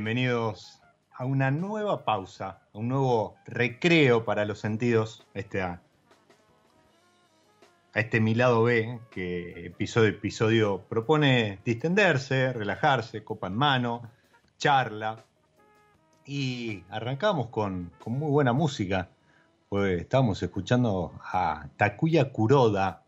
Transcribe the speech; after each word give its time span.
Bienvenidos 0.00 0.80
a 1.12 1.26
una 1.26 1.50
nueva 1.50 2.06
pausa, 2.06 2.62
a 2.72 2.78
un 2.78 2.88
nuevo 2.88 3.36
recreo 3.44 4.24
para 4.24 4.46
los 4.46 4.58
sentidos, 4.58 5.26
este, 5.34 5.60
a, 5.60 5.82
a 7.92 8.00
este 8.00 8.18
mi 8.18 8.34
lado 8.34 8.62
B, 8.62 8.98
que 9.10 9.66
episodio 9.66 10.08
episodio 10.08 10.80
propone 10.88 11.58
distenderse, 11.66 12.50
relajarse, 12.54 13.22
copa 13.24 13.48
en 13.48 13.56
mano, 13.56 14.10
charla. 14.56 15.22
Y 16.24 16.82
arrancamos 16.88 17.48
con, 17.48 17.92
con 18.02 18.14
muy 18.14 18.30
buena 18.30 18.54
música. 18.54 19.10
Pues 19.68 20.00
estábamos 20.00 20.42
escuchando 20.42 21.12
a 21.22 21.68
Takuya 21.76 22.32
Kuroda, 22.32 23.04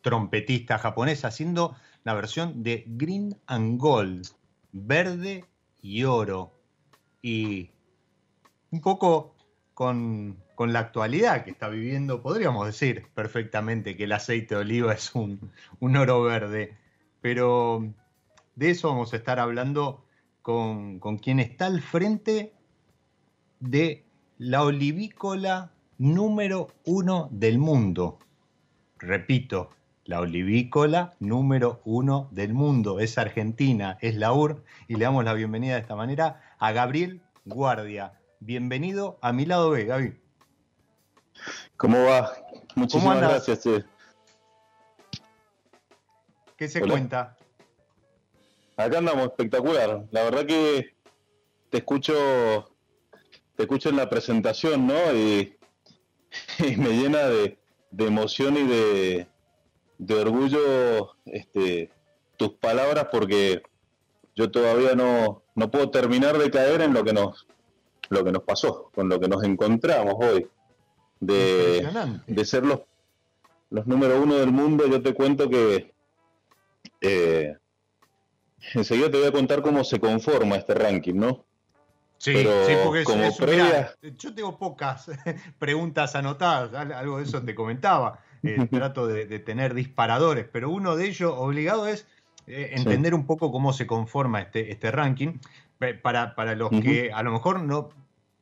trompetista 0.00 0.78
japonés, 0.78 1.26
haciendo 1.26 1.76
la 2.04 2.14
versión 2.14 2.62
de 2.62 2.84
Green 2.86 3.38
and 3.48 3.78
Gold, 3.78 4.37
verde 4.86 5.44
y 5.82 6.04
oro. 6.04 6.52
Y 7.22 7.70
un 8.70 8.80
poco 8.80 9.34
con, 9.74 10.42
con, 10.54 10.72
la 10.72 10.80
actualidad 10.80 11.44
que 11.44 11.50
está 11.50 11.68
viviendo, 11.68 12.22
podríamos 12.22 12.66
decir 12.66 13.06
perfectamente 13.14 13.96
que 13.96 14.04
el 14.04 14.12
aceite 14.12 14.54
de 14.54 14.60
oliva 14.60 14.92
es 14.92 15.14
un, 15.14 15.52
un 15.80 15.96
oro 15.96 16.22
verde. 16.22 16.76
Pero 17.20 17.92
de 18.56 18.70
eso 18.70 18.88
vamos 18.88 19.12
a 19.12 19.16
estar 19.16 19.38
hablando 19.38 20.04
con, 20.42 20.98
con 20.98 21.18
quien 21.18 21.40
está 21.40 21.66
al 21.66 21.80
frente 21.82 22.52
de 23.60 24.04
la 24.38 24.62
olivícola 24.62 25.72
número 25.98 26.68
uno 26.84 27.28
del 27.32 27.58
mundo. 27.58 28.18
Repito, 28.98 29.70
la 30.08 30.20
olivícola 30.20 31.14
número 31.20 31.82
uno 31.84 32.28
del 32.32 32.54
mundo. 32.54 32.98
Es 32.98 33.18
Argentina, 33.18 33.98
es 34.00 34.16
la 34.16 34.32
UR, 34.32 34.64
y 34.88 34.94
le 34.94 35.04
damos 35.04 35.22
la 35.22 35.34
bienvenida 35.34 35.74
de 35.74 35.82
esta 35.82 35.94
manera 35.96 36.54
a 36.58 36.72
Gabriel 36.72 37.20
Guardia. 37.44 38.18
Bienvenido 38.40 39.18
a 39.20 39.34
mi 39.34 39.44
lado 39.44 39.70
B, 39.70 39.84
Gaby. 39.84 40.18
¿Cómo 41.76 42.06
va? 42.06 42.32
Muchísimas 42.74 43.20
gracias. 43.20 43.66
Eh. 43.66 43.84
¿Qué 46.56 46.68
se 46.68 46.82
Hola. 46.82 46.92
cuenta? 46.92 47.36
Acá 48.78 48.98
andamos, 48.98 49.26
espectacular. 49.26 50.06
La 50.10 50.22
verdad 50.22 50.46
que 50.46 50.94
te 51.68 51.78
escucho, 51.78 52.74
te 53.56 53.64
escucho 53.64 53.90
en 53.90 53.96
la 53.96 54.08
presentación, 54.08 54.86
¿no? 54.86 55.14
Y, 55.14 55.54
y 56.60 56.76
me 56.76 56.96
llena 56.96 57.24
de, 57.24 57.58
de 57.90 58.06
emoción 58.06 58.56
y 58.56 58.66
de, 58.66 59.28
de 59.98 60.14
orgullo 60.14 61.16
este, 61.26 61.90
tus 62.36 62.54
palabras 62.54 63.08
porque 63.10 63.62
yo 64.34 64.50
todavía 64.50 64.94
no, 64.94 65.42
no 65.54 65.70
puedo 65.70 65.90
terminar 65.90 66.38
de 66.38 66.50
caer 66.50 66.80
en 66.82 66.94
lo 66.94 67.04
que 67.04 67.12
nos 67.12 67.46
lo 68.10 68.24
que 68.24 68.32
nos 68.32 68.42
pasó, 68.42 68.90
con 68.94 69.08
lo 69.08 69.20
que 69.20 69.28
nos 69.28 69.44
encontramos 69.44 70.14
hoy. 70.18 70.48
De, 71.20 71.86
de 72.26 72.44
ser 72.44 72.64
los, 72.64 72.80
los 73.70 73.86
número 73.86 74.22
uno 74.22 74.36
del 74.36 74.52
mundo, 74.52 74.86
yo 74.86 75.02
te 75.02 75.14
cuento 75.14 75.50
que 75.50 75.92
eh, 77.00 77.56
enseguida 78.74 79.10
te 79.10 79.18
voy 79.18 79.26
a 79.26 79.32
contar 79.32 79.62
cómo 79.62 79.82
se 79.84 79.98
conforma 79.98 80.56
este 80.56 80.74
ranking, 80.74 81.14
¿no? 81.14 81.44
Sí, 82.18 82.34
sí, 82.36 82.72
porque 82.84 83.04
como 83.04 83.24
es, 83.24 83.36
previa... 83.36 83.94
Mirá, 84.02 84.16
yo 84.16 84.34
tengo 84.34 84.58
pocas 84.58 85.10
preguntas 85.58 86.14
anotadas, 86.16 86.72
algo 86.74 87.18
de 87.18 87.24
eso 87.24 87.42
te 87.42 87.54
comentaba. 87.54 88.20
Eh, 88.42 88.66
trato 88.70 89.06
de, 89.06 89.26
de, 89.26 89.38
tener 89.38 89.74
disparadores, 89.74 90.46
pero 90.50 90.70
uno 90.70 90.96
de 90.96 91.08
ellos 91.08 91.32
obligado 91.36 91.86
es 91.86 92.06
eh, 92.46 92.70
entender 92.74 93.12
sí. 93.12 93.16
un 93.16 93.26
poco 93.26 93.52
cómo 93.52 93.72
se 93.72 93.86
conforma 93.86 94.40
este, 94.40 94.72
este 94.72 94.90
ranking. 94.90 95.38
Para, 96.02 96.34
para 96.34 96.56
los 96.56 96.72
uh 96.72 96.74
-huh. 96.74 96.82
que 96.82 97.12
a 97.12 97.22
lo 97.22 97.30
mejor 97.30 97.60
no, 97.62 97.90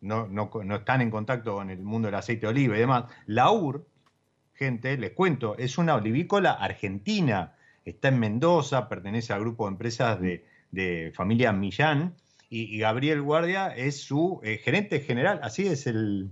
no, 0.00 0.26
no, 0.26 0.50
no, 0.64 0.76
están 0.76 1.02
en 1.02 1.10
contacto 1.10 1.56
con 1.56 1.69
el 1.69 1.81
mundo 1.81 2.08
del 2.08 2.14
aceite 2.14 2.46
de 2.46 2.48
oliva 2.48 2.76
y 2.76 2.81
demás, 2.81 3.04
la 3.26 3.50
UR, 3.50 3.87
gente, 4.54 4.96
les 4.96 5.10
cuento, 5.10 5.54
es 5.58 5.76
una 5.76 5.96
olivícola 5.96 6.52
argentina. 6.52 7.52
Está 7.84 8.08
en 8.08 8.19
Mendoza, 8.19 8.88
pertenece 8.88 9.34
al 9.34 9.40
grupo 9.40 9.66
de 9.66 9.72
empresas 9.72 10.19
de, 10.19 10.46
de 10.70 11.12
familia 11.14 11.52
Millán, 11.52 12.14
y, 12.49 12.78
Gabriel 12.78 13.22
Guardia 13.22 13.75
es 13.75 14.00
su 14.00 14.40
eh, 14.44 14.58
gerente 14.58 15.00
general, 15.00 15.40
así 15.42 15.66
es 15.66 15.87
el... 15.87 16.31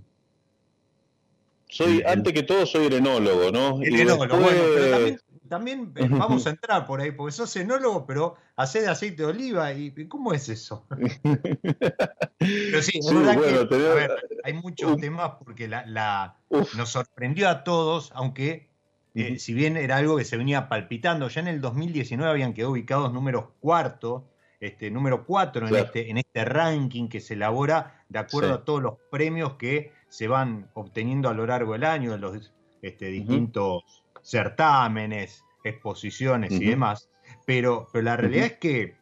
Soy, 1.67 2.03
antes 2.05 2.33
que 2.33 2.43
todo, 2.43 2.65
soy 2.65 2.87
enólogo, 2.87 3.51
¿no? 3.51 3.81
Enólogo, 3.81 4.27
bueno, 4.27 4.61
pero 4.73 4.91
también 4.91 5.19
también 5.47 5.93
eh, 5.95 6.07
vamos 6.09 6.45
a 6.47 6.51
entrar 6.51 6.85
por 6.85 7.01
ahí, 7.01 7.11
porque 7.11 7.31
sos 7.31 7.55
enólogo, 7.55 8.05
pero 8.05 8.35
hace 8.55 8.81
de 8.81 8.89
aceite 8.89 9.23
de 9.23 9.29
oliva. 9.29 9.71
¿Y 9.73 9.91
cómo 10.07 10.33
es 10.33 10.49
eso? 10.49 10.85
pero 12.39 12.81
sí, 12.81 12.99
es 12.99 13.13
verdad 13.13 13.67
que 13.69 14.37
hay 14.43 14.53
muchos 14.53 14.97
temas 14.97 15.33
porque 15.43 15.67
la, 15.67 16.37
nos 16.49 16.89
sorprendió 16.89 17.49
a 17.49 17.63
todos, 17.63 18.11
aunque 18.15 18.69
eh, 19.13 19.39
si 19.39 19.53
bien 19.53 19.77
era 19.77 19.97
algo 19.97 20.17
que 20.17 20.25
se 20.25 20.37
venía 20.37 20.67
palpitando, 20.67 21.27
ya 21.29 21.41
en 21.41 21.47
el 21.47 21.61
2019 21.61 22.29
habían 22.29 22.53
quedado 22.53 22.71
ubicados 22.71 23.13
números 23.13 23.45
cuarto, 23.59 24.27
este, 24.59 24.89
número 24.89 25.25
cuatro 25.25 25.67
en, 25.67 25.75
este, 25.75 26.09
en 26.09 26.17
este 26.17 26.45
ranking 26.45 27.07
que 27.07 27.19
se 27.19 27.35
elabora 27.35 28.03
de 28.09 28.19
acuerdo 28.19 28.53
a 28.53 28.65
todos 28.65 28.81
los 28.81 28.93
premios 29.11 29.55
que 29.55 29.91
se 30.09 30.27
van 30.27 30.69
obteniendo 30.73 31.29
a 31.29 31.33
lo 31.33 31.45
largo 31.45 31.73
del 31.73 31.83
año 31.83 32.11
de 32.11 32.17
los 32.17 32.53
este, 32.81 33.07
distintos 33.07 34.03
certámenes, 34.21 35.43
exposiciones 35.63 36.51
y 36.51 36.65
demás, 36.65 37.09
pero, 37.45 37.87
pero 37.91 38.03
la 38.03 38.17
realidad 38.17 38.45
es 38.45 38.57
que 38.57 38.95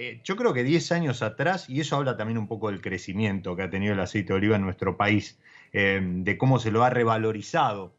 eh, 0.00 0.20
yo 0.22 0.36
creo 0.36 0.54
que 0.54 0.62
10 0.62 0.92
años 0.92 1.22
atrás, 1.22 1.68
y 1.68 1.80
eso 1.80 1.96
habla 1.96 2.16
también 2.16 2.38
un 2.38 2.46
poco 2.46 2.70
del 2.70 2.80
crecimiento 2.80 3.56
que 3.56 3.62
ha 3.62 3.70
tenido 3.70 3.94
el 3.94 4.00
aceite 4.00 4.32
de 4.32 4.38
oliva 4.38 4.54
en 4.54 4.62
nuestro 4.62 4.96
país, 4.96 5.40
eh, 5.72 6.00
de 6.00 6.38
cómo 6.38 6.60
se 6.60 6.70
lo 6.70 6.84
ha 6.84 6.90
revalorizado. 6.90 7.96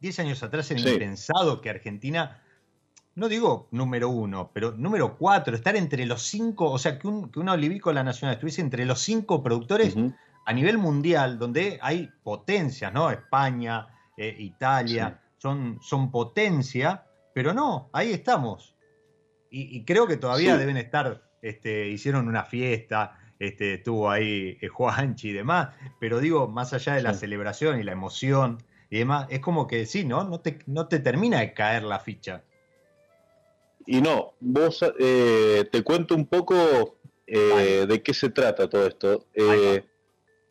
10 0.00 0.18
años 0.20 0.42
atrás 0.42 0.70
era 0.70 0.80
impensado 0.80 1.60
que 1.60 1.68
Argentina, 1.68 2.42
no 3.14 3.28
digo 3.28 3.68
número 3.70 4.08
uno, 4.08 4.50
pero 4.54 4.72
número 4.72 5.18
cuatro, 5.18 5.54
estar 5.54 5.76
entre 5.76 6.06
los 6.06 6.22
cinco, 6.22 6.70
o 6.70 6.78
sea, 6.78 6.98
que, 6.98 7.06
un, 7.06 7.30
que 7.30 7.38
una 7.38 7.52
olivícola 7.52 8.02
nacional 8.02 8.36
estuviese 8.36 8.62
entre 8.62 8.86
los 8.86 9.00
cinco 9.00 9.42
productores 9.42 9.94
a 10.48 10.52
nivel 10.54 10.78
mundial, 10.78 11.38
donde 11.38 11.78
hay 11.82 12.08
potencias, 12.22 12.90
¿no? 12.90 13.10
España, 13.10 13.86
eh, 14.16 14.34
Italia, 14.38 15.20
son, 15.36 15.78
son 15.82 16.10
potencia, 16.10 17.04
pero 17.34 17.52
no, 17.52 17.90
ahí 17.92 18.12
estamos. 18.12 18.74
Y, 19.50 19.84
creo 19.84 20.06
que 20.06 20.16
todavía 20.16 20.56
deben 20.56 20.78
estar, 20.78 21.22
este, 21.42 21.88
hicieron 21.88 22.28
una 22.28 22.44
fiesta, 22.44 23.18
este, 23.38 23.74
estuvo 23.74 24.10
ahí 24.10 24.56
eh, 24.62 24.68
Juanchi 24.68 25.28
y 25.28 25.32
demás, 25.34 25.68
pero 26.00 26.18
digo, 26.18 26.48
más 26.48 26.72
allá 26.72 26.94
de 26.94 27.02
la 27.02 27.12
celebración 27.12 27.78
y 27.78 27.82
la 27.82 27.92
emoción 27.92 28.56
y 28.88 29.00
demás, 29.00 29.26
es 29.28 29.40
como 29.40 29.66
que 29.66 29.84
sí, 29.84 30.06
¿no? 30.06 30.24
No 30.24 30.40
te, 30.40 30.60
no 30.64 30.88
te 30.88 30.98
termina 30.98 31.40
de 31.40 31.52
caer 31.52 31.82
la 31.82 32.00
ficha. 32.00 32.42
Y 33.84 34.00
no, 34.00 34.32
vos 34.40 34.82
eh, 34.98 35.68
te 35.70 35.82
cuento 35.82 36.14
un 36.14 36.24
poco 36.24 36.96
de 37.26 38.02
qué 38.02 38.14
se 38.14 38.30
trata 38.30 38.70
todo 38.70 38.86
esto. 38.86 39.26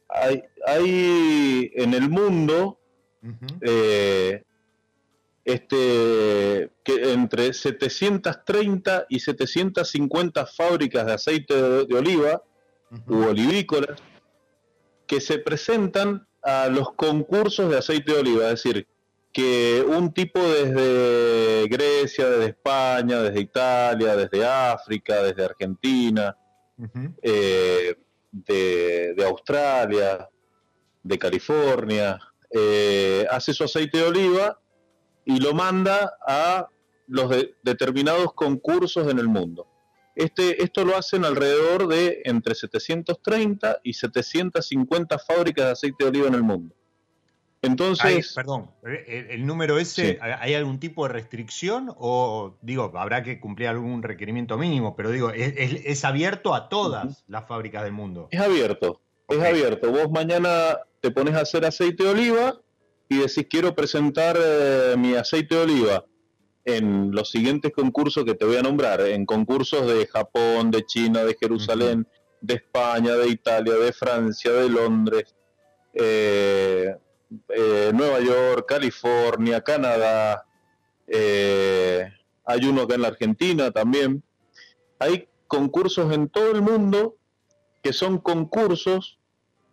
Hay, 0.09 0.43
hay, 0.65 1.71
en 1.75 1.93
el 1.93 2.09
mundo 2.09 2.79
eh, 3.61 4.43
este, 5.43 6.71
que 6.83 7.13
entre 7.13 7.53
730 7.53 9.05
y 9.09 9.19
750 9.19 10.45
fábricas 10.45 11.05
de 11.05 11.13
aceite 11.13 11.53
de, 11.85 11.95
oliva 11.95 12.43
u 13.07 13.23
olivícolas 13.23 13.99
que 15.05 15.21
se 15.21 15.39
presentan 15.39 16.27
a 16.41 16.67
los 16.67 16.93
concursos 16.93 17.69
de 17.69 17.77
aceite 17.77 18.13
de 18.13 18.19
oliva, 18.19 18.43
es 18.45 18.63
decir, 18.63 18.87
que 19.31 19.85
un 19.87 20.13
tipo 20.13 20.39
desde 20.39 21.67
Grecia, 21.69 22.29
desde 22.29 22.47
España, 22.47 23.21
desde 23.21 23.41
Italia, 23.41 24.15
desde 24.15 24.45
África, 24.45 25.23
desde 25.23 25.45
Argentina, 25.45 26.35
eh, 27.21 27.95
de, 28.45 29.15
Australia, 29.25 30.27
de 31.03 31.17
California, 31.17 32.19
eh, 32.51 33.25
hace 33.29 33.53
su 33.53 33.63
aceite 33.63 33.97
de 33.97 34.03
oliva 34.05 34.59
y 35.25 35.39
lo 35.39 35.53
manda 35.53 36.17
a 36.25 36.67
los 37.07 37.29
determinados 37.63 38.33
concursos 38.33 39.07
en 39.07 39.19
el 39.19 39.27
mundo. 39.27 39.67
Este, 40.15 40.63
esto 40.63 40.83
lo 40.83 40.97
hacen 40.97 41.25
alrededor 41.25 41.87
de 41.87 42.21
entre 42.25 42.55
730 42.55 43.81
y 43.83 43.93
750 43.93 45.19
fábricas 45.19 45.65
de 45.65 45.71
aceite 45.71 46.03
de 46.03 46.09
oliva 46.09 46.27
en 46.27 46.35
el 46.35 46.43
mundo. 46.43 46.76
Entonces. 47.67 48.33
perdón, 48.33 48.71
¿el, 48.83 49.45
número 49.45 49.77
ese, 49.77 50.19
¿hay 50.21 50.53
algún 50.53 50.79
tipo 50.79 51.07
de 51.07 51.13
restricción? 51.13 51.93
O, 51.97 52.57
digo, 52.61 52.91
habrá 52.95 53.23
que 53.23 53.39
cumplir 53.39 53.67
algún 53.67 54.03
requerimiento 54.03 54.57
mínimo, 54.57 54.95
pero 54.95 55.11
digo, 55.11 55.31
¿es, 55.31 56.03
abierto 56.05 56.55
a 56.55 56.69
todas 56.69 57.23
las 57.27 57.47
fábricas 57.47 57.83
del 57.83 57.93
mundo? 57.93 58.27
Es 58.31 58.39
abierto, 58.39 59.01
es 59.27 59.41
abierto. 59.41 59.91
Vos 59.91 60.09
mañana 60.11 60.77
te 61.01 61.11
pones 61.11 61.35
a 61.35 61.41
hacer 61.41 61.65
aceite 61.65 62.03
de 62.03 62.09
oliva 62.09 62.59
y 63.09 63.17
decís 63.17 63.47
quiero 63.49 63.75
presentar 63.75 64.37
eh, 64.39 64.95
mi 64.97 65.15
aceite 65.15 65.55
de 65.55 65.61
oliva 65.61 66.05
en 66.65 67.11
los 67.11 67.31
siguientes 67.31 67.71
concursos 67.71 68.25
que 68.25 68.35
te 68.35 68.43
voy 68.43 68.57
a 68.57 68.61
nombrar, 68.61 68.99
en 69.01 69.25
concursos 69.25 69.87
de 69.87 70.05
Japón, 70.05 70.69
de 70.69 70.85
China, 70.85 71.23
de 71.23 71.37
Jerusalén, 71.39 72.05
de 72.41 72.55
España, 72.55 73.13
de 73.15 73.29
Italia, 73.29 73.73
de 73.75 73.93
Francia, 73.93 74.51
de 74.51 74.69
Londres, 74.69 75.33
eh, 75.93 76.93
eh, 77.49 77.91
Nueva 77.93 78.19
York, 78.19 78.65
California, 78.67 79.61
Canadá, 79.61 80.45
hay 81.09 82.65
uno 82.65 82.83
acá 82.83 82.95
en 82.95 83.01
la 83.01 83.07
Argentina 83.09 83.71
también. 83.71 84.23
Hay 84.99 85.27
concursos 85.47 86.11
en 86.13 86.27
todo 86.29 86.51
el 86.51 86.61
mundo 86.61 87.15
que 87.81 87.93
son 87.93 88.17
concursos 88.17 89.17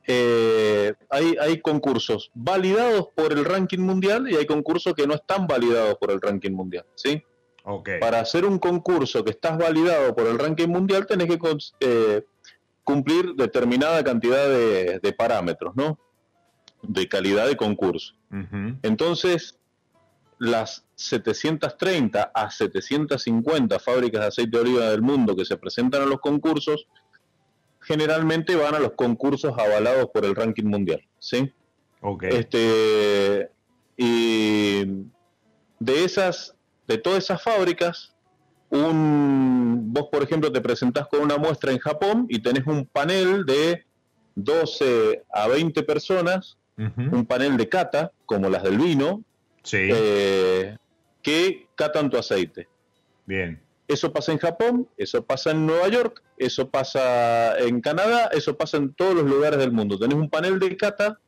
eh, 0.06 0.92
hay, 1.08 1.34
hay 1.40 1.60
concursos 1.60 2.30
validados 2.34 3.08
por 3.14 3.32
el 3.32 3.44
ranking 3.44 3.78
mundial 3.78 4.30
y 4.30 4.36
hay 4.36 4.44
concursos 4.44 4.92
que 4.92 5.06
no 5.06 5.14
están 5.14 5.46
validados 5.46 5.96
por 5.96 6.10
el 6.10 6.20
ranking 6.20 6.52
mundial, 6.52 6.84
¿sí? 6.94 7.22
Para 7.98 8.20
hacer 8.20 8.44
un 8.44 8.58
concurso 8.58 9.24
que 9.24 9.30
estás 9.30 9.56
validado 9.56 10.14
por 10.14 10.26
el 10.26 10.38
ranking 10.38 10.68
mundial 10.68 11.06
tenés 11.06 11.28
que 11.28 11.38
eh, 11.80 12.22
cumplir 12.82 13.34
determinada 13.34 14.04
cantidad 14.04 14.46
de, 14.46 15.14
parámetros, 15.16 15.74
¿no? 15.74 15.98
De 16.86 17.08
calidad 17.08 17.46
de 17.46 17.56
concurso. 17.56 18.14
Entonces, 18.82 19.58
las 20.38 20.84
730 20.96 22.32
a 22.34 22.50
750 22.50 23.78
fábricas 23.78 24.20
de 24.20 24.26
aceite 24.26 24.56
de 24.56 24.62
oliva 24.62 24.88
del 24.90 25.02
mundo 25.02 25.36
que 25.36 25.44
se 25.44 25.56
presentan 25.56 26.02
a 26.02 26.06
los 26.06 26.20
concursos 26.20 26.86
generalmente 27.80 28.56
van 28.56 28.74
a 28.74 28.78
los 28.78 28.92
concursos 28.92 29.52
avalados 29.58 30.08
por 30.12 30.24
el 30.24 30.34
ranking 30.34 30.64
mundial, 30.64 31.02
¿sí? 31.18 31.52
Okay. 32.00 32.30
Este, 32.32 33.50
y 33.96 34.84
de 35.78 36.04
esas, 36.04 36.56
de 36.86 36.98
todas 36.98 37.24
esas 37.24 37.42
fábricas, 37.42 38.14
un, 38.70 39.92
vos 39.92 40.08
por 40.10 40.22
ejemplo 40.22 40.50
te 40.50 40.60
presentás 40.60 41.06
con 41.08 41.20
una 41.20 41.36
muestra 41.36 41.72
en 41.72 41.78
Japón 41.78 42.26
y 42.28 42.40
tenés 42.40 42.66
un 42.66 42.86
panel 42.86 43.44
de 43.44 43.84
12 44.34 45.22
a 45.32 45.48
20 45.48 45.82
personas, 45.82 46.58
un 46.76 47.26
panel 47.26 47.56
de 47.56 47.68
cata, 47.68 48.12
como 48.26 48.48
las 48.48 48.62
del 48.62 48.78
vino, 48.78 49.22
eh, 49.72 50.76
que 51.22 51.68
catan 51.74 52.10
tu 52.10 52.16
aceite. 52.16 52.68
Bien. 53.26 53.60
Eso 53.86 54.12
pasa 54.12 54.32
en 54.32 54.38
Japón, 54.38 54.88
eso 54.96 55.24
pasa 55.24 55.50
en 55.50 55.66
Nueva 55.66 55.88
York, 55.88 56.22
eso 56.38 56.68
pasa 56.68 57.58
en 57.58 57.80
Canadá, 57.80 58.30
eso 58.32 58.56
pasa 58.56 58.78
en 58.78 58.94
todos 58.94 59.14
los 59.14 59.24
lugares 59.24 59.58
del 59.58 59.72
mundo. 59.72 59.98
Tenés 59.98 60.16
un 60.16 60.30
panel 60.30 60.58
de 60.58 60.76
cata 60.76 61.18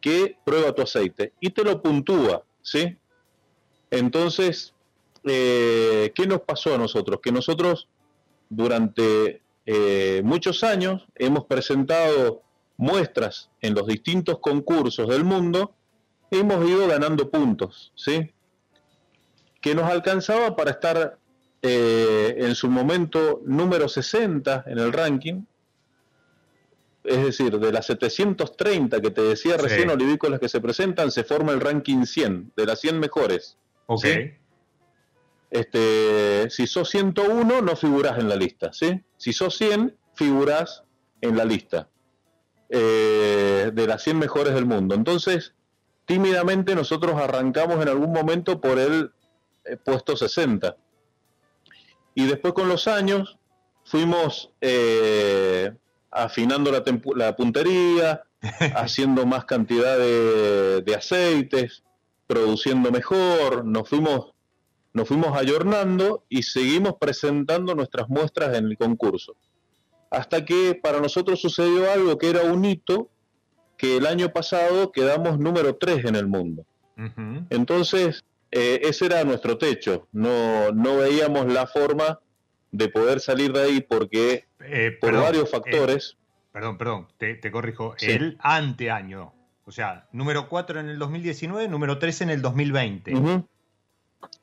que 0.00 0.36
prueba 0.44 0.72
tu 0.72 0.82
aceite 0.82 1.32
y 1.40 1.50
te 1.50 1.62
lo 1.62 1.82
puntúa, 1.82 2.42
¿sí? 2.62 2.96
Entonces, 3.90 4.74
eh, 5.24 6.10
¿qué 6.14 6.26
nos 6.26 6.40
pasó 6.40 6.74
a 6.74 6.78
nosotros? 6.78 7.20
Que 7.22 7.32
nosotros 7.32 7.86
durante 8.48 9.42
eh, 9.66 10.22
muchos 10.24 10.64
años 10.64 11.06
hemos 11.16 11.44
presentado 11.44 12.42
muestras 12.80 13.50
en 13.60 13.74
los 13.74 13.86
distintos 13.86 14.38
concursos 14.38 15.06
del 15.06 15.22
mundo, 15.22 15.74
hemos 16.30 16.66
ido 16.66 16.88
ganando 16.88 17.30
puntos, 17.30 17.92
¿sí? 17.94 18.32
Que 19.60 19.74
nos 19.74 19.84
alcanzaba 19.84 20.56
para 20.56 20.70
estar 20.70 21.18
eh, 21.60 22.36
en 22.38 22.54
su 22.54 22.70
momento 22.70 23.42
número 23.44 23.86
60 23.86 24.64
en 24.66 24.78
el 24.78 24.94
ranking, 24.94 25.42
es 27.04 27.22
decir, 27.22 27.58
de 27.58 27.70
las 27.70 27.84
730 27.84 29.00
que 29.02 29.10
te 29.10 29.22
decía 29.22 29.58
recién, 29.58 29.90
olivícolas 29.90 30.40
que 30.40 30.48
se 30.48 30.60
presentan, 30.60 31.10
se 31.10 31.22
forma 31.22 31.52
el 31.52 31.60
ranking 31.60 32.04
100, 32.06 32.52
de 32.56 32.64
las 32.66 32.80
100 32.80 32.98
mejores. 32.98 33.58
Ok. 33.86 34.06
Este, 35.50 36.48
si 36.48 36.66
sos 36.66 36.88
101, 36.88 37.60
no 37.60 37.76
figurás 37.76 38.18
en 38.18 38.28
la 38.28 38.36
lista, 38.36 38.72
¿sí? 38.72 39.02
Si 39.18 39.34
sos 39.34 39.54
100, 39.58 39.94
figurás 40.14 40.82
en 41.20 41.36
la 41.36 41.44
lista 41.44 41.90
eh, 42.72 43.72
de 43.74 43.86
las 43.88 44.02
100 44.04 44.18
mejores 44.18 44.54
del 44.54 44.64
mundo. 44.64 44.94
Entonces, 44.94 45.54
tímidamente 46.06 46.76
nosotros 46.76 47.20
arrancamos 47.20 47.82
en 47.82 47.88
algún 47.88 48.12
momento 48.12 48.60
por 48.60 48.78
el 48.78 49.10
eh, 49.64 49.76
puesto 49.76 50.16
60 50.16 50.76
Y 52.14 52.26
después 52.26 52.54
con 52.54 52.68
los 52.68 52.86
años 52.86 53.38
fuimos 53.84 54.52
eh, 54.60 55.72
afinando 56.12 56.70
la, 56.70 56.84
la 57.16 57.34
puntería, 57.34 58.22
haciendo 58.76 59.26
más 59.26 59.46
cantidad 59.46 59.98
de, 59.98 60.82
de, 60.82 60.94
aceites, 60.94 61.82
produciendo 62.28 62.92
mejor, 62.92 63.64
nos 63.64 63.88
fuimos, 63.88 64.32
nos 64.92 65.08
fuimos 65.08 65.36
ayornando 65.36 66.24
y 66.28 66.44
seguimos 66.44 66.94
presentando 67.00 67.74
nuestras 67.74 68.08
muestras 68.08 68.56
en 68.56 68.66
el 68.66 68.78
concurso. 68.78 69.34
Hasta 70.10 70.44
que 70.44 70.78
para 70.80 71.00
nosotros 71.00 71.40
sucedió 71.40 71.90
algo 71.90 72.18
que 72.18 72.30
era 72.30 72.42
un 72.42 72.64
hito, 72.64 73.08
que 73.76 73.96
el 73.96 74.06
año 74.06 74.32
pasado 74.32 74.92
quedamos 74.92 75.38
número 75.38 75.76
3 75.76 76.04
en 76.04 76.16
el 76.16 76.26
mundo. 76.26 76.66
Entonces, 77.48 78.24
eh, 78.50 78.80
ese 78.82 79.06
era 79.06 79.24
nuestro 79.24 79.56
techo. 79.56 80.06
No, 80.12 80.70
no 80.72 80.98
veíamos 80.98 81.46
la 81.46 81.66
forma 81.66 82.20
de 82.72 82.88
poder 82.88 83.20
salir 83.20 83.52
de 83.52 83.62
ahí 83.62 83.80
porque 83.80 84.44
Eh, 84.60 84.96
por 85.00 85.10
perdón, 85.10 85.24
varios 85.24 85.44
eh, 85.44 85.50
factores. 85.50 86.16
Perdón, 86.52 86.76
perdón, 86.76 87.08
te, 87.16 87.34
te 87.36 87.50
corrijo. 87.50 87.94
Sí. 87.96 88.10
El 88.10 88.36
anteaño. 88.40 89.32
O 89.64 89.72
sea, 89.72 90.08
número 90.12 90.48
4 90.48 90.80
en 90.80 90.88
el 90.90 90.98
2019, 90.98 91.68
número 91.68 91.98
3 91.98 92.22
en 92.22 92.30
el 92.30 92.42
2020. 92.42 93.14
Ujú, 93.14 93.46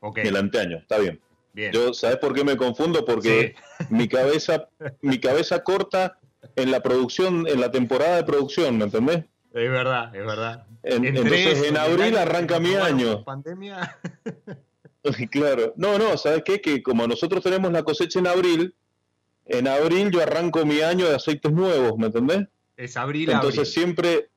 Ok, 0.00 0.18
El 0.18 0.36
anteaño, 0.36 0.78
está 0.78 0.98
bien. 0.98 1.20
Bien. 1.58 1.72
Yo, 1.72 1.92
¿sabes 1.92 2.16
por 2.16 2.32
qué 2.34 2.44
me 2.44 2.56
confundo? 2.56 3.04
Porque 3.04 3.54
mi 3.90 4.08
cabeza, 4.08 4.68
mi 5.02 5.18
cabeza 5.20 5.62
corta 5.62 6.18
en 6.56 6.70
la 6.70 6.80
producción, 6.82 7.46
en 7.48 7.60
la 7.60 7.70
temporada 7.70 8.16
de 8.16 8.24
producción, 8.24 8.78
¿me 8.78 8.84
entendés? 8.84 9.24
Es 9.52 9.70
verdad, 9.70 10.14
es 10.14 10.24
verdad. 10.24 10.66
En- 10.82 11.04
entonces 11.04 11.64
en 11.66 11.76
abril 11.76 12.16
arranca 12.16 12.60
mi 12.60 12.74
año. 12.74 13.24
Pandemia. 13.24 13.96
Claro. 15.30 15.72
No, 15.76 15.96
no, 15.98 16.18
¿sabes 16.18 16.42
qué? 16.44 16.60
Que 16.60 16.82
como 16.82 17.06
nosotros 17.06 17.42
tenemos 17.42 17.72
la 17.72 17.82
cosecha 17.82 18.18
en 18.18 18.26
abril, 18.26 18.74
en 19.46 19.66
abril 19.66 20.10
yo 20.10 20.20
arranco 20.22 20.66
mi 20.66 20.80
año 20.82 21.08
de 21.08 21.14
aceites 21.14 21.50
nuevos, 21.50 21.96
¿me 21.96 22.06
entendés? 22.06 22.46
Es 22.76 22.96
abril, 22.96 23.30
Entonces 23.30 23.60
abril. 23.60 23.72
siempre, 23.72 24.28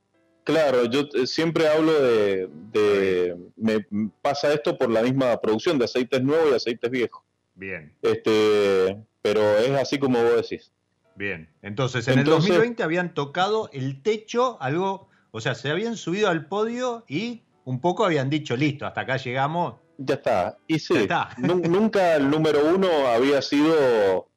claro, 0.44 0.86
yo 0.86 1.02
eh, 1.14 1.28
siempre 1.28 1.68
hablo 1.68 1.94
de, 2.02 2.50
de- 2.72 3.38
me 3.56 3.86
pasa 4.22 4.54
esto 4.54 4.78
por 4.78 4.90
la 4.90 5.02
misma 5.02 5.40
producción 5.40 5.78
de 5.78 5.86
aceites 5.86 6.22
nuevos 6.24 6.52
y 6.52 6.56
aceites 6.56 6.90
viejos. 6.90 7.24
Bien, 7.56 7.94
Este, 8.02 8.98
pero 9.22 9.42
es 9.58 9.72
así 9.72 10.00
como 10.00 10.22
vos 10.24 10.36
decís. 10.50 10.72
bien. 11.16 11.50
Entonces, 11.62 12.08
en 12.08 12.20
Entonces- 12.20 12.46
el 12.50 12.56
2020 12.56 12.84
habían 12.84 13.14
tocado 13.14 13.70
el 13.74 14.02
techo, 14.02 14.58
algo, 14.62 15.10
o 15.32 15.42
sea, 15.42 15.54
se 15.56 15.70
habían 15.70 15.96
subido 15.98 16.30
al 16.30 16.48
podio 16.48 17.04
y 17.08 17.44
un 17.66 17.80
poco 17.80 18.04
habían 18.06 18.30
dicho, 18.30 18.56
listo, 18.56 18.86
hasta 18.88 19.02
acá 19.02 19.18
llegamos. 19.18 19.76
Ya 19.98 20.16
está. 20.16 20.58
Y 20.68 20.80
sí, 20.80 20.96
está. 20.98 21.30
nu- 21.38 21.62
nunca 21.70 22.16
el 22.16 22.30
número 22.30 22.66
uno 22.74 22.88
había 23.08 23.42
sido, 23.44 24.28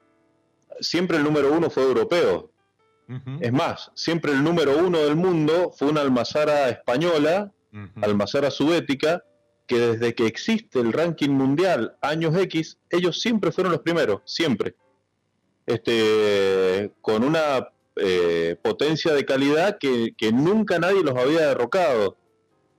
siempre 0.81 1.17
el 1.17 1.25
número 1.25 1.51
uno 1.53 1.71
fue 1.71 1.85
europeo. 1.85 2.51
Es 3.41 3.53
más, 3.53 3.91
siempre 3.95 4.33
el 4.33 4.43
número 4.43 4.79
uno 4.79 4.99
del 4.99 5.17
mundo 5.17 5.73
fue 5.77 5.89
una 5.89 6.01
almazara 6.01 6.69
española, 6.71 7.53
almazara 8.03 8.51
subética, 8.51 9.23
que 9.67 9.79
desde 9.79 10.15
que 10.15 10.27
existe 10.27 10.79
el 10.79 10.93
ranking 10.93 11.31
mundial 11.31 11.97
años 12.01 12.37
X, 12.37 12.79
ellos 12.91 13.21
siempre 13.21 13.51
fueron 13.53 13.73
los 13.73 13.81
primeros, 13.83 14.21
siempre. 14.25 14.75
Este, 15.67 16.93
con 17.01 17.25
una 17.25 17.69
eh, 17.97 18.57
potencia 18.63 19.13
de 19.15 19.25
calidad 19.25 19.79
que, 19.79 20.15
que 20.17 20.33
nunca 20.33 20.79
nadie 20.79 21.03
los 21.03 21.17
había 21.17 21.49
derrocado. 21.49 22.17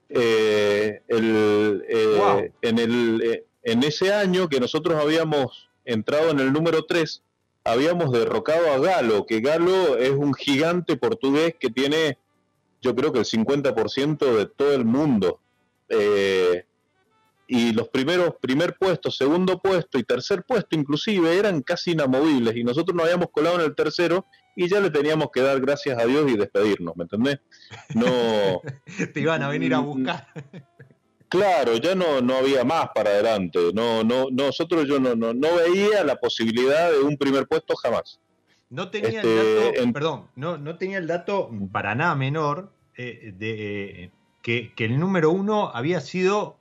Eh, 0.10 1.02
el, 1.08 1.84
eh, 1.88 2.16
Wow. 2.18 2.52
en, 2.62 2.80
el, 2.80 3.44
en 3.64 3.84
ese 3.84 4.14
año 4.14 4.48
que 4.50 4.60
nosotros 4.60 4.96
habíamos 5.02 5.70
entrado 5.84 6.30
en 6.30 6.40
el 6.40 6.54
número 6.54 6.86
3, 6.86 7.24
habíamos 7.66 8.12
derrocado 8.12 8.72
a 8.72 8.80
Galo, 8.80 9.26
que 9.26 9.42
Galo 9.42 9.98
es 9.98 10.12
un 10.12 10.34
gigante 10.34 10.96
portugués 10.96 11.56
que 11.60 11.70
tiene, 11.70 12.18
yo 12.82 12.96
creo 12.96 13.12
que 13.12 13.20
el 13.20 13.26
50% 13.26 14.38
de 14.38 14.46
todo 14.46 14.74
el 14.74 14.86
mundo. 14.86 15.40
Eh, 15.90 16.64
y 17.48 17.74
los 17.74 17.90
primeros, 17.90 18.36
primer 18.40 18.76
puesto, 18.76 19.12
segundo 19.12 19.60
puesto 19.60 20.00
y 20.00 20.04
tercer 20.04 20.44
puesto 20.44 20.76
inclusive 20.76 21.38
eran 21.38 21.62
casi 21.62 21.92
inamovibles 21.92 22.56
y 22.56 22.64
nosotros 22.64 22.96
nos 22.96 23.06
habíamos 23.06 23.30
colado 23.32 23.60
en 23.60 23.66
el 23.66 23.76
tercero 23.76 24.26
y 24.56 24.68
ya 24.68 24.80
le 24.80 24.90
teníamos 24.90 25.30
que 25.32 25.42
dar 25.42 25.60
gracias 25.60 26.00
a 26.00 26.06
Dios 26.06 26.32
y 26.32 26.38
despedirnos, 26.38 26.96
¿me 26.96 27.04
entendés? 27.04 27.40
No, 27.94 28.62
Te 29.14 29.20
iban 29.20 29.44
a 29.44 29.50
venir 29.50 29.74
a 29.74 29.80
buscar. 29.80 30.28
Claro, 31.30 31.78
ya 31.78 31.96
no, 31.96 32.22
no 32.22 32.36
había 32.36 32.64
más 32.64 32.90
para 32.94 33.10
adelante, 33.12 33.60
no, 33.74 34.04
no, 34.04 34.28
nosotros 34.32 34.86
yo 34.88 35.00
no, 35.00 35.16
no, 35.16 35.34
no 35.34 35.56
veía 35.56 36.04
la 36.04 36.16
posibilidad 36.16 36.92
de 36.92 37.00
un 37.00 37.18
primer 37.18 37.48
puesto 37.48 37.76
jamás. 37.76 38.20
No 38.70 38.90
tenía 38.90 39.22
Este, 39.22 39.30
el 39.32 39.56
dato, 39.72 39.84
en- 39.84 39.94
perdón, 39.94 40.28
no, 40.36 40.58
no 40.58 40.78
tenía 40.78 40.98
el 40.98 41.08
dato 41.08 41.50
para 41.72 41.94
nada 41.96 42.16
menor 42.16 42.72
eh, 42.98 43.34
de 43.38 44.04
eh, 44.06 44.12
que, 44.42 44.74
que 44.76 44.86
el 44.86 45.00
número 45.00 45.32
uno 45.32 45.70
había 45.74 46.02
sido, 46.02 46.58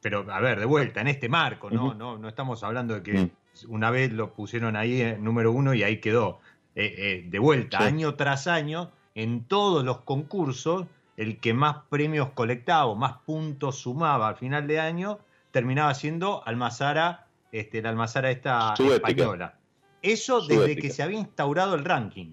pero 0.00 0.26
a 0.32 0.40
ver, 0.40 0.58
de 0.60 0.66
vuelta, 0.66 1.00
en 1.00 1.08
este 1.08 1.28
marco, 1.28 1.70
¿no? 1.70 1.94
No, 1.94 2.18
no 2.18 2.28
estamos 2.28 2.62
hablando 2.64 2.94
de 2.94 3.02
que 3.02 3.12
Mm. 3.14 3.30
una 3.68 3.90
vez 3.90 4.12
lo 4.12 4.32
pusieron 4.32 4.76
ahí 4.76 5.00
en 5.02 5.22
número 5.24 5.52
uno 5.52 5.74
y 5.74 5.82
ahí 5.82 6.00
quedó. 6.00 6.40
Eh, 6.74 6.94
eh, 6.96 7.24
de 7.28 7.38
vuelta, 7.38 7.78
Sí. 7.78 7.84
año 7.84 8.14
tras 8.14 8.46
año, 8.46 8.90
en 9.14 9.44
todos 9.44 9.84
los 9.84 10.00
concursos, 10.02 10.86
el 11.20 11.38
que 11.38 11.52
más 11.52 11.76
premios 11.90 12.30
colectaba, 12.30 12.86
o 12.86 12.94
más 12.94 13.18
puntos 13.26 13.76
sumaba 13.76 14.28
al 14.28 14.36
final 14.36 14.66
de 14.66 14.80
año, 14.80 15.18
terminaba 15.50 15.92
siendo 15.92 16.42
Almazara, 16.46 17.26
este, 17.52 17.82
la 17.82 17.90
Almazara 17.90 18.30
esta 18.30 18.74
Suética. 18.74 19.08
española. 19.10 19.54
Eso 20.00 20.40
desde 20.40 20.76
que 20.76 20.88
se 20.88 21.02
había 21.02 21.18
instaurado 21.18 21.74
el 21.74 21.84
ranking. 21.84 22.32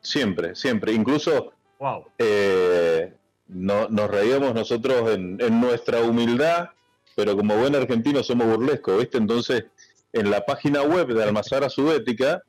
Siempre, 0.00 0.56
siempre, 0.56 0.92
incluso 0.92 1.52
Wow. 1.78 2.06
eh, 2.18 3.14
no, 3.46 3.88
nos 3.88 4.10
reíamos 4.10 4.52
nosotros 4.52 5.10
en, 5.10 5.40
en 5.40 5.60
nuestra 5.60 6.00
humildad, 6.00 6.70
pero 7.14 7.36
como 7.36 7.56
buen 7.56 7.76
argentino 7.76 8.22
somos 8.24 8.48
burlescos, 8.48 8.98
¿viste? 8.98 9.18
Entonces, 9.18 9.66
en 10.12 10.28
la 10.28 10.44
página 10.44 10.82
web 10.82 11.06
de 11.06 11.22
Almazara 11.22 11.68
Subética 11.68 12.42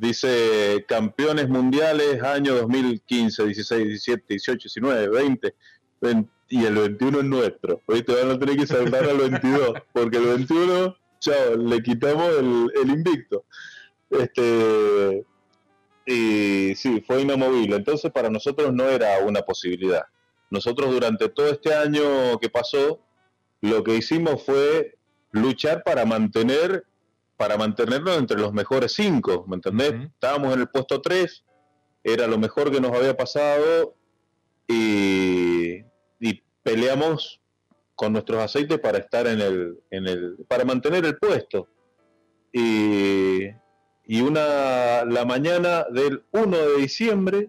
dice 0.00 0.84
campeones 0.88 1.48
mundiales 1.48 2.22
año 2.22 2.54
2015, 2.54 3.44
16, 3.44 3.88
17, 3.88 4.24
18, 4.28 4.58
19, 4.62 5.08
20, 5.08 5.54
20, 6.00 6.30
y 6.48 6.64
el 6.64 6.74
21 6.74 7.18
es 7.18 7.24
nuestro, 7.24 7.82
¿viste? 7.86 8.14
Van 8.14 8.30
a 8.30 8.38
tener 8.38 8.56
que 8.56 8.66
saltar 8.66 9.04
al 9.04 9.18
22, 9.18 9.74
porque 9.92 10.16
el 10.16 10.24
21, 10.24 10.96
chao, 11.20 11.56
le 11.56 11.82
quitamos 11.82 12.34
el, 12.38 12.72
el 12.82 12.90
invicto. 12.90 13.44
Este, 14.08 15.24
y 16.06 16.74
sí, 16.74 17.02
fue 17.06 17.22
inamovible. 17.22 17.76
Entonces 17.76 18.10
para 18.10 18.30
nosotros 18.30 18.72
no 18.72 18.88
era 18.88 19.18
una 19.20 19.42
posibilidad. 19.42 20.02
Nosotros 20.50 20.90
durante 20.90 21.28
todo 21.28 21.50
este 21.50 21.74
año 21.74 22.38
que 22.40 22.48
pasó, 22.48 23.00
lo 23.60 23.84
que 23.84 23.96
hicimos 23.96 24.42
fue 24.42 24.96
luchar 25.30 25.82
para 25.84 26.04
mantener, 26.04 26.84
para 27.40 27.56
mantenernos 27.56 28.18
entre 28.18 28.36
los 28.36 28.52
mejores 28.52 28.92
cinco, 28.92 29.46
¿me 29.48 29.56
entendés? 29.56 29.94
Estábamos 30.12 30.52
en 30.52 30.60
el 30.60 30.68
puesto 30.68 31.00
3, 31.00 31.42
era 32.04 32.26
lo 32.26 32.36
mejor 32.36 32.70
que 32.70 32.82
nos 32.82 32.92
había 32.92 33.16
pasado 33.16 33.94
y, 34.68 35.82
y 36.20 36.42
peleamos 36.62 37.40
con 37.94 38.12
nuestros 38.12 38.42
aceites 38.42 38.78
para 38.78 38.98
estar 38.98 39.26
en 39.26 39.40
el, 39.40 39.78
en 39.90 40.06
el, 40.06 40.36
para 40.48 40.66
mantener 40.66 41.06
el 41.06 41.16
puesto. 41.16 41.66
Y, 42.52 43.46
y 44.04 44.20
una, 44.20 45.06
la 45.06 45.24
mañana 45.24 45.86
del 45.90 46.22
1 46.32 46.58
de 46.58 46.76
diciembre, 46.76 47.48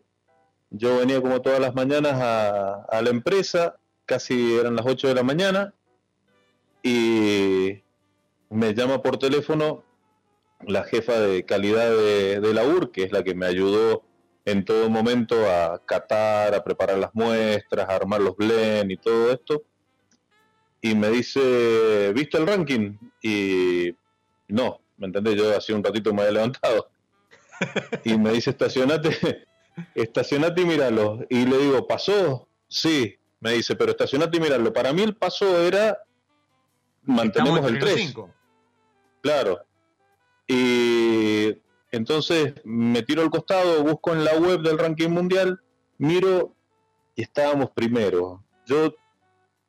yo 0.70 1.00
venía 1.00 1.20
como 1.20 1.42
todas 1.42 1.60
las 1.60 1.76
mañanas 1.76 2.14
a, 2.14 2.84
a 2.84 3.02
la 3.02 3.10
empresa, 3.10 3.76
casi 4.06 4.56
eran 4.56 4.78
las 4.78 4.86
8 4.86 5.10
de 5.10 5.16
la 5.16 5.24
mañana, 5.24 5.74
y 6.82 7.82
me 8.51 8.74
llama 8.74 9.01
por 9.01 9.17
teléfono 9.17 9.84
la 10.67 10.84
jefa 10.84 11.20
de 11.20 11.46
calidad 11.46 11.89
de, 11.89 12.39
de 12.39 12.53
la 12.53 12.63
UR, 12.63 12.91
que 12.91 13.03
es 13.03 13.12
la 13.12 13.24
que 13.24 13.34
me 13.34 13.48
ayudó 13.48 14.03
en 14.46 14.65
todo 14.65 14.89
momento 14.89 15.50
a 15.50 15.81
catar, 15.86 16.53
a 16.55 16.63
preparar 16.63 16.98
las 16.98 17.13
muestras, 17.13 17.88
a 17.88 17.96
armar 17.96 18.22
los 18.22 18.36
blend 18.36 18.91
y 18.91 18.98
todo 18.98 19.31
esto. 19.31 19.63
Y 20.81 20.96
me 20.96 21.10
dice, 21.10 22.12
¿viste 22.13 22.38
el 22.38 22.48
ranking? 22.48 22.98
Y 23.22 23.96
no, 24.48 24.81
¿me 24.98 25.08
entendés? 25.08 25.36
Yo 25.36 25.55
hacía 25.55 25.75
un 25.75 25.84
ratito 25.84 26.13
me 26.13 26.22
había 26.22 26.34
levantado. 26.34 26.89
Y 28.03 28.17
me 28.17 28.31
dice, 28.31 28.50
estacionate, 28.50 29.46
estacionate 29.93 30.62
y 30.62 30.65
míralo. 30.65 31.20
Y 31.29 31.46
le 31.46 31.60
digo, 31.60 31.86
¿pasó? 31.86 32.48
Sí, 32.67 33.15
me 33.39 33.51
dice, 33.51 33.75
pero 33.75 33.91
estacionate 33.91 34.38
y 34.38 34.39
míralo. 34.39 34.74
Para 34.74 34.91
mí 34.93 35.03
el 35.03 35.15
paso 35.15 35.62
era, 35.62 36.00
mantenemos 37.03 37.60
Estamos 37.60 37.70
el 37.70 37.75
entre 37.75 37.89
los 37.89 37.96
3. 37.96 38.08
cinco. 38.08 38.34
Claro. 39.22 39.60
Y 40.48 41.58
entonces 41.92 42.54
me 42.63 43.04
tiro 43.04 43.22
al 43.22 43.30
costado, 43.30 43.84
busco 43.84 44.13
en 44.13 44.24
la 44.24 44.36
web 44.36 44.62
del 44.62 44.78
ranking 44.78 45.10
mundial, 45.10 45.62
miro 45.98 46.56
y 47.16 47.22
estábamos 47.22 47.72
primero. 47.72 48.44
Yo 48.66 48.94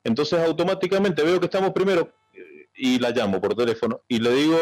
entonces 0.03 0.39
automáticamente 0.39 1.23
veo 1.23 1.39
que 1.39 1.45
estamos 1.45 1.71
primero. 1.71 2.13
y 2.75 2.97
la 2.97 3.11
llamo 3.11 3.39
por 3.39 3.55
teléfono 3.55 4.01
y 4.07 4.19
le 4.19 4.31
digo, 4.31 4.57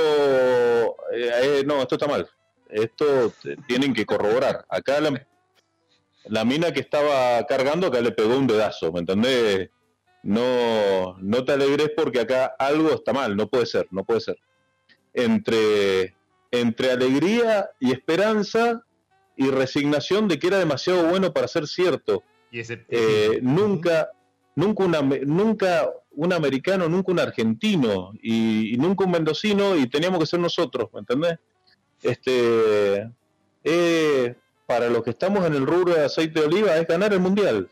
eh, 1.13 1.63
no, 1.65 1.81
esto 1.81 1.95
está 1.95 2.07
mal, 2.07 2.29
esto 2.69 3.31
tienen 3.67 3.93
que 3.93 4.05
corroborar. 4.05 4.65
Acá 4.69 4.99
la, 4.99 5.25
la 6.25 6.43
mina 6.43 6.73
que 6.73 6.81
estaba 6.81 7.45
cargando, 7.47 7.87
acá 7.87 8.01
le 8.01 8.11
pegó 8.11 8.35
un 8.37 8.47
dedazo, 8.47 8.91
¿me 8.91 8.99
entendés? 8.99 9.69
No, 10.23 11.15
no 11.19 11.45
te 11.45 11.53
alegres 11.53 11.91
porque 11.95 12.19
acá 12.19 12.53
algo 12.59 12.89
está 12.91 13.13
mal, 13.13 13.35
no 13.35 13.47
puede 13.47 13.65
ser, 13.65 13.87
no 13.91 14.03
puede 14.03 14.19
ser. 14.21 14.37
Entre, 15.13 16.15
entre 16.51 16.91
alegría 16.91 17.69
y 17.79 17.91
esperanza 17.91 18.83
y 19.35 19.49
resignación 19.49 20.27
de 20.27 20.37
que 20.39 20.47
era 20.47 20.59
demasiado 20.59 21.07
bueno 21.07 21.33
para 21.33 21.47
ser 21.47 21.67
cierto. 21.67 22.23
Y 22.51 22.59
ese, 22.59 22.85
Eh, 22.89 23.39
nunca, 23.41 24.09
nunca, 24.55 24.83
una, 24.83 25.01
nunca 25.01 25.89
un 26.11 26.33
americano, 26.33 26.89
nunca 26.89 27.11
un 27.11 27.19
argentino 27.19 28.11
y, 28.21 28.73
y 28.73 28.77
nunca 28.77 29.05
un 29.05 29.11
mendocino 29.11 29.75
y 29.77 29.87
teníamos 29.87 30.19
que 30.19 30.25
ser 30.25 30.39
nosotros, 30.39 30.89
¿me 30.93 30.99
entendés? 30.99 31.39
Este, 32.03 33.09
eh, 33.63 34.35
para 34.65 34.89
los 34.89 35.03
que 35.03 35.11
estamos 35.11 35.45
en 35.45 35.53
el 35.53 35.65
rubro 35.65 35.93
de 35.93 36.05
aceite 36.05 36.39
de 36.39 36.45
oliva 36.47 36.77
es 36.77 36.87
ganar 36.87 37.13
el 37.13 37.19
mundial, 37.19 37.69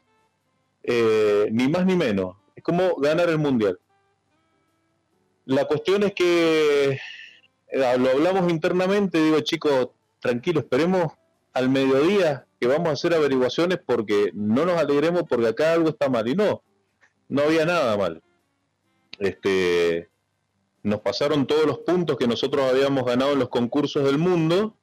Eh, 0.83 1.49
ni 1.51 1.67
más 1.67 1.85
ni 1.85 1.95
menos, 1.95 2.37
es 2.55 2.63
como 2.63 2.95
ganar 2.95 3.29
el 3.29 3.37
mundial. 3.37 3.77
La 5.45 5.65
cuestión 5.65 6.03
es 6.03 6.13
que 6.13 6.99
lo 7.71 8.09
hablamos 8.09 8.51
internamente, 8.51 9.23
digo 9.23 9.39
chicos, 9.41 9.89
tranquilo, 10.19 10.59
esperemos 10.59 11.13
al 11.53 11.69
mediodía 11.69 12.45
que 12.59 12.67
vamos 12.67 12.89
a 12.89 12.93
hacer 12.93 13.13
averiguaciones 13.13 13.79
porque 13.85 14.31
no 14.33 14.65
nos 14.65 14.77
alegremos 14.77 15.23
porque 15.27 15.47
acá 15.47 15.73
algo 15.73 15.89
está 15.89 16.09
mal. 16.09 16.27
Y 16.27 16.35
no, 16.35 16.61
no 17.29 17.41
había 17.43 17.65
nada 17.65 17.95
mal. 17.97 18.21
Este, 19.17 20.09
nos 20.83 21.01
pasaron 21.01 21.47
todos 21.47 21.65
los 21.65 21.79
puntos 21.79 22.17
que 22.17 22.27
nosotros 22.27 22.69
habíamos 22.69 23.05
ganado 23.05 23.33
en 23.33 23.39
los 23.39 23.49
concursos 23.49 24.03
del 24.05 24.17
mundo 24.17 24.75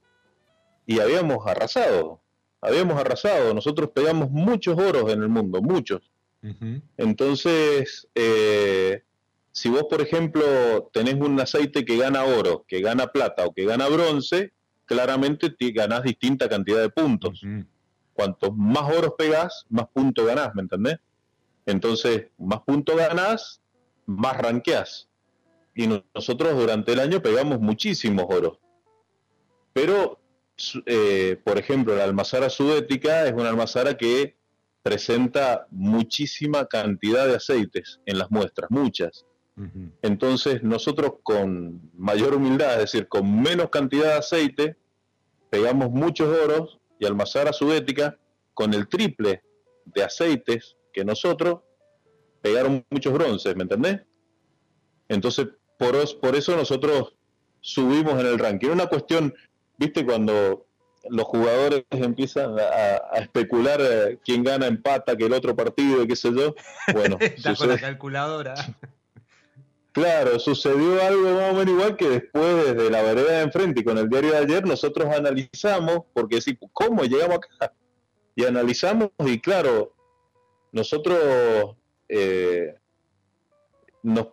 y 0.87 1.00
habíamos 1.00 1.47
arrasado. 1.47 2.21
Habíamos 2.61 2.99
arrasado. 2.99 3.52
Nosotros 3.52 3.90
pegamos 3.95 4.31
muchos 4.31 4.78
oros 4.78 5.12
en 5.12 5.23
el 5.23 5.28
mundo, 5.28 5.61
muchos. 5.61 6.11
Entonces, 6.97 8.07
eh, 8.14 9.02
si 9.57 9.71
vos, 9.71 9.85
por 9.89 10.03
ejemplo, 10.03 10.91
tenés 10.93 11.15
un 11.15 11.41
aceite 11.41 11.83
que 11.87 11.97
gana 11.97 12.25
oro, 12.25 12.67
que 12.69 12.83
gana 12.83 13.07
plata 13.07 13.47
o 13.47 13.55
que 13.55 13.65
gana 13.65 13.89
bronce, 13.89 14.53
claramente 14.85 15.49
te 15.49 15.71
ganás 15.71 16.03
distinta 16.03 16.47
cantidad 16.47 16.79
de 16.83 16.91
puntos. 16.91 17.43
Ujú. 17.43 17.65
Cuantos 18.13 18.51
más 18.55 18.95
oros 18.95 19.15
pegás, 19.17 19.65
más 19.71 19.87
puntos 19.95 20.27
ganás, 20.27 20.55
¿me 20.55 20.61
entendés? 20.61 20.99
Entonces, 21.65 22.27
más 22.37 22.61
puntos 22.67 22.97
ganás, 22.97 23.63
más 24.05 24.37
ranqueás. 24.37 25.09
Y 25.75 25.87
no- 25.87 26.05
nosotros 26.15 26.55
durante 26.55 26.93
el 26.93 27.01
año 27.01 27.23
pegamos 27.23 27.59
muchísimos 27.59 28.27
oros. 28.29 28.59
Pero, 29.73 30.21
eh, 30.85 31.41
por 31.43 31.57
ejemplo, 31.57 31.97
la 31.97 32.05
almazara 32.05 32.51
sudética 32.51 33.27
es 33.27 33.33
una 33.33 33.49
almazara 33.49 33.97
que 33.97 34.37
presenta 34.83 35.67
muchísima 35.71 36.67
cantidad 36.67 37.27
de 37.27 37.37
aceites 37.37 38.01
en 38.05 38.19
las 38.19 38.31
muestras, 38.31 38.71
muchas. 38.71 39.25
Entonces 40.03 40.63
nosotros 40.63 41.15
con 41.23 41.81
mayor 41.95 42.35
humildad, 42.35 42.75
es 42.75 42.79
decir, 42.93 43.09
con 43.09 43.41
menos 43.41 43.71
cantidad 43.71 44.09
de 44.09 44.19
aceite, 44.19 44.77
pegamos 45.51 45.91
muchos 45.91 46.29
oros 46.45 46.79
y 46.99 47.07
Almazara 47.07 47.53
Sudética, 47.53 48.19
con 48.53 48.75
el 48.75 48.87
triple 48.89 49.43
de 49.87 50.03
aceites 50.03 50.77
que 50.93 51.05
nosotros, 51.05 51.61
pegaron 52.43 52.85
muchos 52.91 53.13
bronces, 53.13 53.57
¿me 53.57 53.63
entendés? 53.63 54.01
Entonces, 55.09 55.47
por, 55.79 55.97
os- 55.97 56.15
por 56.15 56.37
eso 56.37 56.55
nosotros 56.57 57.15
subimos 57.61 58.15
en 58.21 58.27
el 58.27 58.39
ranking. 58.39 58.69
Una 58.71 58.87
cuestión, 58.87 59.35
viste, 59.79 60.05
cuando 60.05 60.67
los 61.09 61.25
jugadores 61.27 61.85
empiezan 61.91 62.59
a, 62.59 62.63
a 63.12 63.19
especular 63.19 63.81
eh, 63.81 64.19
quién 64.25 64.42
gana, 64.42 64.66
empata, 64.66 65.16
que 65.16 65.27
el 65.27 65.33
otro 65.33 65.55
partido 65.55 66.07
qué 66.07 66.16
sé 66.16 66.31
yo. 66.35 66.55
Bueno, 66.92 67.16
Está 67.21 67.55
con 67.55 67.69
la 67.69 67.79
calculadora. 67.79 68.55
Claro, 69.96 70.38
sucedió 70.38 71.02
algo 71.02 71.30
más 71.30 71.54
o 71.54 71.56
menos 71.56 71.68
igual 71.72 71.96
que 71.96 72.06
después 72.06 72.66
desde 72.66 72.90
la 72.90 73.00
vereda 73.00 73.38
de 73.38 73.40
enfrente 73.44 73.80
y 73.80 73.85
con 73.85 73.96
el 73.96 74.11
diario 74.11 74.32
de 74.32 74.37
ayer 74.37 74.66
nosotros 74.66 75.09
analizamos, 75.09 76.00
porque 76.12 76.38
sí, 76.42 76.54
¿cómo 76.74 77.04
llegamos 77.04 77.38
acá? 77.38 77.72
Y 78.35 78.44
analizamos 78.44 79.09
y 79.20 79.40
claro, 79.40 79.94
nosotros 80.70 81.76
eh, 82.11 82.74
nos, 84.02 84.26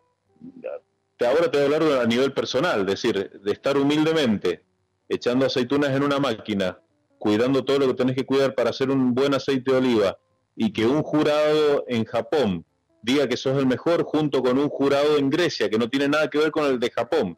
ahora 1.25 1.49
te 1.49 1.57
voy 1.57 1.61
a 1.61 1.75
hablar 1.77 2.01
a 2.01 2.07
nivel 2.07 2.33
personal, 2.33 2.81
es 2.81 3.01
decir, 3.01 3.31
de 3.41 3.51
estar 3.53 3.77
humildemente 3.77 4.65
echando 5.07 5.45
aceitunas 5.45 5.95
en 5.95 6.03
una 6.03 6.19
máquina, 6.19 6.77
cuidando 7.17 7.63
todo 7.63 7.79
lo 7.79 7.87
que 7.87 7.93
tenés 7.93 8.17
que 8.17 8.25
cuidar 8.25 8.53
para 8.53 8.71
hacer 8.71 8.91
un 8.91 9.15
buen 9.15 9.33
aceite 9.33 9.71
de 9.71 9.77
oliva 9.77 10.17
y 10.57 10.73
que 10.73 10.85
un 10.85 11.03
jurado 11.03 11.85
en 11.87 12.03
Japón 12.03 12.65
diga 13.03 13.27
que 13.27 13.37
sos 13.37 13.57
el 13.59 13.67
mejor 13.67 14.03
junto 14.03 14.41
con 14.41 14.57
un 14.57 14.69
jurado 14.69 15.17
en 15.17 15.29
Grecia 15.29 15.69
que 15.69 15.77
no 15.77 15.89
tiene 15.89 16.07
nada 16.07 16.29
que 16.29 16.37
ver 16.39 16.51
con 16.51 16.65
el 16.65 16.79
de 16.79 16.89
Japón, 16.89 17.37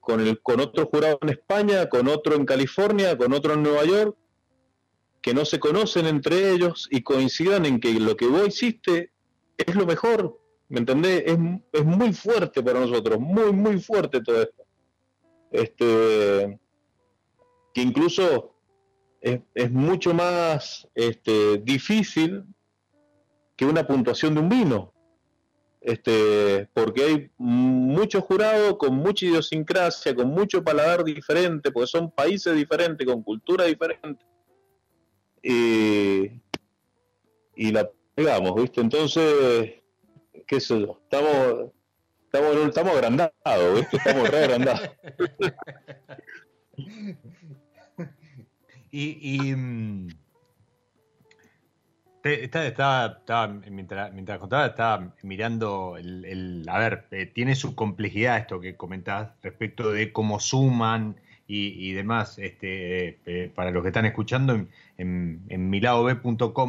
con, 0.00 0.20
el, 0.20 0.40
con 0.40 0.60
otro 0.60 0.86
jurado 0.86 1.18
en 1.22 1.30
España, 1.30 1.88
con 1.88 2.08
otro 2.08 2.36
en 2.36 2.46
California, 2.46 3.18
con 3.18 3.32
otro 3.32 3.54
en 3.54 3.64
Nueva 3.64 3.84
York, 3.84 4.16
que 5.20 5.34
no 5.34 5.44
se 5.44 5.58
conocen 5.58 6.06
entre 6.06 6.52
ellos 6.52 6.88
y 6.90 7.02
coincidan 7.02 7.66
en 7.66 7.80
que 7.80 7.92
lo 7.94 8.16
que 8.16 8.26
vos 8.26 8.46
hiciste 8.46 9.10
es 9.56 9.74
lo 9.74 9.86
mejor, 9.86 10.38
¿me 10.68 10.78
entendés? 10.78 11.24
Es, 11.26 11.38
es 11.72 11.84
muy 11.84 12.12
fuerte 12.12 12.62
para 12.62 12.80
nosotros, 12.80 13.18
muy, 13.18 13.52
muy 13.52 13.80
fuerte 13.80 14.20
todo 14.22 14.42
esto. 14.42 14.64
Este, 15.50 16.60
que 17.72 17.82
incluso 17.82 18.54
es, 19.20 19.40
es 19.54 19.70
mucho 19.70 20.14
más 20.14 20.86
este, 20.94 21.58
difícil 21.58 22.44
que 23.56 23.64
una 23.64 23.86
puntuación 23.86 24.34
de 24.34 24.40
un 24.40 24.48
vino. 24.48 24.92
Este, 25.80 26.66
porque 26.72 27.04
hay 27.04 27.30
muchos 27.36 28.24
jurados 28.24 28.78
con 28.78 28.94
mucha 28.94 29.26
idiosincrasia, 29.26 30.14
con 30.14 30.28
mucho 30.28 30.64
paladar 30.64 31.04
diferente, 31.04 31.70
porque 31.70 31.86
son 31.86 32.10
países 32.10 32.56
diferentes, 32.56 33.06
con 33.06 33.22
cultura 33.22 33.64
diferente. 33.64 34.24
Y, 35.42 36.40
y 37.54 37.70
la 37.70 37.90
pegamos, 38.14 38.54
¿viste? 38.54 38.80
Entonces, 38.80 39.74
qué 40.46 40.60
sé 40.60 40.80
yo, 40.80 41.00
estamos, 41.02 41.70
estamos, 42.24 42.56
estamos 42.66 42.92
agrandados, 42.94 43.74
¿viste? 43.74 43.96
Estamos 43.98 44.30
re 44.30 44.38
agrandados. 44.38 44.90
Y, 48.96 49.18
y, 49.20 49.56
mm, 49.56 50.08
estaba, 52.24 52.66
estaba- 52.66 53.06
estaba- 53.18 53.48
mientras, 53.48 54.12
mientras 54.12 54.38
contaba, 54.38 54.66
estaba 54.66 55.12
mirando 55.22 55.96
el, 55.98 56.24
el- 56.24 56.66
a 56.68 56.78
ver, 56.78 57.04
eh, 57.10 57.26
tiene 57.26 57.54
su 57.54 57.74
complejidad 57.74 58.38
esto 58.38 58.60
que 58.60 58.76
comentás 58.76 59.30
respecto 59.42 59.92
de 59.92 60.12
cómo 60.12 60.40
suman 60.40 61.16
y, 61.46 61.88
y 61.88 61.92
demás. 61.92 62.38
Este, 62.38 63.08
eh, 63.08 63.18
eh, 63.26 63.52
para 63.54 63.70
los 63.70 63.82
que 63.82 63.88
están 63.88 64.06
escuchando, 64.06 64.54
en, 64.54 64.68
en, 64.96 65.42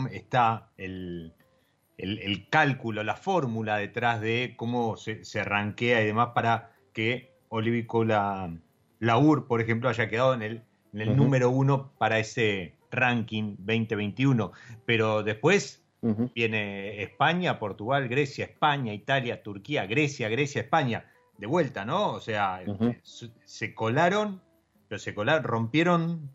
está 0.08 0.70
el, 0.78 1.32
el, 1.98 2.20
el 2.20 2.50
cálculo, 2.50 3.04
la 3.04 3.15
fórmula 3.15 3.78
detrás 3.78 4.20
de 4.20 4.54
cómo 4.58 4.98
se, 4.98 5.24
se 5.24 5.44
y 6.02 6.06
demás 6.06 6.30
para 6.36 6.72
que 6.94 7.32
Olivicola 7.50 8.52
Laur, 9.00 9.48
por 9.48 9.62
ejemplo, 9.62 9.88
haya 9.89 10.10
quedado 10.10 10.34
en 10.34 10.41
el, 10.41 10.62
en 10.94 11.02
el 11.02 11.15
número 11.15 11.50
uno 11.50 11.91
para 11.98 12.20
ese 12.20 12.74
ranking 12.95 13.55
2021. 13.60 14.51
Pero 14.86 15.23
después 15.23 15.81
viene 16.36 17.01
España, 17.01 17.58
Portugal, 17.60 18.08
Grecia, 18.08 18.45
España, 18.45 18.93
Italia, 18.93 19.41
Turquía, 19.41 19.86
Grecia, 19.88 20.29
Grecia, 20.29 20.62
España. 20.62 21.05
De 21.38 21.47
vuelta, 21.47 21.84
¿no? 21.84 22.12
O 22.13 22.21
sea, 22.21 22.62
se- 23.03 23.31
se 23.43 23.73
colaron, 23.73 24.41
pero 24.88 24.99
se 24.99 25.13
colaron, 25.13 25.43
rompieron 25.43 26.29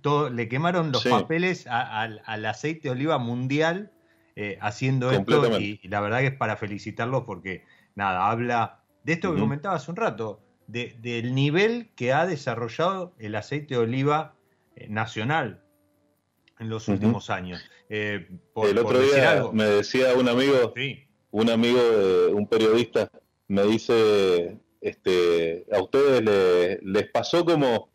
todo, 0.00 0.30
le 0.30 0.48
quemaron 0.48 0.90
los 0.92 1.02
Sí. 1.02 1.08
papeles 1.10 1.66
a- 1.66 2.00
al, 2.02 2.22
al 2.26 2.44
aceite 2.46 2.88
de 2.88 2.90
oliva 2.90 3.18
mundial 3.18 3.92
eh, 4.36 4.58
haciendo 4.60 5.10
esto 5.10 5.60
y, 5.60 5.78
y 5.82 5.88
la 5.88 6.00
verdad 6.00 6.20
que 6.20 6.26
es 6.28 6.34
para 6.36 6.56
felicitarlos 6.56 7.24
porque 7.24 7.64
nada, 7.94 8.30
habla 8.30 8.80
de 9.04 9.12
esto 9.14 9.34
que 9.34 9.40
comentaba 9.40 9.74
hace 9.76 9.90
un 9.90 9.96
rato, 9.96 10.40
de- 10.66 10.96
del 11.00 11.34
nivel 11.34 11.90
que 11.96 12.12
ha 12.12 12.26
desarrollado 12.26 13.12
el 13.18 13.34
aceite 13.36 13.74
de 13.74 13.80
oliva 13.80 14.34
eh, 14.34 14.39
nacional 14.88 15.62
en 16.58 16.68
los 16.68 16.88
últimos 16.88 17.30
años. 17.30 17.60
Eh, 17.88 18.28
por- 18.52 18.68
El 18.68 18.76
por 18.76 18.86
otro 18.86 18.98
decir 19.00 19.14
día 19.16 19.30
algo. 19.32 19.52
me 19.52 19.64
decía 19.64 20.14
un 20.14 20.28
amigo, 20.28 20.72
Sí, 20.76 21.04
un 21.30 21.50
amigo, 21.50 21.78
de- 21.82 22.26
un 22.34 22.46
periodista, 22.46 23.10
me 23.48 23.64
dice, 23.64 24.58
este, 24.80 25.66
a 25.72 25.82
ustedes 25.82 26.22
le- 26.22 26.78
les 26.82 27.10
pasó 27.10 27.44
como 27.44 27.90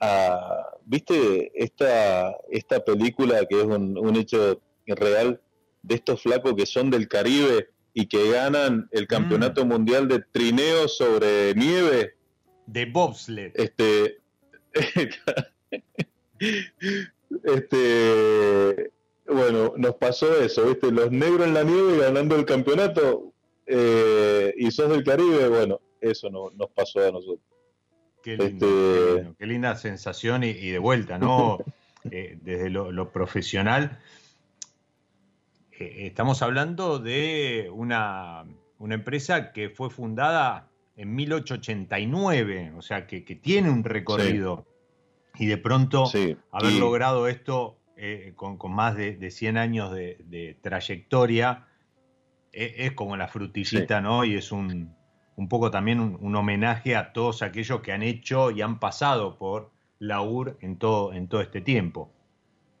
a, 0.00 0.66
viste, 0.84 1.50
esta, 1.54 2.32
esta 2.50 2.84
película 2.84 3.44
que 3.46 3.60
es 3.60 3.64
un, 3.66 3.96
un 3.98 4.16
hecho 4.16 4.60
real 4.86 5.40
de 5.82 5.94
estos 5.94 6.22
flacos 6.22 6.54
que 6.54 6.66
son 6.66 6.90
del 6.90 7.08
Caribe 7.08 7.68
y 7.94 8.06
que 8.06 8.30
ganan 8.30 8.88
el 8.92 9.06
campeonato 9.06 9.64
Mm. 9.64 9.68
mundial 9.68 10.06
de 10.08 10.20
trineo 10.32 10.86
sobre 10.88 11.54
nieve. 11.54 12.14
De 12.66 12.84
bobsled. 12.86 13.52
Este, 13.54 14.18
este, 17.44 18.90
bueno, 19.26 19.74
nos 19.76 19.94
pasó 19.96 20.40
eso, 20.40 20.66
¿viste? 20.68 20.90
Los 20.90 21.10
negros 21.10 21.46
en 21.46 21.54
la 21.54 21.64
nieve 21.64 21.98
ganando 21.98 22.36
el 22.36 22.44
campeonato 22.44 23.32
eh, 23.66 24.54
y 24.56 24.70
sos 24.70 24.90
del 24.90 25.04
Caribe, 25.04 25.48
bueno, 25.48 25.80
eso 26.00 26.30
no, 26.30 26.50
nos 26.50 26.70
pasó 26.70 27.00
a 27.00 27.10
nosotros. 27.10 27.40
Qué, 28.22 28.36
lindo, 28.36 28.66
Este- 28.66 28.66
qué 28.66 29.14
lindo, 29.16 29.34
qué 29.38 29.46
linda 29.46 29.76
sensación 29.76 30.44
y, 30.44 30.48
y 30.50 30.70
de 30.70 30.78
vuelta, 30.78 31.18
¿no? 31.18 31.58
Eh, 32.12 32.38
desde 32.40 32.70
lo, 32.70 32.92
lo 32.92 33.10
profesional. 33.10 33.98
eh, 35.72 36.06
estamos 36.06 36.40
hablando 36.40 37.00
de 37.00 37.68
una, 37.74 38.44
una 38.78 38.94
empresa 38.94 39.50
que 39.52 39.70
fue 39.70 39.90
fundada 39.90 40.68
en 40.96 41.16
1889, 41.16 42.74
o 42.76 42.82
sea, 42.82 43.08
que, 43.08 43.24
que 43.24 43.34
tiene 43.34 43.70
un 43.70 43.82
recorrido. 43.82 44.64
Y 45.38 45.46
de 45.46 45.58
pronto 45.58 46.06
Sí, 46.06 46.36
haber 46.50 46.72
y- 46.72 46.78
logrado 46.78 47.28
esto 47.28 47.78
eh, 47.96 48.32
con, 48.36 48.58
con 48.58 48.72
más 48.72 48.96
de, 48.96 49.16
de 49.16 49.30
100 49.30 49.56
años 49.56 49.92
de, 49.92 50.18
de 50.24 50.58
trayectoria 50.60 51.66
e- 52.52 52.74
es, 52.86 52.92
como 52.92 53.16
la 53.16 53.28
frutillita, 53.28 54.00
¿no? 54.00 54.24
Y 54.24 54.34
es 54.36 54.52
un, 54.52 54.94
un 55.36 55.48
poco 55.48 55.70
también 55.70 56.00
un, 56.00 56.18
un 56.20 56.36
homenaje 56.36 56.96
a 56.96 57.12
todos 57.12 57.42
aquellos 57.42 57.80
que 57.80 57.92
han 57.92 58.02
hecho 58.02 58.50
y 58.50 58.62
han 58.62 58.78
pasado 58.78 59.38
por 59.38 59.70
la 59.98 60.20
UR 60.22 60.56
en 60.60 60.76
todo, 60.76 61.12
en 61.12 61.26
todo 61.28 61.40
este 61.40 61.60
tiempo. 61.60 62.12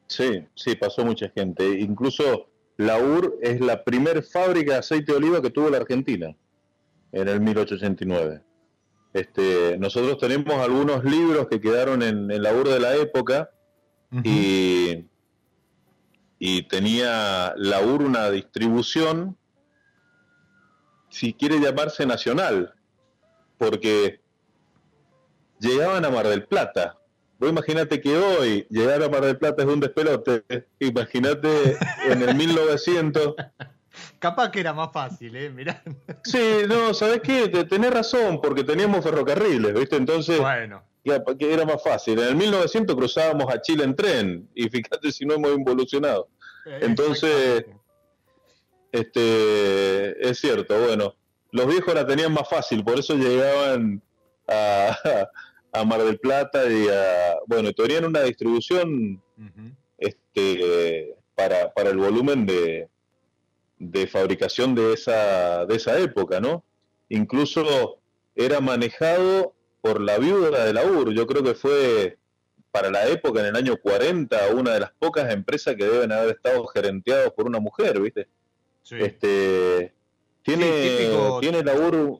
Sí, 0.06 0.44
sí, 0.54 0.76
pasó 0.76 1.04
mucha 1.04 1.28
gente. 1.30 1.80
Incluso 1.80 2.48
la 2.76 2.98
UR 2.98 3.38
es 3.42 3.60
la 3.60 3.82
primer 3.84 4.22
fábrica 4.22 4.74
de 4.74 4.78
aceite 4.78 5.12
de 5.12 5.18
oliva 5.18 5.40
que 5.42 5.50
tuvo 5.50 5.70
la 5.70 5.78
Argentina 5.78 6.34
en 7.12 7.28
el 7.28 7.40
1889. 7.40 8.42
Este, 9.16 9.78
nosotros 9.78 10.18
tenemos 10.18 10.52
algunos 10.56 11.02
libros 11.02 11.48
que 11.48 11.58
quedaron 11.58 12.02
en, 12.02 12.30
en 12.30 12.42
la 12.42 12.52
UR 12.52 12.68
de 12.68 12.80
la 12.80 12.96
época 12.96 13.50
y, 14.22 15.06
y 16.38 16.68
tenía 16.68 17.54
la 17.56 17.80
UR 17.80 18.02
una 18.02 18.30
distribución, 18.30 19.38
si 21.08 21.32
quiere 21.32 21.58
llamarse 21.60 22.04
nacional, 22.04 22.74
porque 23.56 24.20
llegaban 25.60 26.04
a 26.04 26.10
Mar 26.10 26.28
del 26.28 26.44
Plata. 26.44 26.98
Vos 27.38 27.48
imaginate 27.48 28.02
que 28.02 28.18
hoy 28.18 28.66
llegar 28.68 29.02
a 29.02 29.08
Mar 29.08 29.24
del 29.24 29.38
Plata 29.38 29.62
es 29.62 29.68
un 29.68 29.80
despelote. 29.80 30.44
Imagínate 30.78 31.78
en 32.04 32.20
el 32.20 32.34
1900. 32.34 33.34
Capaz 34.18 34.50
que 34.50 34.60
era 34.60 34.72
más 34.72 34.92
fácil, 34.92 35.34
¿eh? 35.36 35.50
Mirá. 35.50 35.82
Sí, 36.24 36.62
no, 36.68 36.92
¿sabés 36.94 37.20
qué? 37.22 37.48
Te- 37.48 37.64
Tenés 37.64 37.90
razón, 37.92 38.40
porque 38.40 38.64
teníamos 38.64 39.04
ferrocarriles, 39.04 39.74
¿viste? 39.74 39.96
Entonces, 39.96 40.38
Bueno, 40.40 40.82
que 41.38 41.52
era 41.52 41.64
más 41.64 41.82
fácil. 41.82 42.18
En 42.18 42.28
el 42.28 42.36
1900 42.36 42.96
cruzábamos 42.96 43.52
a 43.52 43.60
Chile 43.60 43.84
en 43.84 43.94
tren, 43.94 44.48
y 44.54 44.68
fíjate 44.68 45.12
si 45.12 45.24
no 45.24 45.34
hemos 45.34 45.50
evolucionado. 45.52 46.28
Entonces- 46.64 47.30
exactamente. 47.60 47.80
Este, 48.92 50.28
es 50.28 50.38
cierto, 50.38 50.78
bueno, 50.80 51.14
los 51.50 51.66
viejos 51.66 51.94
la 51.94 52.06
tenían 52.06 52.32
más 52.32 52.48
fácil, 52.48 52.82
por 52.84 52.98
eso 52.98 53.14
llegaban 53.14 54.02
a, 54.48 54.96
a 55.72 55.84
Mar 55.84 56.02
del 56.02 56.18
Plata 56.18 56.64
y 56.70 56.88
a, 56.88 57.36
bueno, 57.46 57.72
tenían 57.72 58.04
una 58.06 58.22
distribución 58.22 59.22
este, 59.98 61.14
para, 61.34 61.72
para 61.74 61.90
el 61.90 61.98
volumen 61.98 62.46
de, 62.46 62.88
de 63.78 64.06
fabricación 64.06 64.74
de 64.74 64.92
esa, 64.94 65.66
de 65.66 65.76
esa 65.76 65.98
época, 65.98 66.40
¿no? 66.40 66.64
Incluso 67.08 67.98
era 68.34 68.60
manejado 68.60 69.54
por 69.80 70.00
la 70.00 70.18
viuda 70.18 70.64
de 70.64 70.72
la 70.72 70.84
UR, 70.84 71.12
yo 71.12 71.26
creo 71.26 71.42
que 71.42 71.54
fue 71.54 72.18
para 72.72 72.90
la 72.90 73.06
época, 73.08 73.40
en 73.40 73.46
el 73.46 73.56
año 73.56 73.76
40, 73.78 74.48
una 74.54 74.72
de 74.74 74.80
las 74.80 74.92
pocas 74.98 75.32
empresas 75.32 75.76
que 75.76 75.84
deben 75.84 76.12
haber 76.12 76.36
estado 76.36 76.66
gerenteados 76.66 77.32
por 77.32 77.46
una 77.46 77.58
mujer, 77.60 77.98
¿viste? 78.00 78.28
Sí. 78.82 78.96
Este, 79.00 79.94
tiene, 80.42 80.64
Sí, 80.66 80.96
típico- 80.98 81.40
tiene 81.40 81.62
la 81.64 81.74
UR, 81.74 82.18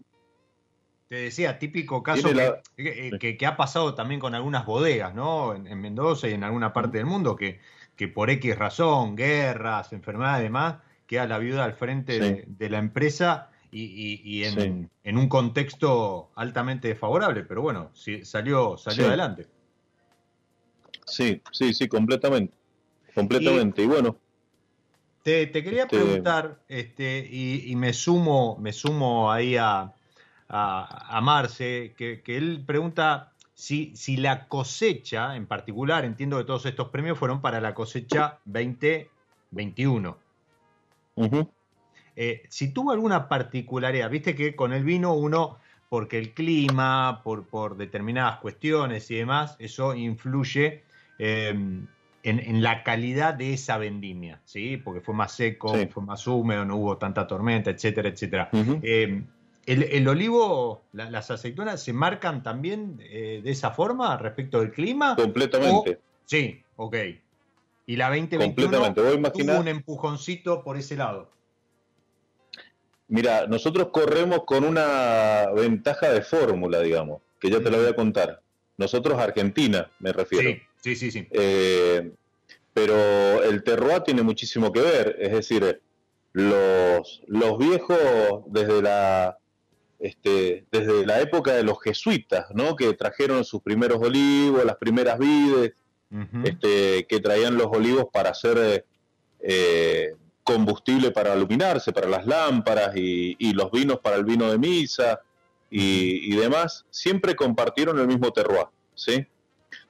Te 1.09 1.15
decía, 1.17 1.59
típico 1.61 2.03
caso 2.03 2.23
Tiene 2.29 2.41
que, 2.41 2.47
la- 2.49 2.63
que- 3.11 3.19
que- 3.19 3.37
que 3.37 3.47
ha 3.47 3.57
pasado 3.57 3.95
también 3.95 4.19
con 4.21 4.35
algunas 4.35 4.67
bodegas, 4.67 5.15
¿no? 5.15 5.55
En, 5.55 5.67
en 5.69 5.81
Mendoza 5.81 6.27
y 6.29 6.33
en 6.33 6.43
alguna 6.43 6.73
parte 6.73 6.99
del 6.99 7.07
mundo, 7.07 7.37
que, 7.37 7.61
que 7.95 8.09
por 8.09 8.29
X 8.31 8.59
razón, 8.59 9.15
guerras, 9.15 9.93
enfermedades 9.93 10.41
y 10.41 10.45
demás, 10.45 10.77
queda 11.07 11.27
la 11.27 11.39
viuda 11.39 11.65
al 11.65 11.75
frente 11.75 12.13
Sí. 12.15 12.19
de, 12.21 12.45
de 12.47 12.71
la 12.71 12.79
empresa 12.79 13.51
y, 13.71 13.83
y- 13.85 14.21
y 14.25 14.45
en, 14.45 14.55
Sí. 14.55 14.89
en 15.05 15.19
un 15.19 15.29
contexto 15.29 16.31
altamente 16.37 16.89
desfavorable, 16.89 17.43
pero 17.45 17.63
bueno, 17.63 17.91
sí, 17.95 18.25
salió, 18.25 18.77
salió 18.77 19.07
adelante. 19.09 19.47
sí, 21.07 21.41
sí, 21.53 21.73
sí, 21.75 21.89
completamente, 21.89 22.55
completamente, 23.15 23.83
y, 23.83 23.87
bueno, 23.87 24.17
Te, 25.23 25.47
te 25.49 25.63
quería 25.65 25.85
Este- 25.85 25.97
preguntar, 25.97 26.63
este, 26.69 27.29
y, 27.31 27.71
y 27.71 27.77
me 27.77 27.93
sumo, 27.93 28.57
me 28.61 28.73
sumo 28.73 29.33
ahí 29.33 29.57
a, 29.57 29.93
a, 30.49 31.17
a 31.17 31.21
Marce, 31.21 31.95
que, 31.97 32.23
que 32.23 32.37
él 32.37 32.63
pregunta 32.65 33.33
si, 33.55 33.97
si 33.97 34.17
la 34.17 34.47
cosecha, 34.47 35.35
en 35.35 35.47
particular, 35.47 36.05
entiendo 36.05 36.39
que 36.39 36.45
todos 36.45 36.67
estos 36.67 36.91
premios 36.91 37.19
fueron 37.19 37.41
para 37.41 37.61
la 37.61 37.75
cosecha 37.75 38.39
2021. 38.45 40.26
Eh, 42.15 42.43
si 42.49 42.73
tuvo 42.73 42.93
alguna 42.93 43.29
particularidad, 43.29 44.11
viste 44.11 44.35
que 44.35 44.57
con 44.57 44.73
el 44.73 44.85
vino 44.85 45.15
uno, 45.15 45.59
porque 45.89 46.19
el 46.19 46.35
clima, 46.35 47.21
por, 47.23 47.47
por 47.47 47.77
determinadas 47.77 48.39
cuestiones 48.41 49.11
y 49.11 49.17
demás, 49.17 49.57
eso 49.59 49.95
influye 49.95 50.83
eh, 51.19 51.49
en, 51.51 51.89
en 52.23 52.63
la 52.63 52.83
calidad 52.83 53.35
de 53.35 53.53
esa 53.53 53.79
vendimia, 53.79 54.41
¿sí? 54.45 54.77
Porque 54.79 55.01
fue 55.01 55.15
más 55.15 55.33
seco, 55.33 55.75
Sí. 55.75 55.89
fue 55.93 56.03
más 56.03 56.27
húmedo, 56.27 56.65
no 56.65 56.77
hubo 56.77 56.97
tanta 56.97 57.27
tormenta, 57.27 57.71
etcétera, 57.71 58.09
etcétera. 58.09 58.51
Eh, 58.83 59.23
el, 59.67 59.83
el 59.83 60.09
olivo, 60.09 60.83
la- 60.93 61.11
las 61.11 61.31
aceitunas, 61.31 61.83
¿se 61.83 61.93
marcan 61.93 62.43
también 62.43 62.99
eh, 63.01 63.41
de 63.45 63.51
esa 63.51 63.71
forma 63.73 64.17
respecto 64.17 64.61
del 64.61 64.73
clima? 64.73 65.15
completamente. 65.17 66.01
Sí, 66.25 66.63
ok. 66.77 66.97
Y 67.87 67.97
la 67.97 68.09
2021 68.09 68.55
Completamente. 68.55 69.03
Vos 69.03 69.33
tuvo 69.33 69.61
un 69.61 69.69
empujoncito 69.69 70.63
por 70.63 70.77
ese 70.77 70.97
lado. 70.97 71.31
Mira, 73.09 73.47
nosotros 73.47 73.89
corremos 73.93 74.45
con 74.45 74.65
una 74.65 75.47
ventaja 75.55 76.11
de 76.11 76.23
fórmula, 76.23 76.81
digamos, 76.81 77.23
que 77.41 77.51
ya 77.51 77.61
te 77.61 77.71
la 77.71 77.79
voy 77.79 77.87
a 77.87 77.95
contar. 77.95 78.43
Nosotros 78.77 79.19
Argentina, 79.19 79.91
me 80.01 80.13
refiero. 80.13 80.51
Sí, 80.51 80.61
sí, 80.83 80.97
sí, 80.97 81.11
sí. 81.13 81.29
Eh, 81.31 82.11
pero 82.75 83.43
el 83.45 83.63
terroir 83.63 84.01
tiene 84.01 84.23
muchísimo 84.23 84.73
que 84.73 84.81
ver, 84.81 85.17
es 85.21 85.33
decir, 85.33 85.81
los, 86.33 87.23
los 87.27 87.59
viejos 87.59 88.43
desde 88.49 88.83
la 88.83 89.39
este, 89.99 90.67
desde 90.71 91.07
la 91.07 91.21
época 91.21 91.55
de 91.55 91.63
los 91.63 91.81
jesuitas, 91.81 92.49
¿no? 92.55 92.77
que 92.77 92.93
trajeron 92.93 93.45
sus 93.45 93.63
primeros 93.63 93.99
olivos, 94.03 94.65
las 94.65 94.77
primeras 94.77 95.19
vides, 95.19 95.73
Este, 96.45 97.05
que 97.07 97.21
traían 97.21 97.57
los 97.57 97.67
olivos 97.67 98.07
para 98.13 98.31
hacer 98.31 98.57
eh, 98.59 98.85
eh, 99.41 100.15
combustible 100.45 101.11
para 101.11 101.35
iluminarse, 101.35 101.93
para 101.93 102.09
las 102.09 102.27
lámparas 102.27 102.97
y, 102.97 103.37
y 103.39 103.53
los 103.53 103.71
vinos 103.73 103.99
para 103.99 104.17
el 104.17 104.25
vino 104.25 104.51
de 104.51 104.57
misa 104.57 105.21
y, 105.69 106.33
y 106.33 106.37
demás, 106.37 106.87
siempre 106.91 107.35
compartieron 107.35 107.99
el 107.99 108.07
mismo 108.07 108.33
terroir, 108.33 108.67
¿sí? 108.95 109.27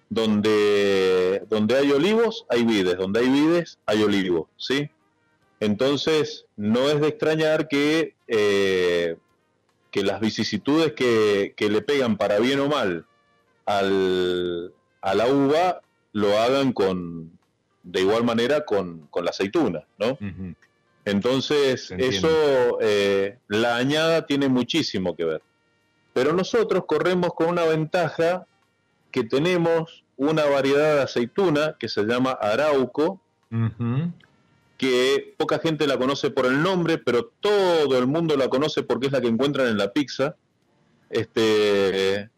Donde, 0.09 1.42
donde 1.50 1.76
hay 1.76 1.92
olivos, 1.92 2.46
hay 2.48 2.64
vides, 2.64 2.96
donde 2.96 3.20
hay 3.20 3.29
vides, 3.29 3.79
hay 3.85 4.02
olivos, 4.02 4.48
¿sí? 4.57 4.88
Entonces, 5.61 6.46
no 6.57 6.88
es 6.88 7.00
de 7.00 7.09
extrañar 7.09 7.68
que, 7.68 8.14
eh, 8.26 9.16
que 9.90 10.02
las 10.02 10.20
vicisitudes 10.20 10.92
que, 10.94 11.55
que 11.57 11.68
le 11.70 11.83
pegan 11.83 12.16
para 12.16 12.38
bien 12.38 12.61
o 12.61 12.68
mal 12.68 13.07
al, 13.66 14.72
a 15.00 15.14
la 15.14 15.26
uva 15.26 15.83
lo 16.16 16.38
hagan 16.38 16.72
con 16.72 17.31
de 17.83 18.00
igual 18.00 18.24
manera 18.24 18.64
con, 18.64 19.07
con 19.11 19.26
la 19.26 19.33
aceituna, 19.33 19.85
¿no? 19.98 20.16
Entonces, 21.05 21.90
eso, 21.90 22.79
eh, 22.81 23.38
la 23.48 23.76
añada 23.76 24.24
tiene 24.24 24.48
muchísimo 24.48 25.14
que 25.14 25.26
ver. 25.26 25.42
Pero 26.14 26.33
nosotros 26.33 26.85
corremos 26.87 27.35
con 27.35 27.48
una 27.50 27.64
ventaja 27.64 28.46
que 29.11 29.24
tenemos 29.24 30.05
una 30.16 30.46
variedad 30.46 30.96
de 30.96 31.02
aceituna 31.02 31.76
que 31.79 31.90
se 31.90 32.05
llama 32.05 32.31
Arauco, 32.31 33.20
que 34.79 35.35
poca 35.37 35.59
gente 35.59 35.87
la 35.87 35.98
conoce 35.98 36.31
por 36.31 36.46
el 36.46 36.62
nombre, 36.62 36.96
pero 36.96 37.31
todo 37.40 37.98
el 37.98 38.07
mundo 38.07 38.38
la 38.38 38.48
conoce 38.48 38.83
porque 38.83 39.09
es 39.09 39.12
la 39.12 39.20
que 39.20 39.29
encuentran 39.29 39.68
en 39.68 39.76
la 39.76 39.92
pizza. 39.92 40.35
Este, 41.11 42.31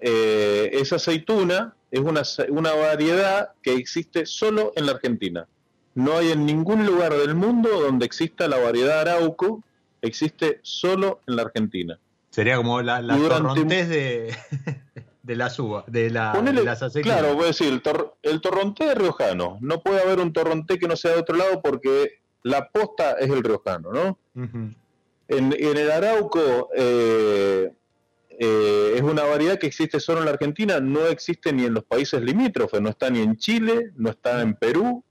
eh, 0.00 0.70
esa 0.74 0.96
aceituna 0.96 1.75
es 1.90 2.00
una, 2.00 2.22
una 2.50 2.74
variedad 2.74 3.50
que 3.62 3.74
existe 3.74 4.26
solo 4.26 4.72
en 4.76 4.86
la 4.86 4.92
Argentina. 4.92 5.46
No 5.94 6.16
hay 6.18 6.32
en 6.32 6.44
ningún 6.44 6.84
lugar 6.84 7.14
del 7.14 7.34
mundo 7.34 7.68
donde 7.80 8.04
exista 8.04 8.48
la 8.48 8.58
variedad 8.58 9.00
Arauco 9.00 9.62
existe 10.02 10.60
solo 10.62 11.20
en 11.26 11.36
la 11.36 11.42
Argentina. 11.42 11.98
Sería 12.30 12.56
como 12.56 12.82
la, 12.82 13.00
la 13.00 13.16
de, 13.16 14.36
de 15.22 15.36
las 15.36 15.58
uvas, 15.58 15.84
de, 15.86 16.10
la, 16.10 16.34
las. 16.42 16.92
Claro, 17.02 17.34
voy 17.34 17.44
a 17.44 17.46
decir, 17.48 17.68
el, 17.68 17.82
el 18.22 18.40
torrontés 18.40 18.88
es 18.90 18.94
riojano. 18.94 19.58
No 19.60 19.80
puede 19.82 20.02
haber 20.02 20.20
un 20.20 20.32
torrontés 20.32 20.78
que 20.78 20.86
no 20.86 20.96
sea 20.96 21.12
de 21.12 21.20
otro 21.20 21.36
lado 21.36 21.62
porque 21.62 22.20
la 22.42 22.68
posta 22.68 23.12
es 23.12 23.30
el 23.30 23.42
riojano, 23.42 23.90
¿no? 23.92 24.18
en, 24.34 24.76
en, 25.28 25.76
el 25.76 25.90
Arauco 25.90 26.68
eh, 26.76 27.72
eh, 28.38 28.94
es 28.96 29.02
una 29.02 29.24
variedad 29.24 29.58
que 29.58 29.66
existe 29.66 29.98
solo 29.98 30.18
en 30.18 30.26
la 30.26 30.32
Argentina, 30.32 30.80
no 30.80 31.06
existe 31.06 31.52
ni 31.52 31.64
en 31.64 31.74
los 31.74 31.84
países 31.84 32.20
limítrofes, 32.20 32.80
no 32.80 32.90
está 32.90 33.08
ni 33.08 33.20
en 33.20 33.36
Chile, 33.36 33.92
no 33.96 34.10
está 34.10 34.42
en 34.42 34.54
Perú, 34.54 35.02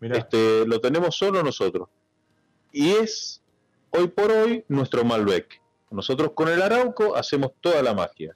este, 0.00 0.66
lo 0.66 0.80
tenemos 0.80 1.16
solo 1.16 1.42
nosotros. 1.42 1.88
Y 2.72 2.90
es 2.90 3.42
hoy 3.90 4.08
por 4.08 4.30
hoy 4.30 4.64
nuestro 4.68 5.04
Malbec. 5.04 5.60
Nosotros 5.90 6.32
con 6.34 6.48
el 6.48 6.62
Arauco 6.62 7.16
hacemos 7.16 7.52
toda 7.60 7.82
la 7.82 7.94
magia. 7.94 8.34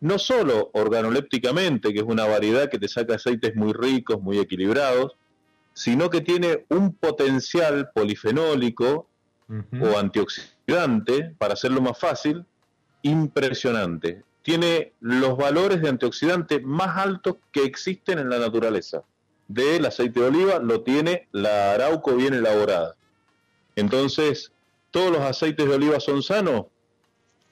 No 0.00 0.18
solo 0.18 0.70
organolépticamente, 0.74 1.92
que 1.92 2.00
es 2.00 2.04
una 2.06 2.26
variedad 2.26 2.68
que 2.68 2.78
te 2.78 2.88
saca 2.88 3.14
aceites 3.14 3.54
muy 3.54 3.72
ricos, 3.72 4.20
muy 4.20 4.38
equilibrados, 4.38 5.14
sino 5.72 6.10
que 6.10 6.22
tiene 6.22 6.64
un 6.68 6.94
potencial 6.94 7.90
polifenólico 7.94 9.08
o 9.80 9.98
antioxidante, 9.98 11.34
para 11.38 11.54
hacerlo 11.54 11.80
más 11.80 11.98
fácil, 11.98 12.44
impresionante. 13.06 14.22
Tiene 14.42 14.92
los 15.00 15.36
valores 15.36 15.82
de 15.82 15.88
antioxidante 15.88 16.60
más 16.60 16.96
altos 16.96 17.36
que 17.52 17.64
existen 17.64 18.18
en 18.18 18.30
la 18.30 18.38
naturaleza. 18.38 19.02
Del 19.48 19.86
aceite 19.86 20.20
de 20.20 20.26
oliva 20.26 20.58
lo 20.58 20.82
tiene 20.82 21.28
la 21.32 21.72
Arauco 21.72 22.14
bien 22.14 22.34
elaborada. 22.34 22.94
Entonces, 23.74 24.52
¿todos 24.90 25.10
los 25.12 25.20
aceites 25.20 25.68
de 25.68 25.74
oliva 25.74 26.00
son 26.00 26.22
sanos? 26.22 26.66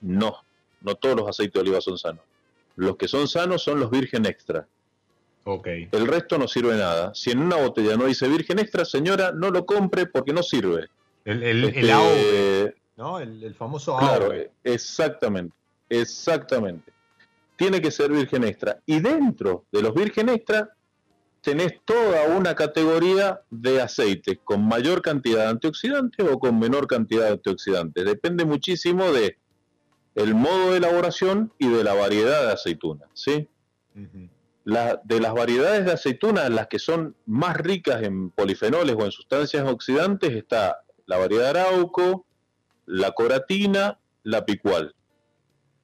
No, 0.00 0.36
no 0.82 0.94
todos 0.94 1.16
los 1.16 1.28
aceites 1.28 1.54
de 1.54 1.60
oliva 1.60 1.80
son 1.80 1.98
sanos. 1.98 2.22
Los 2.76 2.96
que 2.96 3.08
son 3.08 3.28
sanos 3.28 3.62
son 3.62 3.80
los 3.80 3.90
virgen 3.90 4.26
extra. 4.26 4.66
Okay. 5.44 5.88
El 5.92 6.06
resto 6.06 6.38
no 6.38 6.48
sirve 6.48 6.76
nada. 6.76 7.14
Si 7.14 7.30
en 7.30 7.38
una 7.38 7.56
botella 7.56 7.96
no 7.96 8.06
dice 8.06 8.26
virgen 8.28 8.58
extra, 8.58 8.84
señora, 8.84 9.32
no 9.32 9.50
lo 9.50 9.66
compre 9.66 10.06
porque 10.06 10.32
no 10.32 10.42
sirve. 10.42 10.88
El, 11.24 11.42
el, 11.42 11.64
este, 11.64 12.74
¿no? 12.96 13.18
El, 13.18 13.54
famoso 13.54 13.96
Claro, 13.96 14.30
exactamente, 14.62 15.56
exactamente. 15.88 16.92
Tiene 17.56 17.80
que 17.80 17.90
ser 17.90 18.10
virgen 18.10 18.44
extra. 18.44 18.80
Y 18.86 19.00
dentro 19.00 19.64
de 19.70 19.82
los 19.82 19.94
virgen 19.94 20.28
extra 20.28 20.70
tenés 21.40 21.80
toda 21.84 22.36
una 22.36 22.54
categoría 22.54 23.42
de 23.50 23.80
aceites 23.80 24.38
con 24.42 24.66
mayor 24.66 25.02
cantidad 25.02 25.44
de 25.44 25.50
antioxidantes 25.50 26.26
o 26.28 26.38
con 26.38 26.58
menor 26.58 26.86
cantidad 26.86 27.26
de 27.26 27.32
antioxidantes. 27.32 28.04
Depende 28.04 28.44
muchísimo 28.44 29.12
de 29.12 29.38
el 30.14 30.34
modo 30.34 30.70
de 30.70 30.78
elaboración 30.78 31.52
y 31.58 31.68
de 31.68 31.84
la 31.84 31.92
variedad 31.94 32.46
de 32.46 32.52
aceituna, 32.52 33.06
¿sí? 33.14 33.48
la, 34.64 35.00
de 35.04 35.20
las 35.20 35.34
variedades 35.34 35.84
de 35.84 35.92
aceituna, 35.92 36.48
las 36.48 36.68
que 36.68 36.78
son 36.78 37.14
más 37.26 37.56
ricas 37.56 38.02
en 38.02 38.30
polifenoles 38.30 38.96
o 38.96 39.04
en 39.04 39.10
sustancias 39.10 39.68
oxidantes, 39.68 40.32
está 40.32 40.80
la 41.06 41.18
variedad 41.18 41.50
Arauco, 41.50 42.26
la 42.86 43.12
coratina, 43.12 43.98
la 44.22 44.44
picual. 44.44 44.94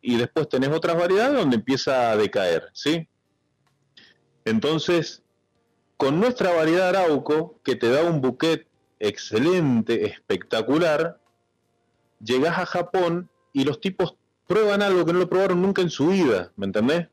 Y 0.02 0.16
después 0.16 0.48
tenés 0.48 0.70
otras 0.70 0.96
variedades 0.96 1.38
donde 1.38 1.56
empieza 1.56 2.10
a 2.10 2.16
decaer, 2.16 2.70
¿sí? 2.72 3.08
Entonces, 4.44 5.22
con 5.96 6.18
nuestra 6.18 6.52
variedad 6.52 6.88
Arauco, 6.88 7.60
que 7.62 7.76
te 7.76 7.90
da 7.90 8.02
un 8.04 8.20
buquet 8.20 8.66
excelente, 8.98 10.06
espectacular, 10.06 11.20
llegás 12.24 12.58
a 12.58 12.66
Japón 12.66 13.30
y 13.52 13.64
los 13.64 13.80
tipos 13.80 14.16
prueban 14.46 14.82
algo 14.82 15.04
que 15.04 15.12
no 15.12 15.20
lo 15.20 15.28
probaron 15.28 15.62
nunca 15.62 15.82
en 15.82 15.90
su 15.90 16.08
vida, 16.08 16.52
¿me 16.56 16.66
entendés? 16.66 17.08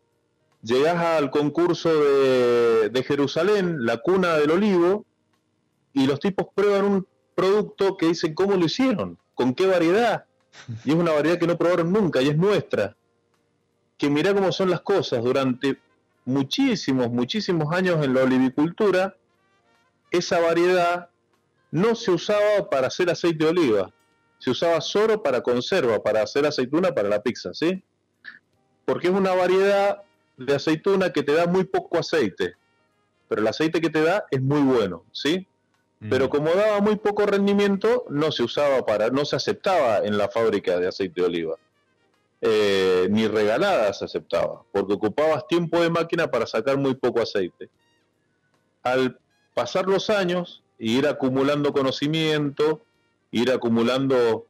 Llegás 0.64 0.98
al 0.98 1.30
concurso 1.30 1.94
de, 1.94 2.90
de 2.90 3.04
Jerusalén, 3.04 3.86
la 3.86 3.98
cuna 3.98 4.36
del 4.38 4.52
olivo, 4.52 5.06
y 5.94 6.08
los 6.08 6.20
tipos 6.20 6.48
prueban 6.56 6.86
un 6.86 7.08
producto 7.36 7.98
que 7.98 8.08
dicen 8.08 8.34
cómo 8.34 8.56
lo 8.56 8.66
hicieron 8.66 9.20
con 9.38 9.54
qué 9.54 9.68
variedad. 9.68 10.26
Y 10.84 10.90
es 10.90 10.96
una 10.96 11.14
variedad 11.14 11.38
que 11.38 11.48
no 11.48 11.58
probaron 11.58 11.94
nunca 11.94 12.22
y 12.22 12.30
es 12.30 12.36
nuestra. 12.36 12.98
Que 13.98 14.10
mira 14.10 14.34
cómo 14.34 14.52
son 14.52 14.72
las 14.72 14.82
cosas. 14.82 15.24
Durante 15.24 15.78
muchísimos, 16.26 17.10
muchísimos 17.12 17.72
años 17.74 18.04
en 18.04 18.16
la 18.16 18.24
olivicultura, 18.24 19.16
esa 20.10 20.40
variedad 20.40 21.10
no 21.70 21.94
se 21.94 22.12
usaba 22.12 22.68
para 22.70 22.88
hacer 22.88 23.12
aceite 23.12 23.46
de 23.46 23.52
oliva. 23.52 23.94
Se 24.40 24.50
usaba 24.50 24.82
solo 24.82 25.22
para 25.22 25.42
conserva, 25.42 26.02
para 26.02 26.24
hacer 26.24 26.46
aceituna 26.48 26.94
para 26.94 27.08
la 27.08 27.22
pizza, 27.22 27.54
¿sí? 27.54 27.84
Porque 28.86 29.08
es 29.08 29.14
una 29.14 29.34
variedad 29.34 30.02
de 30.36 30.56
aceituna 30.56 31.14
que 31.14 31.22
te 31.22 31.34
da 31.34 31.46
muy 31.46 31.64
poco 31.64 32.00
aceite. 32.00 32.56
Pero 33.28 33.42
el 33.42 33.48
aceite 33.48 33.82
que 33.82 33.90
te 33.90 34.02
da 34.02 34.26
es 34.32 34.42
muy 34.42 34.62
bueno, 34.62 35.04
¿sí? 35.12 35.48
Pero 36.00 36.28
mm. 36.28 36.30
como 36.30 36.52
daba 36.52 36.80
muy 36.80 36.96
poco 36.96 37.26
rendimiento, 37.26 38.06
no 38.10 38.32
se 38.32 38.44
usaba 38.44 38.86
para, 38.86 39.10
no 39.10 39.26
se 39.26 39.36
aceptaba 39.36 40.00
en 40.00 40.18
la 40.18 40.30
fábrica 40.30 40.80
de 40.80 40.88
aceite 40.88 41.22
de 41.22 41.28
oliva. 41.28 41.56
Eh, 42.40 43.08
ni 43.10 43.28
regalada 43.28 43.92
se 43.94 44.06
aceptaba, 44.06 44.62
porque 44.72 44.94
ocupabas 44.94 45.48
tiempo 45.48 45.82
de 45.82 45.90
máquina 45.90 46.30
para 46.30 46.46
sacar 46.46 46.78
muy 46.78 46.94
poco 46.94 47.20
aceite. 47.20 47.70
Al 48.84 49.18
pasar 49.56 49.88
los 49.88 50.12
años, 50.12 50.62
ir 50.78 51.08
acumulando 51.08 51.74
conocimiento, 51.74 52.82
ir 53.32 53.52
acumulando, 53.52 54.46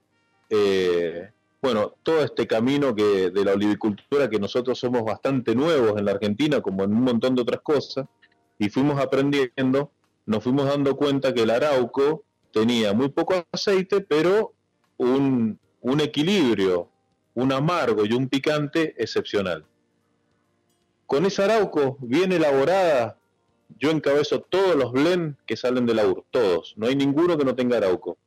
eh, 0.49 1.29
bueno, 1.62 1.93
todo 2.03 2.23
este 2.23 2.45
camino 2.45 2.93
que, 2.93 3.31
de 3.31 3.45
la 3.45 3.53
olivicultura, 3.53 4.29
que 4.29 4.38
nosotros 4.38 4.77
somos 4.77 5.03
bastante 5.03 5.55
nuevos 5.55 5.97
en 5.97 6.05
la 6.05 6.12
Argentina, 6.12 6.60
como 6.62 6.83
en 6.83 6.91
un 6.91 7.03
montón 7.03 7.36
de 7.36 7.41
otras 7.41 7.62
cosas, 7.62 8.05
y 8.60 8.69
fuimos 8.69 8.99
aprendiendo, 8.99 9.91
nos 10.27 10.43
fuimos 10.43 10.65
dando 10.65 10.95
cuenta 10.97 11.33
que 11.33 11.43
el 11.43 11.49
arauco 11.49 12.25
tenía 12.51 12.93
muy 12.93 13.09
poco 13.09 13.45
aceite, 13.51 14.01
pero 14.01 14.53
un, 14.97 15.57
equilibrio, 16.01 16.89
un 17.33 17.53
amargo 17.53 18.05
y 18.05 18.11
un 18.11 18.27
picante 18.27 18.93
excepcional. 19.01 19.65
Con 21.05 21.25
ese 21.25 21.43
arauco 21.43 21.97
bien 22.01 22.33
elaborada, 22.33 23.17
yo 23.79 23.89
encabezo 23.89 24.41
todos 24.41 24.75
los 24.75 24.91
blends 24.91 25.37
que 25.45 25.55
salen 25.55 25.85
de 25.85 25.93
la 25.93 26.05
UR, 26.05 26.25
todos, 26.29 26.73
no 26.75 26.87
hay 26.87 26.95
ninguno 26.95 27.37
que 27.37 27.45
no 27.45 27.55
tenga 27.55 27.77
arauco. 27.77 28.17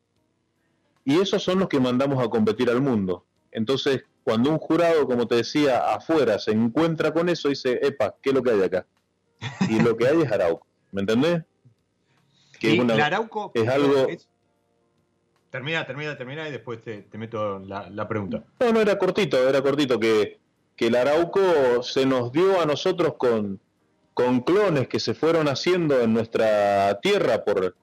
Y 1.05 1.21
esos 1.21 1.43
son 1.43 1.59
los 1.59 1.69
que 1.69 1.81
mandamos 1.81 2.25
a 2.25 2.31
competir 2.31 2.71
al 2.71 2.81
mundo. 2.81 3.27
Entonces, 3.53 4.05
cuando 4.25 4.49
un 4.49 4.59
jurado, 4.59 5.07
como 5.07 5.27
te 5.27 5.35
decía, 5.35 5.93
afuera 5.93 6.39
se 6.39 6.53
encuentra 6.53 7.13
con 7.13 7.29
eso, 7.29 7.51
dice, 7.51 7.79
epa, 7.83 8.15
¿qué 8.23 8.31
es 8.31 8.35
lo 8.35 8.43
que 8.43 8.53
hay 8.53 8.63
acá? 8.63 8.87
Y 9.69 9.83
lo 9.83 9.99
que 9.99 10.07
hay 10.07 10.23
es 10.23 10.33
arauco, 10.33 10.67
¿me 10.93 11.03
entendés? 11.03 11.43
Y 12.61 12.79
el 12.79 13.01
Arauco 13.01 13.53
es 13.55 13.69
algo... 13.69 14.07
Termina, 15.51 15.85
termina, 15.85 16.17
termina 16.17 16.49
y 16.49 16.53
después 16.53 16.81
te, 16.81 17.05
meto 17.15 17.59
la, 17.59 18.09
pregunta. 18.09 18.45
No, 18.61 18.73
no, 18.73 18.81
era 18.81 18.97
cortito, 18.97 19.49
era 19.49 19.61
cortito, 19.61 19.99
que, 19.99 20.39
que 20.77 20.87
el 20.87 20.95
Arauco 20.95 21.83
se 21.83 22.07
nos 22.07 22.31
dio 22.31 22.61
a 22.61 22.67
nosotros 22.67 23.15
con, 23.19 23.59
con 24.15 24.43
clones 24.43 24.87
que 24.87 25.01
se 25.01 25.13
fueron 25.13 25.49
haciendo 25.49 26.01
en 26.01 26.15
nuestra 26.15 27.01
tierra 27.01 27.45
por, 27.45 27.75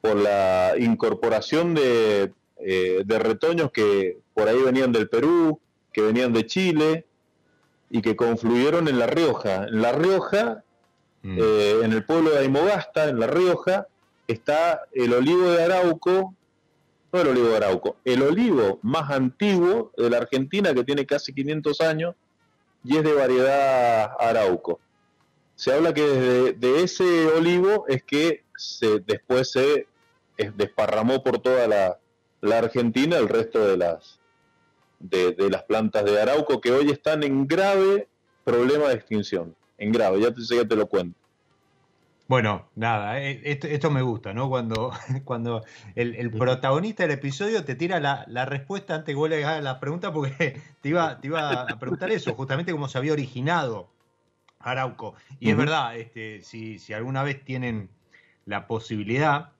por 0.00 0.16
la 0.16 0.72
incorporación 0.78 1.74
de, 1.74 2.32
eh, 2.58 3.02
de 3.04 3.18
retoños 3.18 3.70
que 3.70 4.18
por 4.32 4.48
ahí 4.48 4.60
venían 4.62 4.90
del 4.90 5.10
Perú, 5.10 5.60
que 5.92 6.00
venían 6.00 6.32
de 6.32 6.46
Chile 6.46 7.06
y 7.90 8.00
que 8.00 8.16
confluyeron 8.16 8.88
en 8.88 8.98
La 8.98 9.06
Rioja. 9.06 9.64
En 9.64 9.82
La 9.82 9.92
Rioja, 9.92 10.64
mm. 11.22 11.38
eh, 11.38 11.80
en 11.82 11.92
el 11.92 12.04
pueblo 12.04 12.30
de 12.30 12.38
Aymogasta, 12.38 13.08
en 13.08 13.20
La 13.20 13.26
Rioja, 13.26 13.86
está 14.26 14.82
el 14.92 15.12
olivo 15.12 15.50
de 15.50 15.64
Arauco, 15.64 16.34
no 17.12 17.20
el 17.20 17.28
olivo 17.28 17.48
de 17.48 17.56
Arauco, 17.56 17.96
el 18.04 18.22
olivo 18.22 18.78
más 18.82 19.10
antiguo 19.10 19.92
de 19.96 20.10
la 20.10 20.18
Argentina 20.18 20.74
que 20.74 20.84
tiene 20.84 21.06
casi 21.06 21.32
500 21.32 21.80
años 21.80 22.14
y 22.84 22.96
es 22.96 23.04
de 23.04 23.12
variedad 23.14 24.10
Arauco. 24.18 24.80
Se 25.54 25.72
habla 25.72 25.94
que 25.94 26.02
desde 26.02 26.52
de 26.52 26.82
ese 26.82 27.28
olivo 27.28 27.86
es 27.88 28.02
que 28.02 28.44
se, 28.56 29.00
después 29.00 29.50
se 29.50 29.86
desparramó 30.54 31.22
por 31.22 31.38
toda 31.38 31.66
la, 31.66 31.98
Argentina 32.56 33.16
el 33.16 33.28
resto 33.28 33.66
de 33.66 33.76
las, 33.76 34.20
de, 35.00 35.34
las 35.50 35.64
plantas 35.64 36.04
de 36.04 36.20
Arauco 36.20 36.60
que 36.60 36.70
hoy 36.70 36.90
están 36.90 37.24
en 37.24 37.48
grave 37.48 38.08
problema 38.44 38.88
de 38.88 38.94
extinción. 38.94 39.56
En 39.78 39.90
grave, 39.90 40.20
ya 40.20 40.32
te, 40.32 40.42
ya 40.42 40.64
te 40.64 40.76
lo 40.76 40.86
cuento. 40.86 41.18
Bueno, 42.28 42.68
nada, 42.74 43.22
eh, 43.22 43.40
esto, 43.44 43.90
me 43.90 44.02
gusta, 44.02 44.34
¿no? 44.34 44.48
Cuando, 44.48 44.92
cuando 45.24 45.64
el, 45.94 46.30
protagonista 46.32 47.04
del 47.04 47.12
episodio 47.12 47.64
te 47.64 47.76
tira 47.76 48.00
la, 48.00 48.44
respuesta 48.44 48.96
antes 48.96 49.12
que 49.12 49.18
vos 49.18 49.30
le 49.30 49.44
hagas 49.44 49.62
la 49.62 49.78
pregunta, 49.78 50.12
porque 50.12 50.60
te 50.80 50.88
iba, 50.88 51.20
te 51.20 51.28
iba 51.28 51.62
a 51.62 51.78
preguntar 51.78 52.10
eso, 52.10 52.34
justamente 52.34 52.72
cómo 52.72 52.88
se 52.88 52.98
había 52.98 53.12
originado 53.12 53.88
Arauco. 54.58 55.14
Y 55.38 55.50
es 55.50 55.56
verdad, 55.56 55.96
este, 55.96 56.40
si, 56.40 56.78
si 56.78 56.92
alguna 56.92 57.22
vez 57.22 57.44
tienen 57.44 57.90
la 58.44 58.66
posibilidad 58.66 59.52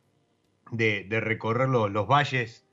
de, 0.71 1.07
recorrer 1.21 1.69
los, 1.69 2.07
valles 2.07 2.65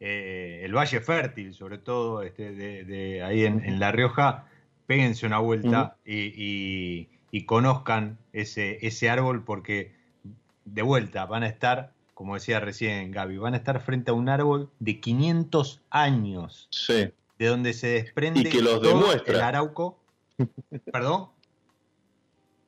eh, 0.00 0.62
el 0.64 0.74
Valle 0.74 1.00
Fértil, 1.00 1.54
sobre 1.54 1.78
todo 1.78 2.22
este, 2.22 2.52
de, 2.52 3.22
ahí 3.22 3.44
en, 3.44 3.78
La 3.78 3.92
Rioja, 3.92 4.46
péguense 4.86 5.26
una 5.26 5.38
vuelta 5.38 5.96
y, 6.04 7.08
conozcan 7.40 8.18
ese, 8.32 8.78
ese 8.86 9.08
árbol 9.08 9.44
porque 9.44 9.92
de 10.64 10.82
vuelta 10.82 11.24
van 11.26 11.42
a 11.42 11.48
estar, 11.48 11.92
como 12.14 12.34
decía 12.34 12.60
recién 12.60 13.10
Gaby, 13.10 13.38
van 13.38 13.54
a 13.54 13.56
estar 13.56 13.80
frente 13.80 14.10
a 14.10 14.14
un 14.14 14.28
árbol 14.28 14.70
de 14.78 15.00
500 15.00 15.80
años. 15.90 16.68
De 17.38 17.46
donde 17.46 17.72
se 17.72 17.88
desprende 17.88 18.44
que 18.48 18.60
los 18.60 18.80
demuestra. 18.82 19.34
el 19.34 19.40
arauco. 19.40 19.98
¿Perdón? 20.92 21.30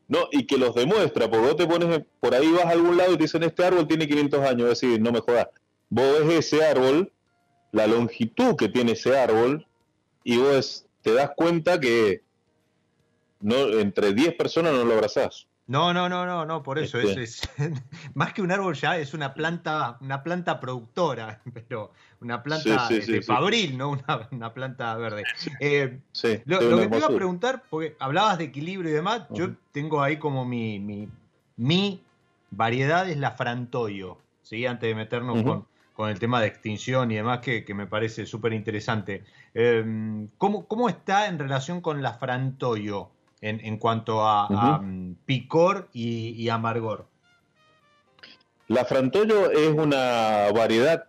No, 0.09 0.29
y 0.33 0.47
que 0.47 0.59
los 0.59 0.75
demuestra, 0.75 1.31
porque 1.31 1.47
vos 1.47 1.57
te 1.57 1.67
pones, 1.67 2.03
por 2.21 2.35
ahí 2.35 2.51
vas 2.53 2.67
a 2.67 2.71
algún 2.71 2.97
lado 2.97 3.13
y 3.13 3.17
te 3.17 3.23
dicen, 3.23 3.43
este 3.43 3.65
árbol 3.65 3.87
tiene 3.87 4.07
500 4.07 4.41
años, 4.41 4.63
es 4.71 4.81
decir, 4.81 5.01
no 5.01 5.13
me 5.13 5.21
jodas. 5.21 5.49
Vos 5.89 6.27
ves 6.27 6.47
ese 6.47 6.65
árbol, 6.65 7.11
la 7.73 7.87
longitud 7.87 8.57
que 8.57 8.69
tiene 8.69 8.93
ese 8.93 9.19
árbol, 9.19 9.67
y 10.23 10.37
vos 10.37 10.87
te 11.03 11.15
das 11.15 11.31
cuenta 11.37 11.81
que 11.81 12.23
no, 13.45 13.79
entre 13.79 14.15
10 14.15 14.37
personas 14.37 14.73
no 14.73 14.85
lo 14.85 14.95
abrazás. 14.95 15.47
No, 15.67 15.93
no, 15.93 16.09
no, 16.09 16.25
no, 16.25 16.47
no, 16.47 16.63
por 16.63 16.79
eso 16.79 16.99
es, 16.99 17.17
este. 17.17 17.73
más 18.15 18.33
que 18.33 18.41
un 18.41 18.51
árbol 18.51 18.75
ya 18.75 18.99
es 18.99 19.13
una 19.13 19.35
planta, 19.35 19.99
una 20.01 20.23
planta 20.23 20.61
productora, 20.61 21.41
pero 21.55 21.93
una 22.21 22.43
planta 22.43 22.89
de 22.89 23.23
fabril, 23.23 23.77
no 23.77 23.99
una, 24.31 24.55
planta 24.55 24.97
verde. 24.97 25.25
Eh, 25.61 26.01
lo, 26.47 26.59
que 26.59 26.89
te 26.89 26.97
iba 26.97 27.07
a 27.07 27.11
preguntar, 27.11 27.63
porque 27.69 27.97
hablabas 27.99 28.39
de 28.39 28.45
equilibrio 28.45 28.91
y 28.91 28.95
demás, 28.95 29.23
yo 29.31 29.53
tengo 29.73 30.03
ahí 30.03 30.19
como 30.19 30.47
mi, 30.47 30.79
mi, 30.81 31.09
mi, 31.57 32.03
variedad 32.51 33.09
es 33.09 33.19
la 33.19 33.33
frantoyo, 33.33 34.19
¿sí? 34.43 34.65
antes 34.65 34.89
de 34.89 34.95
meternos 34.95 35.43
con, 35.43 35.67
con, 35.93 36.09
el 36.09 36.19
tema 36.19 36.41
de 36.41 36.47
extinción 36.47 37.11
y 37.11 37.17
demás, 37.17 37.41
que, 37.41 37.65
me 37.75 37.87
parece 37.87 38.25
súper 38.25 38.55
interesante. 38.55 39.25
Em, 39.53 40.29
¿cómo, 40.39 40.67
¿Cómo 40.67 40.89
está 40.89 41.27
en 41.27 41.39
relación 41.39 41.81
con 41.81 42.03
la 42.03 42.15
frantoyo? 42.15 43.11
En, 43.45 43.77
cuanto 43.79 44.27
a, 44.27 44.79
mm, 44.79 45.17
picor 45.27 45.89
y, 45.93 46.49
amargor? 46.49 47.07
La 48.69 48.85
Frantollo 48.87 49.51
es 49.51 49.69
una 49.69 50.51
variedad 50.55 51.05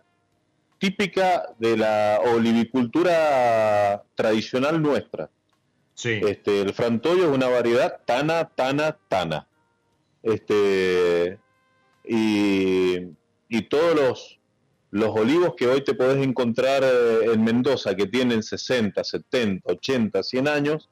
típica 0.78 1.54
de 1.58 1.78
la 1.78 2.20
olivicultura 2.34 4.04
tradicional 4.14 4.82
nuestra. 4.82 5.30
Sí. 5.94 6.20
Este, 6.22 6.60
el 6.60 6.74
Frantollo 6.74 7.24
es 7.24 7.34
una 7.34 7.48
variedad 7.48 8.00
tana, 8.04 8.44
tana, 8.54 8.98
tana. 9.08 9.48
Este, 10.22 11.38
y, 12.04 13.06
todos 13.70 13.96
los, 13.96 14.38
los 14.90 15.16
olivos 15.16 15.54
que 15.56 15.66
hoy 15.66 15.82
te 15.82 15.94
podés 15.94 16.22
encontrar 16.22 16.84
eh, 16.84 17.32
en 17.32 17.42
Mendoza, 17.42 17.94
que 17.94 18.06
tienen 18.06 18.42
60, 18.42 19.02
70, 19.02 19.72
80, 19.72 20.22
100 20.22 20.48
años, 20.48 20.90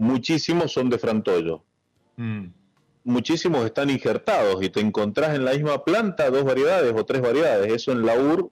muchísimos 0.00 0.72
son 0.72 0.88
de 0.88 0.98
Frantollo. 0.98 1.62
Mm. 2.16 2.46
Muchísimos 3.04 3.64
están 3.66 3.90
injertados 3.90 4.62
y 4.62 4.70
te 4.70 4.80
encontrás 4.80 5.34
en 5.34 5.44
la 5.44 5.52
misma 5.52 5.84
planta 5.84 6.30
dos 6.30 6.44
variedades 6.44 6.94
o 6.96 7.04
tres 7.04 7.20
variedades. 7.20 7.72
Eso 7.72 7.92
en 7.92 8.04
la 8.04 8.14
UR 8.14 8.50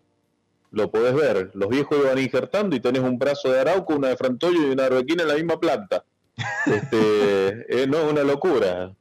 lo 0.71 0.91
podés 0.91 1.15
ver. 1.15 1.51
Los 1.55 1.71
viejos 1.71 1.99
iban 1.99 2.19
injertando 2.19 2.77
y 2.77 2.81
tenés 2.81 3.03
un 3.03 3.19
brazo 3.19 3.51
de 3.51 3.61
arauco, 3.61 3.97
una 3.97 4.09
de 4.09 4.17
Frantollo 4.17 4.61
y 4.61 4.71
una 4.71 4.87
arbequina 4.87 5.23
en 5.23 5.29
la 5.29 5.35
misma 5.35 5.59
planta. 5.59 6.05
Este, 6.67 7.83
eh, 7.83 7.87
no 7.89 7.99
es 7.99 8.13
una 8.13 8.23
locura, 8.23 8.95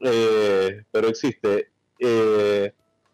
eh, 0.00 0.82
pero 0.90 1.08
existe. 1.08 1.70
Eh, 1.98 2.72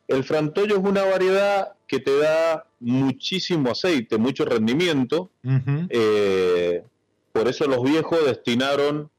el 0.09 0.25
Frantollo 0.25 0.77
es 0.77 0.83
una 0.83 1.05
variedad 1.05 1.75
que 1.87 2.01
te 2.01 2.19
da 2.19 2.67
muchísimo 2.81 3.71
aceite, 3.71 4.19
mucho 4.19 4.45
rendimiento. 4.45 5.31
Por 7.39 7.47
eso 7.47 7.69
los 7.69 7.85
viejos 7.85 8.25
destinaron, 8.27 9.13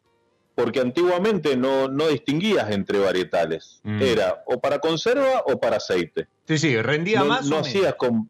porque 0.54 0.82
antiguamente 0.82 1.56
no, 1.56 1.88
no 1.88 2.10
distinguías 2.10 2.70
entre 2.70 3.00
varietales. 3.00 3.80
Mm. 3.84 4.02
Era 4.02 4.44
o 4.46 4.60
para 4.60 4.80
conserva 4.80 5.42
o 5.46 5.58
para 5.58 5.78
aceite. 5.78 6.28
Sí, 6.46 6.58
sí, 6.58 6.82
rendía 6.82 7.24
más. 7.24 7.46
No 7.48 7.60
hacías 7.60 7.96
con. 7.96 8.30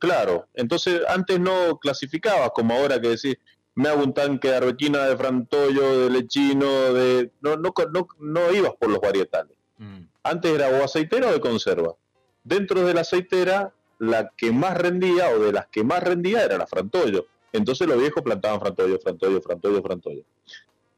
Claro, 0.00 0.48
entonces 0.54 1.02
antes 1.06 1.38
no 1.38 1.78
clasificabas 1.78 2.50
como 2.52 2.74
ahora 2.74 3.00
que 3.00 3.10
decís, 3.10 3.36
me 3.76 3.90
hago 3.90 4.02
un 4.02 4.12
tanque 4.12 4.48
de 4.48 4.56
arbequina, 4.56 5.06
de 5.06 5.16
frantollo, 5.16 6.00
de 6.00 6.10
lechino, 6.10 6.92
de. 6.92 7.30
No, 7.42 7.56
no, 7.56 7.72
no, 8.18 8.52
ibas 8.52 8.72
por 8.72 8.90
los 8.90 9.00
varietales. 9.00 9.56
Mm. 9.78 10.00
Antes 10.24 10.52
era 10.52 10.66
o 10.66 10.82
aceitera 10.82 11.28
o 11.28 11.32
de 11.32 11.40
conserva. 11.40 11.94
Dentro 12.42 12.84
de 12.84 12.92
la 12.92 13.02
aceitera, 13.02 13.72
la 14.00 14.32
que 14.36 14.50
más 14.50 14.76
rendía 14.76 15.28
o 15.28 15.38
de 15.38 15.52
las 15.52 15.68
que 15.68 15.84
más 15.84 16.02
rendía 16.02 16.42
era 16.42 16.58
la 16.58 16.66
frantollo. 16.66 17.28
Entonces 17.52 17.86
los 17.86 17.98
viejos 17.98 18.22
plantaban 18.22 18.60
frantollo, 18.60 18.98
frantollo, 18.98 19.40
frantollo, 19.42 19.82
frantollo. 19.82 20.24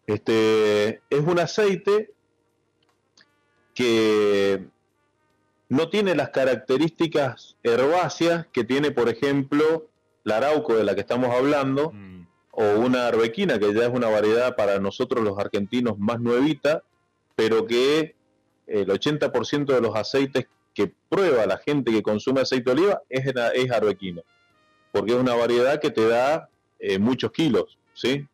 Este, 0.07 1.03
es 1.11 1.21
un 1.21 1.39
aceite 1.39 2.13
que 3.75 4.65
no 5.69 5.89
tiene 5.89 6.15
las 6.15 6.31
características 6.31 7.57
herbáceas 7.63 8.47
que 8.53 8.65
tiene, 8.65 8.93
por 8.93 9.09
ejemplo, 9.09 9.89
la 10.23 10.37
arauco 10.37 10.75
de 10.77 10.85
la 10.85 10.95
que 10.95 11.01
estamos 11.01 11.35
hablando, 11.35 11.91
mm. 11.93 12.27
o 12.53 12.65
una 12.81 13.09
arbequina, 13.09 13.59
que 13.59 13.75
ya 13.75 13.87
es 13.87 13.93
una 13.93 14.09
variedad 14.09 14.55
para 14.55 14.79
nosotros 14.79 15.25
los 15.25 15.39
argentinos 15.39 15.99
más 15.99 16.21
nuevita, 16.21 16.85
pero 17.35 17.67
que 17.67 18.15
el 18.67 18.87
80% 18.87 19.67
de 19.67 19.81
los 19.81 19.97
aceites 19.97 20.47
que 20.73 20.93
prueba 21.09 21.47
la 21.47 21.59
gente 21.59 21.91
que 21.91 22.03
consume 22.03 22.43
aceite 22.43 22.71
de 22.71 22.81
oliva 22.81 23.03
es, 23.09 23.27
es 23.55 23.71
arbequina 23.71 24.23
porque 24.95 25.13
es 25.13 25.19
una 25.19 25.35
variedad 25.35 25.81
que 25.81 25.91
te 25.91 26.07
da 26.07 26.49
eh, 26.79 27.01
muchos 27.01 27.33
kilos, 27.33 27.79
¿sí? 27.95 28.29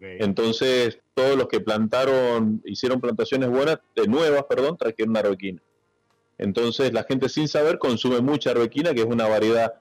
Entonces, 0.00 1.00
todos 1.12 1.36
los 1.36 1.48
que 1.48 1.58
plantaron, 1.58 2.62
hicieron 2.64 3.00
plantaciones 3.00 3.50
buenas, 3.50 3.80
de 3.96 4.06
nuevas, 4.06 4.44
perdón, 4.44 4.76
trajeron 4.78 5.10
una 5.10 5.20
arbequina. 5.20 5.60
Entonces, 6.38 6.92
la 6.92 7.02
gente 7.02 7.28
sin 7.28 7.48
saber 7.48 7.78
consume 7.78 8.20
mucha 8.20 8.52
arbequina, 8.52 8.94
que 8.94 9.00
es 9.00 9.06
una 9.06 9.26
variedad 9.26 9.74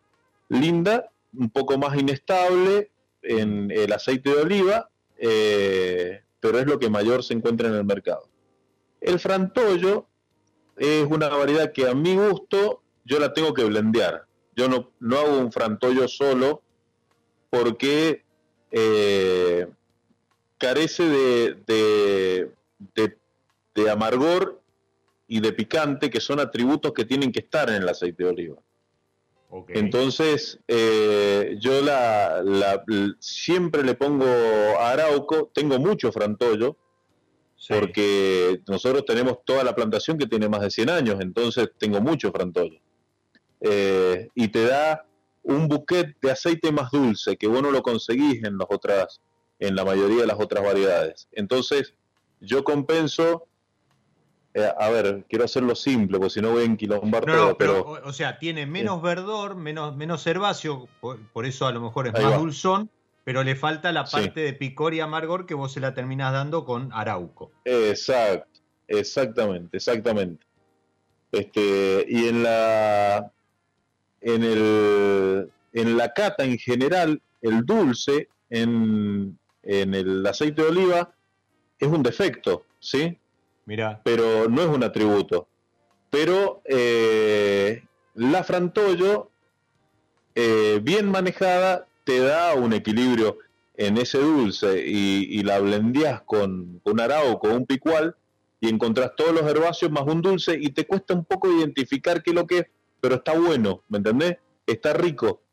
linda, 0.49 1.11
un 1.37 1.51
poco 1.51 1.77
más 1.77 1.95
inestable 1.97 2.89
en 3.21 3.69
el 3.69 3.93
aceite 3.93 4.31
de 4.31 4.41
oliva, 4.41 4.89
eh, 5.17 6.23
pero 6.39 6.57
es 6.57 6.65
lo 6.65 6.79
que 6.79 6.89
mayor 6.89 7.23
se 7.23 7.35
encuentra 7.35 7.67
en 7.67 7.75
el 7.75 7.85
mercado. 7.85 8.27
El 9.01 9.19
frantollo 9.19 10.07
es 10.77 11.05
una 11.05 11.29
variedad 11.29 11.71
que 11.71 11.87
a 11.87 11.93
mi 11.93 12.15
gusto 12.15 12.81
yo 13.05 13.19
la 13.19 13.33
tengo 13.33 13.53
que 13.53 13.63
blendear. 13.63 14.25
Yo 14.55 14.67
no, 14.67 14.91
no 14.99 15.17
hago 15.17 15.39
un 15.39 15.51
frantollo 15.51 16.07
solo 16.07 16.61
porque 17.49 18.23
eh, 18.71 19.67
carece 20.57 21.03
de, 21.03 22.49
de, 23.75 23.89
amargor 23.89 24.61
y 25.27 25.39
de 25.39 25.53
picante, 25.53 26.09
que 26.09 26.19
son 26.19 26.39
atributos 26.39 26.93
que 26.93 27.05
tienen 27.05 27.31
que 27.31 27.41
estar 27.41 27.69
en 27.69 27.83
el 27.83 27.89
aceite 27.89 28.23
de 28.23 28.29
oliva. 28.29 28.55
Entonces, 29.67 30.59
eh, 30.67 31.57
yo 31.59 31.81
la, 31.81 32.43
siempre 33.19 33.83
le 33.83 33.93
pongo 33.93 34.25
arauco, 34.79 35.51
tengo 35.53 35.77
mucho 35.77 36.11
frantollo, 36.11 36.75
porque 37.67 38.61
nosotros 38.67 39.05
tenemos 39.05 39.37
toda 39.45 39.63
la 39.63 39.75
plantación 39.75 40.17
que 40.17 40.25
tiene 40.25 40.49
más 40.49 40.61
de 40.61 40.71
100 40.71 40.89
años, 40.89 41.21
entonces 41.21 41.69
tengo 41.77 42.01
mucho 42.01 42.31
frantollo. 42.31 42.79
Eh, 43.65 44.27
y 44.35 44.49
te 44.49 44.65
da 44.65 45.05
un 45.41 45.69
buquet 45.69 46.17
de 46.21 46.31
aceite 46.31 46.71
más 46.73 46.91
dulce 46.91 47.37
que 47.37 47.47
vos 47.47 47.61
no 47.61 47.71
lo 47.71 47.81
conseguís 47.81 48.43
en 48.43 48.57
las 48.57 48.67
otras, 48.69 49.21
en 49.57 49.75
la 49.75 49.85
mayoría 49.85 50.21
de 50.21 50.27
las 50.27 50.39
otras 50.39 50.65
variedades. 50.65 51.29
Entonces, 51.31 51.93
yo 52.41 52.65
compenso, 52.65 53.47
eh, 54.53 54.69
a 54.77 54.89
ver, 54.89 55.23
quiero 55.29 55.45
hacerlo 55.45 55.75
simple, 55.75 56.17
porque 56.17 56.33
si 56.33 56.41
no 56.41 56.51
voy 56.51 56.63
a 56.63 56.65
enquilombar 56.65 57.25
todo, 57.25 57.57
pero, 57.57 58.01
O, 58.03 58.11
sea, 58.11 58.37
tiene 58.37 58.65
menos 58.65 59.01
verdor, 59.01 59.55
menos, 59.55 59.95
menos 59.95 60.27
herbáceo, 60.27 60.89
por, 60.99 61.45
eso 61.45 61.65
a 61.65 61.71
lo 61.71 61.79
mejor 61.79 62.07
es 62.07 62.13
más 62.13 62.37
dulzón, 62.37 62.89
pero 63.23 63.45
le 63.45 63.55
falta 63.55 63.93
la 63.93 64.03
parte 64.03 64.41
de 64.41 64.51
picor 64.51 64.93
y 64.93 64.99
amargor 64.99 65.45
que 65.45 65.53
vos 65.53 65.71
se 65.71 65.79
la 65.79 65.93
terminás 65.93 66.33
dando 66.33 66.65
con 66.65 66.91
arauco. 66.91 67.51
Exacto, 67.63 68.59
exactamente, 68.89 69.77
exactamente. 69.77 70.45
Este, 71.31 72.05
y 72.09 72.27
en 72.27 72.43
la 72.43 73.31
en, 74.23 74.43
el, 74.43 75.49
en 75.73 75.97
la 75.97 76.13
cata 76.13 76.43
en 76.43 76.57
general, 76.57 77.21
el 77.41 77.65
dulce 77.65 78.29
en, 78.49 79.37
en 79.63 79.93
el 79.93 80.25
aceite 80.25 80.61
de 80.61 80.69
oliva 80.69 81.13
es 81.77 81.87
un 81.87 82.03
defecto, 82.03 82.65
¿sí? 82.79 83.17
Mira. 83.65 84.01
Pero 84.03 84.49
no 84.49 84.61
es 84.61 84.67
un 84.67 84.83
atributo. 84.83 85.47
Pero 86.09 86.61
eh, 86.65 87.83
la 88.15 88.43
frantollo, 88.43 89.31
eh, 90.35 90.79
bien 90.83 91.09
manejada, 91.09 91.87
te 92.03 92.19
da 92.19 92.53
un 92.53 92.73
equilibrio 92.73 93.37
en 93.75 93.97
ese 93.97 94.19
dulce 94.19 94.83
y, 94.85 95.41
la 95.43 95.59
blendías 95.59 96.21
con, 96.21 96.79
con 96.83 96.93
un 96.93 96.99
arauco 96.99 97.47
o 97.47 97.55
un 97.55 97.65
picual 97.65 98.15
y 98.59 98.69
encontrás 98.69 99.11
todos 99.17 99.33
los 99.33 99.43
herbáceos 99.43 99.91
más 99.91 100.03
un 100.03 100.21
dulce 100.21 100.55
y 100.59 100.69
te 100.69 100.85
cuesta 100.85 101.13
un 101.13 101.25
poco 101.25 101.51
identificar 101.51 102.21
qué 102.21 102.29
es 102.29 102.35
lo 102.35 102.45
que 102.45 102.57
es 102.59 102.65
pero 103.03 103.15
está 103.15 103.37
bueno, 103.37 103.83
¿me 103.89 103.97
entendés? 103.97 104.37
está 104.65 104.93
rico. 104.93 105.43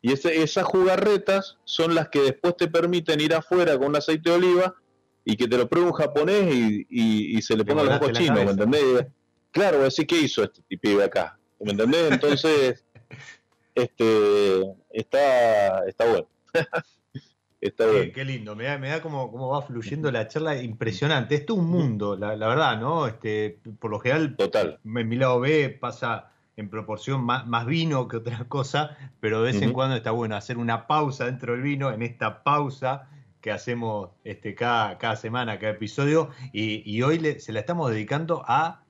Y 0.00 0.12
esas 0.12 0.64
jugarretas 0.64 1.58
son 1.64 1.94
las 1.94 2.08
que 2.08 2.20
después 2.20 2.56
te 2.56 2.66
permiten 2.66 3.20
ir 3.20 3.34
afuera 3.34 3.76
con 3.76 3.88
un 3.88 3.96
aceite 3.96 4.30
de 4.30 4.36
oliva 4.36 4.74
y 5.22 5.36
que 5.36 5.46
te 5.46 5.58
lo 5.58 5.68
pruebe 5.68 5.88
un 5.88 5.92
japonés 5.92 6.50
y, 6.54 7.42
se 7.42 7.58
le 7.58 7.64
ponga 7.66 7.84
los 7.84 7.96
ojos 7.96 8.12
chinos, 8.12 8.42
¿me 8.42 8.52
entendés? 8.52 9.06
Claro, 9.50 9.84
así 9.84 10.06
que 10.06 10.18
hizo 10.18 10.44
este 10.44 10.62
pibe 10.78 11.04
acá, 11.04 11.38
¿me 11.60 11.72
entendés? 11.72 12.12
Entonces, 12.12 12.82
este, 13.74 14.62
está, 14.88 15.86
está 15.86 16.06
bueno. 16.06 16.28
está. 17.60 17.84
Qué, 18.14 18.24
lindo, 18.24 18.56
me 18.56 18.64
da, 18.64 18.78
me 18.78 18.88
da 18.88 19.02
como, 19.02 19.30
como, 19.30 19.50
va 19.50 19.60
fluyendo 19.60 20.10
la 20.10 20.26
charla, 20.26 20.62
impresionante. 20.62 21.34
Esto 21.34 21.52
es 21.52 21.58
un 21.58 21.66
mundo, 21.66 22.16
la, 22.16 22.34
verdad, 22.34 22.80
¿no? 22.80 23.06
Este, 23.06 23.60
por 23.78 23.90
lo 23.90 24.00
general, 24.00 24.36
Total. 24.36 24.80
en 24.82 25.08
mi 25.08 25.16
lado 25.16 25.40
B 25.40 25.68
pasa 25.68 26.30
en 26.56 26.68
proporción 26.68 27.24
más, 27.24 27.46
más, 27.46 27.66
vino 27.66 28.08
que 28.08 28.18
otra 28.18 28.44
cosa, 28.48 28.96
pero 29.20 29.42
de 29.42 29.52
vez 29.52 29.62
en 29.62 29.72
cuando 29.72 29.96
está 29.96 30.10
bueno 30.10 30.36
hacer 30.36 30.58
una 30.58 30.86
pausa 30.86 31.26
dentro 31.26 31.52
del 31.52 31.62
vino, 31.62 31.92
en 31.92 32.02
esta 32.02 32.42
pausa 32.42 33.08
que 33.40 33.52
hacemos 33.52 34.08
este, 34.24 34.54
cada, 34.54 34.96
cada 34.96 35.16
semana, 35.16 35.58
cada 35.58 35.72
episodio, 35.72 36.30
y, 36.52 37.02
hoy 37.02 37.38
se 37.40 37.52
la 37.52 37.60
estamos 37.60 37.90
dedicando 37.90 38.42
a 38.46 38.80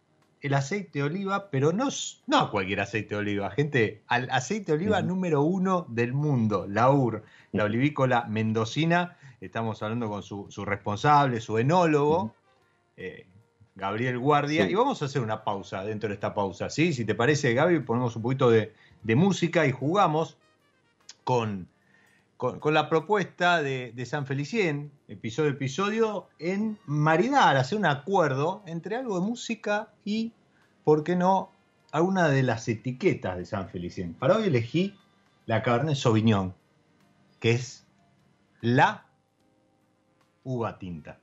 el 0.42 0.54
aceite 0.54 0.98
de 0.98 1.02
oliva, 1.02 1.50
pero 1.50 1.72
no, 1.72 1.88
no 2.26 2.38
a 2.38 2.50
cualquier 2.50 2.80
aceite 2.80 3.16
de 3.16 3.20
oliva, 3.20 3.50
gente, 3.50 4.02
al 4.06 4.30
aceite 4.30 4.70
de 4.70 4.78
oliva 4.78 5.02
número 5.02 5.42
uno 5.42 5.86
del 5.88 6.12
mundo, 6.12 6.66
la 6.68 6.90
UR, 6.90 7.24
la 7.50 7.64
olivícola 7.64 8.26
mendocina. 8.28 9.16
Estamos 9.40 9.82
hablando 9.82 10.08
con 10.08 10.22
su, 10.22 10.64
responsable, 10.64 11.40
su 11.40 11.58
enólogo, 11.58 12.34
eh, 12.96 13.26
Gabriel 13.74 14.18
Guardia, 14.18 14.70
y 14.70 14.74
vamos 14.74 15.02
a 15.02 15.06
hacer 15.06 15.20
una 15.20 15.42
pausa 15.42 15.84
dentro 15.84 16.08
de 16.08 16.14
esta 16.14 16.32
pausa, 16.32 16.70
¿sí? 16.70 16.92
Si 16.92 17.04
te 17.04 17.14
parece, 17.14 17.54
Gaby, 17.54 17.80
ponemos 17.80 18.14
un 18.14 18.22
poquito 18.22 18.50
de, 18.50 18.72
música 19.02 19.66
y 19.66 19.72
jugamos 19.72 20.38
con, 21.24 21.68
con, 22.36 22.72
la 22.72 22.88
propuesta 22.88 23.62
de, 23.62 23.92
de, 23.92 24.06
San 24.06 24.26
Felicien, 24.26 24.92
episodio 25.08 25.50
a 25.50 25.54
episodio, 25.54 26.28
en 26.38 26.78
maridar, 26.86 27.56
hacer 27.56 27.76
un 27.76 27.86
acuerdo 27.86 28.62
entre 28.66 28.96
algo 28.96 29.18
de 29.18 29.26
música 29.26 29.88
y, 30.04 30.32
¿por 30.84 31.02
qué 31.02 31.16
no?, 31.16 31.50
alguna 31.90 32.28
de 32.28 32.42
las 32.42 32.66
etiquetas 32.68 33.36
de 33.36 33.44
San 33.44 33.68
Felicien. 33.68 34.14
Para 34.14 34.36
hoy 34.36 34.44
elegí 34.48 34.96
la 35.46 35.62
carne 35.62 35.94
Sauvignon, 35.94 36.54
que 37.38 37.52
es 37.52 37.86
la 38.60 39.06
uva 40.42 40.78
tinta. 40.78 41.20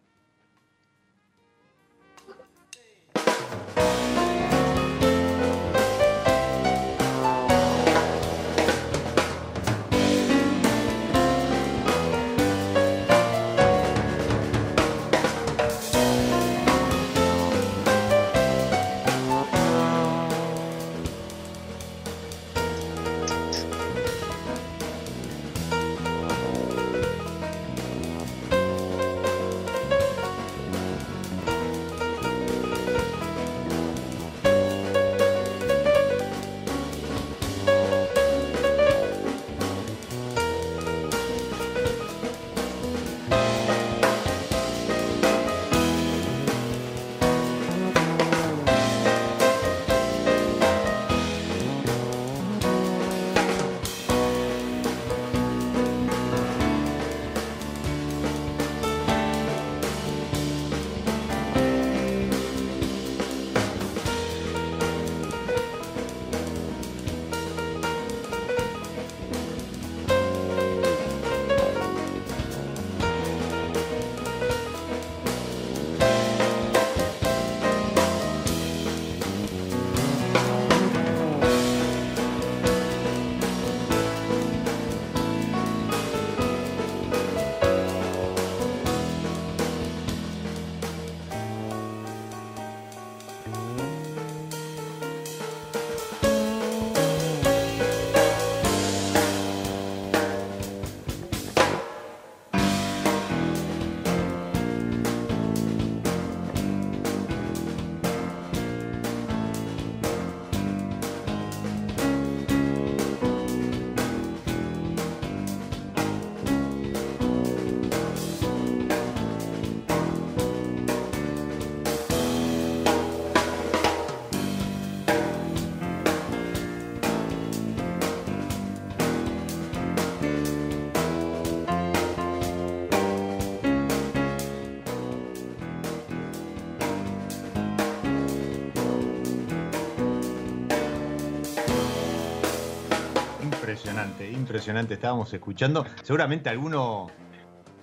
Impresionante, 144.51 144.95
estábamos 144.95 145.33
escuchando. 145.33 145.85
Seguramente 146.03 146.49
alguno, 146.49 147.09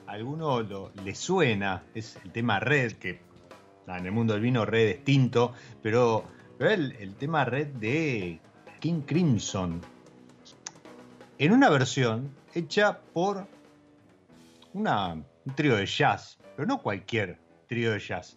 alguno 0.07 0.61
le 1.03 1.15
suena, 1.15 1.83
es 1.95 2.19
el 2.23 2.31
tema 2.31 2.61
Red, 2.61 2.99
que 2.99 3.23
en 3.87 4.05
el 4.05 4.13
mundo 4.13 4.35
del 4.35 4.43
vino 4.43 4.67
Red 4.67 4.99
es 5.07 5.21
pero, 5.81 6.25
el, 6.61 7.15
tema 7.15 7.47
Red 7.47 7.69
de 7.69 8.39
King 8.81 9.01
Crimson, 9.07 9.81
en 11.39 11.53
una 11.53 11.71
versión 11.71 12.35
hecha 12.53 13.01
por 13.15 13.47
una, 14.75 15.15
un 15.15 15.55
trío 15.55 15.75
de 15.75 15.87
jazz, 15.87 16.39
pero 16.55 16.69
no 16.69 16.83
cualquier 16.83 17.39
trío 17.67 17.93
de 17.93 17.99
jazz. 17.99 18.37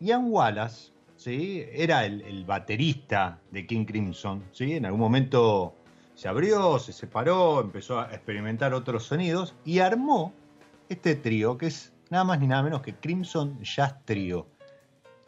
Ian 0.00 0.30
Wallace 0.30 0.93
era 1.26 2.04
el, 2.04 2.44
baterista 2.44 3.38
de 3.50 3.66
King 3.66 3.84
Crimson. 3.84 4.44
¿sí? 4.52 4.74
En 4.74 4.86
algún 4.86 5.00
momento 5.00 5.74
se 6.14 6.28
abrió, 6.28 6.78
se 6.78 6.92
separó, 6.92 7.60
empezó 7.60 8.00
a 8.00 8.06
experimentar 8.12 8.74
otros 8.74 9.04
sonidos 9.04 9.54
y 9.64 9.78
armó 9.78 10.32
este 10.88 11.14
trío 11.14 11.56
que 11.56 11.66
es 11.66 11.92
nada 12.10 12.24
más 12.24 12.40
ni 12.40 12.46
nada 12.46 12.62
menos 12.62 12.82
que 12.82 12.94
Crimson 12.94 13.58
Jazz 13.62 13.96
Trio. 14.04 14.46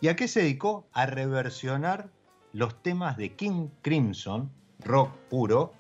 ¿Y 0.01 0.09
a 0.09 0.17
qué 0.17 0.29
se 0.29 0.41
dedicó? 0.41 0.87
A 0.93 1.07
reversionar 1.07 2.11
los 2.53 2.83
temas 2.83 3.17
de 3.17 3.35
King 3.35 3.69
Crimson, 3.83 4.51
rock 4.81 5.11
puro, 5.31 5.73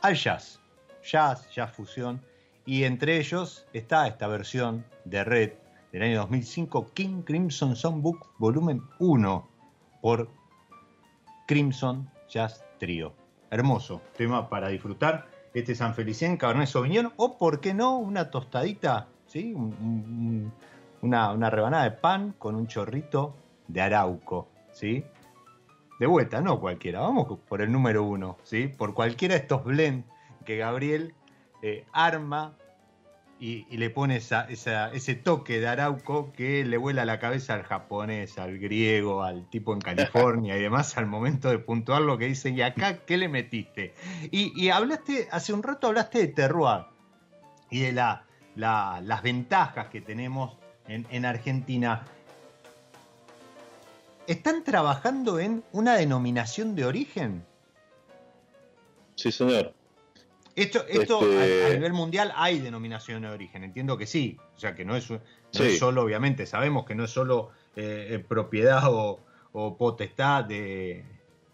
al 0.00 0.14
jazz. 0.14 0.60
Jazz, 1.02 1.48
jazz 1.50 1.72
fusión. 1.72 2.20
Y 2.64 2.84
entre 2.84 3.18
ellos 3.18 3.66
está 3.72 4.08
esta 4.08 4.26
versión 4.26 4.84
de 5.04 5.22
Red 5.22 5.52
del 5.92 6.02
año 6.02 6.18
2005, 6.18 6.92
King 6.94 7.22
Crimson 7.22 7.76
Songbook 7.76 8.26
Volumen 8.38 8.82
1 8.98 9.48
por 10.00 10.28
Crimson 11.46 12.10
Jazz 12.28 12.64
Trio. 12.78 13.14
Hermoso 13.50 14.02
tema 14.16 14.48
para 14.48 14.68
disfrutar. 14.68 15.28
Este 15.54 15.74
San 15.74 15.94
Felicien 15.94 16.36
Cabernet 16.36 16.68
Sauvignon 16.68 17.12
o, 17.16 17.38
por 17.38 17.60
qué 17.60 17.72
no, 17.72 17.96
una 17.96 18.30
tostadita, 18.30 19.08
¿sí? 19.26 19.54
una, 21.00 21.50
rebanada 21.50 21.84
de 21.84 21.92
pan 21.92 22.34
con 22.38 22.54
un 22.54 22.66
chorrito 22.66 23.34
de 23.66 23.80
arauco. 23.80 24.48
¿sí? 24.72 25.04
de 25.98 26.06
vuelta, 26.06 26.42
no 26.42 26.60
cualquiera, 26.60 27.00
vamos 27.00 27.38
por 27.48 27.62
el 27.62 27.72
número 27.72 28.04
uno, 28.04 28.36
¿sí? 28.42 28.68
Por 28.68 28.92
cualquiera 28.92 29.34
de 29.34 29.40
estos 29.40 29.64
blends 29.64 30.06
que 30.44 30.58
Gabriel 30.58 31.14
eh, 31.62 31.86
arma 31.92 32.54
y, 33.38 33.64
le 33.76 33.90
pone 33.90 34.16
ese 34.16 35.14
toque 35.22 35.60
de 35.60 35.68
Arauco 35.68 36.32
que 36.32 36.64
le 36.64 36.76
vuela 36.76 37.04
la 37.04 37.18
cabeza 37.18 37.54
al 37.54 37.62
japonés, 37.62 38.38
al 38.38 38.58
griego, 38.58 39.22
al 39.22 39.48
tipo 39.50 39.72
en 39.74 39.80
California 39.80 40.56
y 40.56 40.62
demás 40.62 40.96
al 40.96 41.06
momento 41.06 41.50
de 41.50 41.58
puntuar 41.58 42.02
lo 42.02 42.16
que 42.18 42.26
dice, 42.26 42.50
¿y 42.50 42.62
acá 42.62 42.98
qué 43.04 43.16
le 43.16 43.28
metiste? 43.28 43.94
Y, 44.30 44.68
hablaste, 44.70 45.28
hace 45.30 45.52
un 45.52 45.62
rato 45.62 45.88
hablaste 45.88 46.18
de 46.18 46.28
terroir 46.28 46.86
y 47.70 47.80
de 47.80 47.92
las 47.92 49.22
ventajas 49.22 49.88
que 49.88 50.00
tenemos 50.00 50.56
en 50.88 51.24
Argentina. 51.24 52.04
¿Están 54.26 54.64
trabajando 54.64 55.38
en 55.38 55.62
una 55.72 55.94
denominación 55.94 56.74
de 56.74 56.84
origen? 56.84 57.44
Sí, 59.14 59.30
señor. 59.30 59.72
Esto, 60.56 60.86
esto 60.88 61.20
a, 61.20 61.44
este 61.44 61.74
nivel 61.74 61.92
mundial 61.92 62.32
hay 62.34 62.58
denominación 62.60 63.22
de 63.22 63.28
origen, 63.28 63.62
entiendo 63.62 63.98
que 63.98 64.06
sí. 64.06 64.38
O 64.56 64.58
sea, 64.58 64.74
que 64.74 64.86
no 64.86 64.96
es, 64.96 65.06
solo, 65.78 66.02
obviamente, 66.02 66.46
sabemos 66.46 66.86
que 66.86 66.94
no 66.94 67.04
es 67.04 67.10
solo 67.10 67.50
eh, 67.76 68.08
eh, 68.12 68.18
propiedad 68.18 68.82
o, 68.86 69.20
potestad 69.78 70.44
de, 70.44 71.04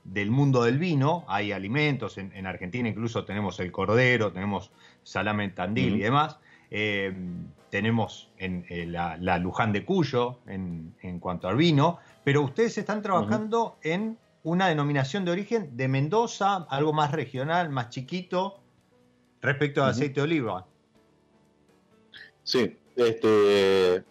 del 0.05 0.31
mundo 0.31 0.63
del 0.63 0.79
vino. 0.79 1.25
Hay 1.27 1.51
alimentos, 1.51 2.17
en, 2.17 2.47
Argentina 2.47 2.89
incluso 2.89 3.25
tenemos 3.25 3.59
el 3.59 3.73
cordero, 3.73 4.33
tenemos 4.33 4.71
salame 5.03 5.45
en 5.45 5.55
tandil 5.55 5.97
y 5.97 6.01
demás. 6.01 6.39
Eh, 6.71 7.13
tenemos 7.71 8.31
en, 8.39 8.65
la, 8.93 9.39
Luján 9.39 9.73
de 9.73 9.85
Cuyo 9.85 10.39
en, 10.47 10.95
en 11.03 11.19
cuanto 11.19 11.49
al 11.49 11.57
vino, 11.57 11.99
pero 12.23 12.43
ustedes 12.43 12.79
están 12.79 13.03
trabajando 13.03 13.79
en 13.83 14.19
una 14.45 14.69
denominación 14.69 15.25
de 15.25 15.33
origen 15.33 15.77
de 15.77 15.89
Mendoza, 15.89 16.67
algo 16.69 16.93
más 16.93 17.13
regional, 17.13 17.71
más 17.71 17.91
chiquito, 17.91 18.62
respecto 19.43 19.83
al 19.83 19.91
aceite 19.91 20.15
de 20.15 20.23
oliva. 20.23 20.67
Sí, 22.45 22.79
este, 22.97 24.03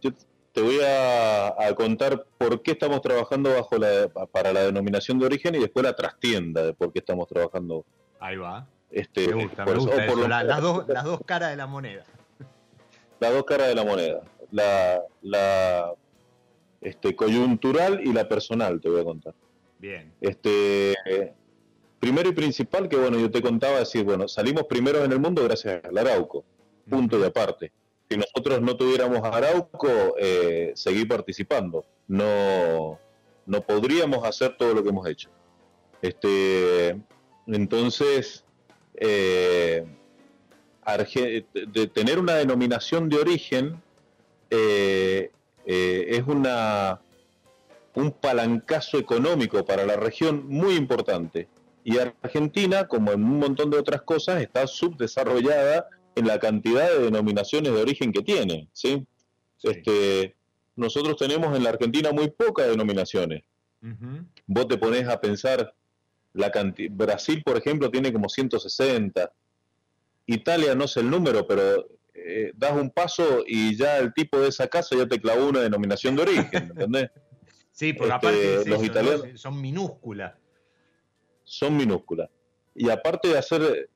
yo 0.00 0.10
te 0.52 0.60
voy 0.60 0.78
a, 0.86 1.74
contar 1.76 2.26
por 2.38 2.62
qué 2.62 2.72
estamos 2.72 3.00
trabajando 3.00 3.50
bajo 3.50 3.76
la, 3.76 4.08
para 4.30 4.52
la 4.52 4.62
denominación 4.64 5.18
de 5.18 5.26
origen 5.26 5.54
y 5.54 5.58
después 5.58 5.84
la 5.84 5.96
trastienda 5.96 6.62
de 6.62 6.74
por 6.74 6.92
qué 6.92 7.00
estamos 7.00 7.26
trabajando. 7.26 7.84
Ahí 8.20 8.36
va. 8.36 8.66
Este, 8.90 9.34
me 9.34 9.44
gusta, 9.44 9.64
me 9.64 9.74
gusta 9.74 10.44
las, 10.44 10.60
dos, 10.60 10.84
las 10.88 11.04
dos 11.04 11.20
caras 11.26 11.50
de 11.50 11.56
la 11.56 11.66
moneda. 11.66 12.04
Las 13.18 13.32
dos 13.32 13.44
caras 13.44 13.68
de 13.68 13.74
la 13.74 13.84
moneda. 13.84 14.20
La, 14.52 15.02
la 15.22 15.92
este, 16.80 17.16
coyuntural 17.16 18.00
y 18.06 18.12
la 18.12 18.28
personal, 18.28 18.80
te 18.80 18.88
voy 18.88 19.00
a 19.00 19.04
contar. 19.04 19.34
Bien. 19.78 20.12
Este, 20.20 20.94
primero 22.04 22.28
y 22.28 22.32
principal, 22.32 22.86
que 22.86 22.96
bueno, 22.96 23.18
yo 23.18 23.30
te 23.30 23.40
contaba, 23.40 23.78
decir, 23.78 24.04
bueno, 24.04 24.28
salimos 24.28 24.64
primeros 24.64 25.02
en 25.06 25.12
el 25.12 25.18
mundo 25.18 25.42
gracias 25.42 25.82
al 25.82 25.96
Arauco, 25.96 26.44
punto 26.86 27.18
de 27.18 27.28
aparte. 27.28 27.72
Si 28.10 28.18
nosotros 28.18 28.60
no 28.60 28.76
tuviéramos 28.76 29.20
Arauco, 29.22 29.88
eh, 30.18 30.72
seguir 30.74 31.08
participando. 31.08 31.86
No, 32.06 32.98
no 33.46 33.60
podríamos 33.62 34.22
hacer 34.22 34.54
todo 34.58 34.74
lo 34.74 34.82
que 34.82 34.90
hemos 34.90 35.08
hecho. 35.08 35.30
Este, 36.02 37.00
entonces, 37.46 38.44
eh, 38.96 39.86
tener 41.94 42.18
una 42.18 42.34
denominación 42.34 43.08
de 43.08 43.16
origen 43.16 43.82
eh, 44.50 45.30
eh, 45.64 46.04
es 46.08 46.22
una, 46.26 47.00
un 47.94 48.10
palancazo 48.12 48.98
económico 48.98 49.64
para 49.64 49.86
la 49.86 49.96
región 49.96 50.46
muy 50.46 50.74
importante. 50.74 51.48
Y 51.84 51.98
Argentina, 51.98 52.88
como 52.88 53.12
en 53.12 53.22
un 53.22 53.38
montón 53.38 53.70
de 53.70 53.78
otras 53.78 54.02
cosas, 54.02 54.40
está 54.40 54.66
subdesarrollada 54.66 55.86
en 56.14 56.26
la 56.26 56.38
cantidad 56.38 56.88
de 56.88 57.04
denominaciones 57.04 57.72
de 57.72 57.80
origen 57.80 58.10
que 58.10 58.22
tiene. 58.22 58.68
¿sí? 58.72 59.06
Este, 59.62 60.34
nosotros 60.76 61.16
tenemos 61.16 61.54
en 61.54 61.62
la 61.62 61.70
Argentina 61.70 62.10
muy 62.10 62.30
pocas 62.30 62.68
denominaciones. 62.68 63.42
Vos 64.46 64.66
te 64.66 64.78
pones 64.78 65.06
a 65.08 65.20
pensar, 65.20 65.74
la 66.32 66.50
Brasil, 66.90 67.42
por 67.44 67.58
ejemplo, 67.58 67.90
tiene 67.90 68.14
como 68.14 68.30
160. 68.30 69.30
Italia 70.26 70.74
no 70.74 70.88
sé 70.88 71.00
el 71.00 71.10
número, 71.10 71.46
pero 71.46 71.86
eh, 72.14 72.52
das 72.54 72.72
un 72.72 72.88
paso 72.90 73.44
y 73.46 73.76
ya 73.76 73.98
el 73.98 74.14
tipo 74.14 74.40
de 74.40 74.48
esa 74.48 74.68
casa 74.68 74.96
ya 74.96 75.06
te 75.06 75.20
clavó 75.20 75.48
una 75.48 75.60
denominación 75.60 76.16
de 76.16 76.22
origen, 76.22 76.64
¿entendés? 76.70 77.10
sí, 77.72 77.92
por 77.92 78.06
este, 78.06 78.14
aparte 78.14 78.64
los 78.70 78.82
italianos 78.82 79.26
son 79.34 79.60
minúsculas. 79.60 80.32
Son 81.44 81.76
minúsculas. 81.76 82.30
Y 82.74 82.90
aparte 82.90 83.28
de 83.28 83.38
hacer 83.38 83.90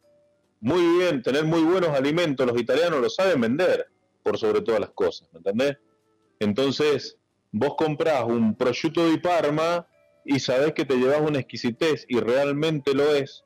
muy 0.60 0.98
bien, 0.98 1.22
tener 1.22 1.44
muy 1.44 1.62
buenos 1.62 1.90
alimentos, 1.90 2.46
los 2.46 2.60
italianos 2.60 3.00
lo 3.00 3.10
saben 3.10 3.40
vender 3.40 3.86
por 4.22 4.38
sobre 4.38 4.60
todas 4.60 4.80
las 4.80 4.90
cosas, 4.90 5.28
¿me 5.32 5.38
entendés? 5.38 5.78
Entonces, 6.40 7.16
vos 7.52 7.74
comprás 7.76 8.24
un 8.24 8.56
prosciutto 8.56 9.08
de 9.08 9.18
Parma 9.18 9.86
y 10.24 10.40
sabés 10.40 10.74
que 10.74 10.84
te 10.84 10.96
llevas 10.96 11.20
una 11.20 11.38
exquisitez 11.38 12.04
y 12.08 12.20
realmente 12.20 12.94
lo 12.94 13.14
es, 13.14 13.44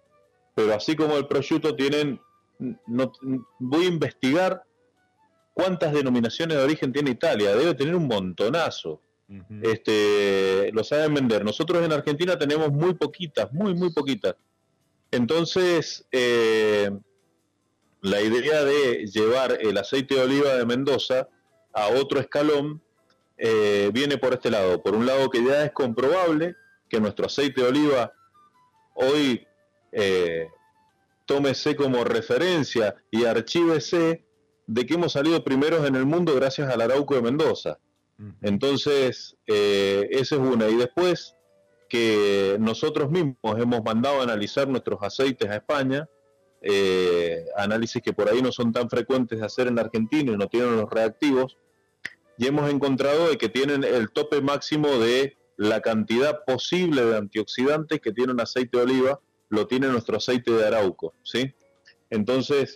pero 0.54 0.74
así 0.74 0.96
como 0.96 1.16
el 1.16 1.26
prosciutto 1.26 1.76
tienen 1.76 2.20
no, 2.86 3.12
voy 3.58 3.84
a 3.84 3.88
investigar 3.88 4.62
cuántas 5.54 5.92
denominaciones 5.92 6.56
de 6.56 6.62
origen 6.62 6.92
tiene 6.92 7.10
Italia. 7.10 7.54
Debe 7.54 7.74
tener 7.74 7.94
un 7.94 8.06
montonazo. 8.06 9.00
Este, 9.62 10.70
lo 10.72 10.84
saben 10.84 11.14
vender. 11.14 11.44
Nosotros 11.44 11.84
en 11.84 11.92
Argentina 11.92 12.38
tenemos 12.38 12.70
muy 12.72 12.94
poquitas, 12.94 13.52
muy, 13.52 13.74
muy 13.74 13.92
poquitas. 13.92 14.34
Entonces, 15.10 16.06
eh, 16.10 16.90
la 18.00 18.20
idea 18.20 18.64
de 18.64 19.06
llevar 19.06 19.58
el 19.60 19.78
aceite 19.78 20.16
de 20.16 20.22
oliva 20.22 20.54
de 20.54 20.66
Mendoza 20.66 21.28
a 21.72 21.88
otro 21.88 22.20
escalón 22.20 22.82
eh, 23.36 23.90
viene 23.92 24.18
por 24.18 24.32
este 24.32 24.50
lado. 24.50 24.82
Por 24.82 24.94
un 24.94 25.06
lado 25.06 25.30
que 25.30 25.44
ya 25.44 25.64
es 25.64 25.72
comprobable 25.72 26.56
que 26.88 27.00
nuestro 27.00 27.26
aceite 27.26 27.62
de 27.62 27.68
oliva 27.68 28.12
hoy 28.94 29.46
eh, 29.92 30.48
tómese 31.26 31.76
como 31.76 32.04
referencia 32.04 32.94
y 33.10 33.24
archívese 33.24 34.24
de 34.66 34.86
que 34.86 34.94
hemos 34.94 35.12
salido 35.12 35.44
primeros 35.44 35.86
en 35.86 35.96
el 35.96 36.06
mundo 36.06 36.34
gracias 36.34 36.72
al 36.72 36.80
Arauco 36.80 37.14
de 37.14 37.22
Mendoza. 37.22 37.78
Entonces, 38.40 39.36
eh, 39.46 40.08
esa 40.10 40.36
es 40.36 40.40
una. 40.40 40.68
Y 40.68 40.76
después 40.76 41.36
que 41.88 42.56
nosotros 42.60 43.10
mismos 43.10 43.58
hemos 43.58 43.82
mandado 43.84 44.20
a 44.20 44.22
analizar 44.22 44.68
nuestros 44.68 45.02
aceites 45.02 45.48
a 45.50 45.56
España, 45.56 46.08
eh, 46.62 47.44
análisis 47.56 48.00
que 48.00 48.12
por 48.12 48.28
ahí 48.28 48.40
no 48.40 48.52
son 48.52 48.72
tan 48.72 48.88
frecuentes 48.88 49.40
de 49.40 49.44
hacer 49.44 49.66
en 49.66 49.78
Argentina 49.78 50.32
y 50.32 50.36
no 50.36 50.48
tienen 50.48 50.76
los 50.76 50.88
reactivos, 50.88 51.58
y 52.38 52.46
hemos 52.46 52.70
encontrado 52.70 53.28
de 53.28 53.36
que 53.36 53.48
tienen 53.48 53.84
el 53.84 54.10
tope 54.10 54.40
máximo 54.40 54.88
de 54.98 55.36
la 55.56 55.80
cantidad 55.80 56.44
posible 56.44 57.04
de 57.04 57.16
antioxidantes 57.16 58.00
que 58.00 58.12
tiene 58.12 58.32
un 58.32 58.40
aceite 58.40 58.78
de 58.78 58.84
oliva 58.84 59.20
lo 59.48 59.66
tiene 59.66 59.88
nuestro 59.88 60.16
aceite 60.16 60.50
de 60.50 60.66
arauco, 60.66 61.12
¿sí? 61.22 61.54
Entonces, 62.08 62.74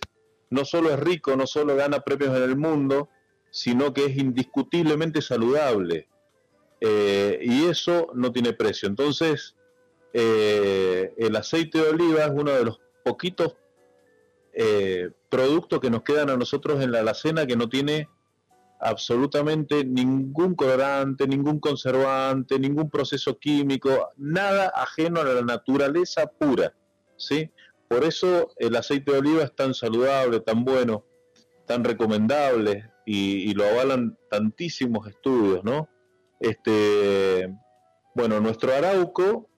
no 0.51 0.65
solo 0.67 0.91
es 0.91 1.01
rico, 1.01 1.35
no 1.37 1.47
solo 1.47 1.75
gana 1.75 2.01
premios 2.01 2.37
en 2.37 2.43
el 2.43 2.57
mundo, 2.57 3.09
sino 3.51 3.93
que 3.93 4.07
es 4.07 4.17
indiscutiblemente 4.17 5.23
saludable. 5.23 6.09
Eh, 6.81 7.39
y 7.43 7.65
eso 7.65 8.09
no 8.15 8.33
tiene 8.33 8.53
precio. 8.53 8.89
Entonces, 8.89 9.57
eh, 10.13 11.15
el 11.17 11.37
aceite 11.37 11.79
de 11.79 11.89
oliva 11.89 12.25
es 12.25 12.31
uno 12.31 12.51
de 12.51 12.65
los 12.65 12.81
poquitos 13.05 13.57
eh, 14.53 15.11
productos 15.29 15.81
que 15.81 15.91
nos 15.91 16.03
quedan 16.03 16.31
a 16.31 16.37
nosotros 16.37 16.83
en 16.83 16.93
la 16.93 17.01
alacena 17.01 17.47
que 17.47 17.57
no 17.57 17.69
tiene 17.69 18.09
absolutamente 18.81 19.85
ningún 19.85 20.55
colorante, 20.55 21.27
ningún 21.27 21.61
conservante, 21.61 22.59
ningún 22.59 22.91
proceso 22.91 23.39
químico, 23.39 24.11
nada 24.17 24.73
ajeno 24.75 25.21
a 25.21 25.25
la 25.25 25.43
naturaleza 25.43 26.27
pura, 26.27 26.75
¿sí? 27.17 27.51
Por 27.89 28.05
eso 28.05 28.51
el 28.57 28.77
aceite 28.77 29.13
de 29.13 29.19
oliva 29.19 29.45
es 29.45 29.55
tan 29.55 29.73
saludable, 29.73 30.41
tan 30.41 30.65
bueno, 30.65 31.05
tan 31.67 31.85
recomendable 31.85 32.91
y, 33.09 33.55
lo 33.55 33.65
avalan 33.65 34.19
tantísimos 34.29 35.07
estudios, 35.07 35.63
¿no? 35.63 35.89
Este, 36.41 37.49
bueno, 38.15 38.41
nuestro 38.41 38.75
arauco, 38.75 39.49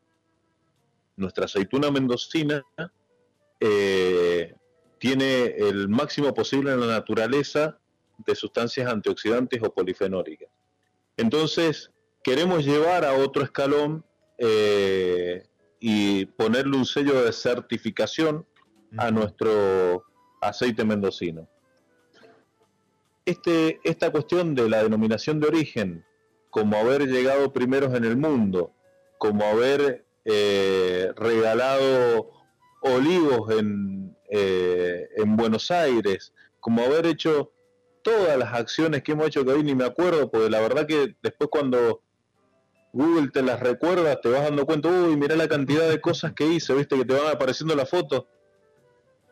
nuestra 1.16 1.46
aceituna 1.46 1.90
mendocina, 1.90 2.62
eh, 3.58 4.54
tiene 4.98 5.46
el 5.46 5.88
máximo 5.88 6.34
posible 6.34 6.72
en 6.72 6.80
la 6.80 6.86
naturaleza 6.86 7.78
de 8.18 8.34
sustancias 8.34 8.90
antioxidantes 8.92 9.62
o 9.62 9.72
polifenólicas. 9.72 10.50
Entonces, 11.16 11.90
queremos 12.22 12.64
llevar 12.64 13.04
a 13.04 13.14
otro 13.14 13.42
escalón 13.42 14.04
eh, 14.36 15.46
y 15.80 16.26
ponerle 16.26 16.76
un 16.76 16.84
sello 16.84 17.24
de 17.24 17.32
certificación 17.32 18.46
a 18.96 19.10
nuestro 19.10 20.04
aceite 20.40 20.84
mendocino. 20.84 21.48
Este, 23.28 23.80
esta 23.84 24.10
cuestión 24.10 24.54
de 24.54 24.68
la 24.70 24.82
denominación 24.82 25.38
de 25.38 25.48
origen, 25.48 26.04
como 26.50 26.76
haber 26.76 27.06
llegado 27.06 27.52
primeros 27.52 27.94
en 27.94 28.04
el 28.04 28.16
mundo 28.16 28.72
como 29.18 29.44
haber 29.44 30.06
eh, 30.24 31.12
regalado 31.16 32.30
olivos 32.80 33.50
en, 33.50 34.16
eh, 34.30 35.08
en 35.16 35.36
Buenos 35.36 35.70
Aires, 35.70 36.32
como 36.60 36.82
haber 36.82 37.06
hecho 37.06 37.52
todas 38.02 38.38
las 38.38 38.54
acciones 38.54 39.02
que 39.02 39.12
hemos 39.12 39.26
hecho 39.26 39.44
que 39.44 39.52
hoy 39.52 39.64
ni 39.64 39.74
me 39.74 39.84
acuerdo, 39.84 40.30
porque 40.30 40.48
la 40.48 40.60
verdad 40.60 40.86
que 40.86 41.16
después 41.20 41.50
cuando 41.50 42.00
Google 42.92 43.28
te 43.32 43.42
las 43.42 43.60
recuerda, 43.60 44.20
te 44.20 44.30
vas 44.30 44.44
dando 44.44 44.64
cuenta, 44.64 44.88
uy, 44.88 45.16
mira 45.16 45.36
la 45.36 45.48
cantidad 45.48 45.88
de 45.88 46.00
cosas 46.00 46.32
que 46.32 46.46
hice, 46.46 46.72
viste 46.74 46.96
que 46.96 47.04
te 47.04 47.14
van 47.14 47.34
apareciendo 47.34 47.74
las 47.74 47.90
fotos. 47.90 48.24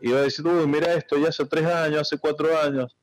Y 0.00 0.12
vas 0.12 0.24
diciendo, 0.24 0.60
uy, 0.60 0.66
mira 0.66 0.92
esto, 0.92 1.16
ya 1.16 1.28
hace 1.28 1.46
tres 1.46 1.64
años, 1.64 2.00
hace 2.02 2.18
cuatro 2.18 2.58
años. 2.58 2.94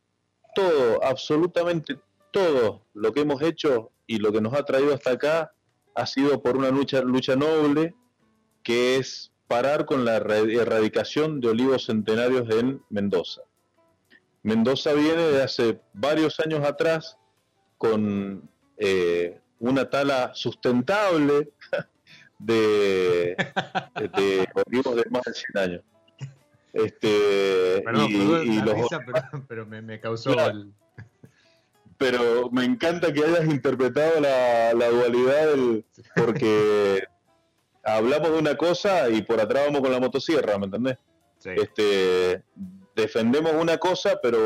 Todo, 0.55 1.03
absolutamente 1.03 1.99
todo 2.31 2.85
lo 2.93 3.11
que 3.13 3.21
hemos 3.21 3.41
hecho 3.41 3.91
y 4.07 4.17
lo 4.17 4.31
que 4.31 4.41
nos 4.41 4.53
ha 4.53 4.63
traído 4.63 4.93
hasta 4.93 5.11
acá 5.11 5.53
ha 5.95 6.05
sido 6.05 6.41
por 6.41 6.57
una 6.57 6.69
lucha, 6.69 7.01
lucha 7.01 7.35
noble, 7.35 7.95
que 8.63 8.97
es 8.97 9.31
parar 9.47 9.85
con 9.85 10.03
la 10.05 10.17
erradicación 10.17 11.39
de 11.39 11.49
olivos 11.49 11.85
centenarios 11.85 12.49
en 12.49 12.81
Mendoza. 12.89 13.41
Mendoza 14.41 14.93
viene 14.93 15.23
de 15.23 15.43
hace 15.43 15.79
varios 15.93 16.39
años 16.39 16.65
atrás 16.65 17.17
con 17.77 18.49
eh, 18.77 19.39
una 19.59 19.89
tala 19.89 20.31
sustentable 20.33 21.53
de, 22.39 23.37
olivos 24.65 24.95
de 24.95 25.05
más 25.09 25.23
de 25.23 25.33
100 25.33 25.57
años. 25.57 25.83
Este, 26.73 27.83
y, 28.45 28.61
los... 28.61 28.89
pero, 29.47 29.65
me, 29.67 29.99
causó 29.99 30.35
Pero 31.97 32.49
me 32.51 32.65
encanta 32.65 33.13
que 33.13 33.23
hayas 33.23 33.45
interpretado 33.45 34.19
la, 34.19 34.73
la 34.73 34.89
dualidad 34.89 35.51
del, 35.51 35.85
porque 36.15 37.03
hablamos 37.83 38.31
de 38.31 38.39
una 38.39 38.57
cosa 38.57 39.09
y 39.09 39.21
por 39.21 39.39
atrás 39.39 39.65
vamos 39.67 39.81
con 39.81 39.91
la 39.91 39.99
motosierra, 39.99 40.57
¿me 40.57 40.65
entendés? 40.65 40.97
Este, 41.43 42.43
defendemos 42.95 43.53
una 43.53 43.77
cosa, 43.77 44.19
pero 44.21 44.39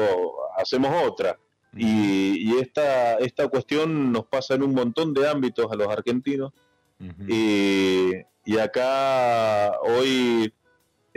hacemos 0.57 0.91
otra. 1.05 1.37
Y, 1.73 2.57
esta, 2.57 3.15
esta 3.15 3.47
cuestión 3.49 4.11
nos 4.11 4.25
pasa 4.25 4.55
en 4.55 4.63
un 4.63 4.73
montón 4.73 5.13
de 5.13 5.29
ámbitos 5.29 5.71
a 5.71 5.75
los 5.75 5.87
argentinos. 5.87 6.51
y, 7.27 8.13
acá 8.59 9.73
hoy 9.81 10.51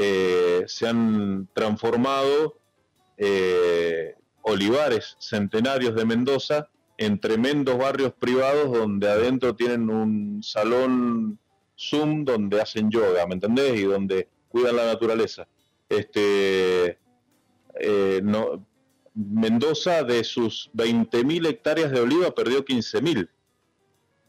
eh, 0.02 0.64
se 0.66 0.88
han 0.88 1.46
transformado 1.52 2.56
eh, 3.18 4.14
olivares 4.40 5.14
centenarios 5.18 5.94
de 5.94 6.06
Mendoza 6.06 6.70
en 6.96 7.20
tremendos 7.20 7.76
barrios 7.76 8.14
privados 8.14 8.72
donde 8.72 9.10
adentro 9.10 9.54
tienen 9.54 9.90
un 9.90 10.42
salón 10.42 11.38
Zoom 11.78 12.24
donde 12.24 12.62
hacen 12.62 12.90
yoga, 12.90 13.26
¿me 13.26 13.34
entendés? 13.34 13.78
Y 13.78 13.82
donde 13.82 14.26
cuidan 14.48 14.76
la 14.76 14.86
naturaleza. 14.86 15.46
Este, 15.86 16.98
eh, 17.74 18.22
Mendoza 19.12 20.02
de 20.02 20.24
sus 20.24 20.70
20.000 20.72 21.46
hectáreas 21.46 21.90
de 21.90 22.00
oliva 22.00 22.30
perdió 22.30 22.64
15.000. 22.64 23.28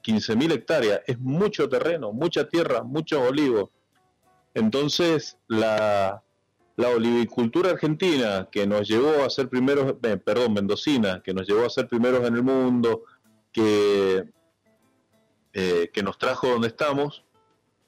15.000 0.04 0.52
hectáreas. 0.52 1.02
Es 1.08 1.18
mucho 1.18 1.70
terreno, 1.70 2.12
mucha 2.12 2.50
tierra, 2.50 2.84
muchos 2.84 3.22
olivos. 3.22 3.70
Entonces, 4.54 5.38
la, 5.48 6.24
la 6.76 6.90
olivicultura 6.90 7.72
argentina, 7.72 8.48
que 8.52 8.66
nos 8.66 8.88
llevó 8.88 9.24
a 9.24 9.30
ser 9.30 9.50
primeros, 9.50 9.96
eh, 10.04 10.18
perdón, 10.18 10.54
mendocina, 10.54 11.22
que 11.24 11.34
nos 11.34 11.48
llevó 11.48 11.66
a 11.66 11.70
ser 11.70 11.88
primeros 11.88 12.26
en 12.28 12.36
el 12.36 12.44
mundo, 12.44 13.04
que, 13.52 14.26
eh, 15.54 15.90
que 15.94 16.04
nos 16.04 16.18
trajo 16.18 16.48
donde 16.48 16.68
estamos, 16.68 17.24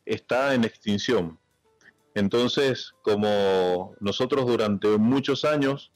está 0.06 0.54
en 0.54 0.64
extinción. 0.64 1.40
Entonces, 2.14 2.94
como 3.02 3.96
nosotros 4.00 4.46
durante 4.46 4.98
muchos 4.98 5.46
años, 5.46 5.92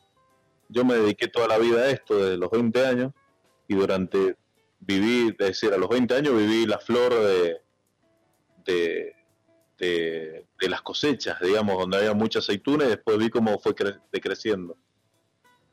yo 0.69 0.83
me 0.83 0.95
dediqué 0.95 1.27
toda 1.27 1.47
la 1.47 1.57
vida 1.57 1.81
a 1.81 1.89
esto, 1.89 2.17
desde 2.17 2.37
los 2.37 2.49
20 2.49 2.85
años, 2.85 3.13
y 3.67 3.75
durante, 3.75 4.37
viví, 4.79 5.29
es 5.29 5.37
decir, 5.37 5.73
a 5.73 5.77
los 5.77 5.89
20 5.89 6.15
años 6.15 6.35
viví 6.35 6.65
la 6.65 6.79
flor 6.79 7.13
de, 7.13 7.57
de, 8.65 9.16
de, 9.77 10.45
las 10.61 10.81
cosechas, 10.81 11.39
digamos, 11.41 11.77
donde 11.77 11.97
había 11.97 12.13
mucha 12.13 12.39
aceituna 12.39 12.85
y 12.85 12.89
después 12.89 13.17
vi 13.17 13.29
cómo 13.29 13.59
fue 13.59 13.75
decreciendo. 14.11 14.77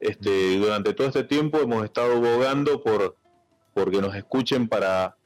Este, 0.01 0.59
durante 0.59 0.93
todo 0.93 1.07
este 1.07 1.25
tiempo 1.25 1.59
hemos 1.59 1.85
estado 1.85 2.13
abogando 2.13 2.83
por 2.83 3.17
porque 3.73 4.01
nos 4.01 4.15
escuchen 4.15 4.69
para 4.69 5.17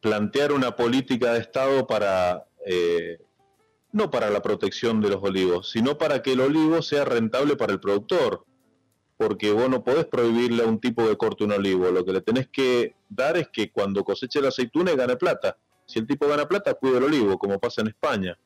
plantear 0.00 0.52
una 0.52 0.74
política 0.74 1.32
de 1.32 1.40
Estado 1.40 1.86
para 1.86 2.46
eh, 2.66 3.18
no 3.92 4.10
para 4.10 4.30
la 4.30 4.42
protección 4.42 5.00
de 5.00 5.10
los 5.10 5.22
olivos, 5.22 5.70
sino 5.70 5.96
para 5.96 6.22
que 6.22 6.32
el 6.32 6.40
olivo 6.40 6.82
sea 6.82 7.04
rentable 7.04 7.56
para 7.56 7.72
el 7.72 7.80
productor. 7.80 8.44
Porque 9.16 9.50
vos 9.50 9.68
no 9.68 9.82
podés 9.82 10.04
prohibirle 10.04 10.62
a 10.62 10.66
un 10.66 10.80
tipo 10.80 11.02
de 11.08 11.16
corte 11.16 11.44
un 11.44 11.52
olivo. 11.52 11.90
Lo 11.90 12.04
que 12.04 12.12
le 12.12 12.20
tenés 12.20 12.48
que 12.48 12.94
dar 13.08 13.36
es 13.36 13.48
que 13.48 13.72
cuando 13.72 14.04
coseche 14.04 14.40
la 14.40 14.48
aceituna 14.48 14.94
gane 14.94 15.16
plata. 15.16 15.58
Si 15.88 15.98
el 15.98 16.06
tipo 16.06 16.28
gana 16.28 16.46
plata, 16.46 16.74
cuide 16.74 16.98
el 16.98 17.04
olivo, 17.04 17.38
como 17.38 17.58
pasa 17.58 17.80
en 17.80 17.88
España. 17.88 18.38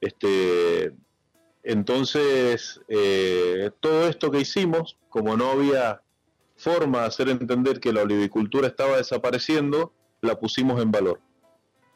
Este, 0.00 0.92
entonces, 1.64 2.80
eh, 2.86 3.72
todo 3.80 4.06
esto 4.08 4.30
que 4.30 4.38
hicimos, 4.38 4.96
como 5.08 5.36
no 5.36 5.50
había 5.50 6.02
forma 6.56 7.00
de 7.00 7.06
hacer 7.06 7.28
entender 7.28 7.80
que 7.80 7.92
la 7.92 8.02
olivicultura 8.02 8.68
estaba 8.68 8.96
desapareciendo, 8.96 9.92
la 10.20 10.38
pusimos 10.38 10.80
en 10.80 10.92
valor. 10.92 11.20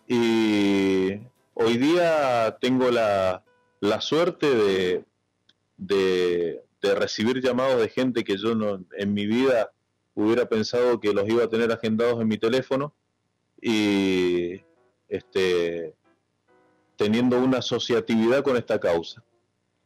Y 0.08 1.20
hoy 1.54 1.76
día 1.78 2.58
tengo 2.60 2.90
la, 2.90 3.44
suerte 4.00 4.52
de, 4.52 5.04
de, 5.76 6.94
recibir 6.96 7.40
llamados 7.40 7.80
de 7.80 7.88
gente 7.88 8.24
que 8.24 8.36
yo 8.36 8.56
no, 8.56 8.84
en 8.98 9.14
mi 9.14 9.26
vida 9.26 9.70
hubiera 10.14 10.46
pensado 10.48 10.98
que 10.98 11.14
los 11.14 11.28
iba 11.28 11.44
a 11.44 11.48
tener 11.48 11.70
agendados 11.70 12.20
en 12.20 12.26
mi 12.26 12.36
teléfono 12.36 12.92
y 13.60 14.60
este, 15.08 15.94
teniendo 16.96 17.38
una 17.38 17.58
asociatividad 17.58 18.42
con 18.42 18.56
esta 18.56 18.78
causa. 18.78 19.22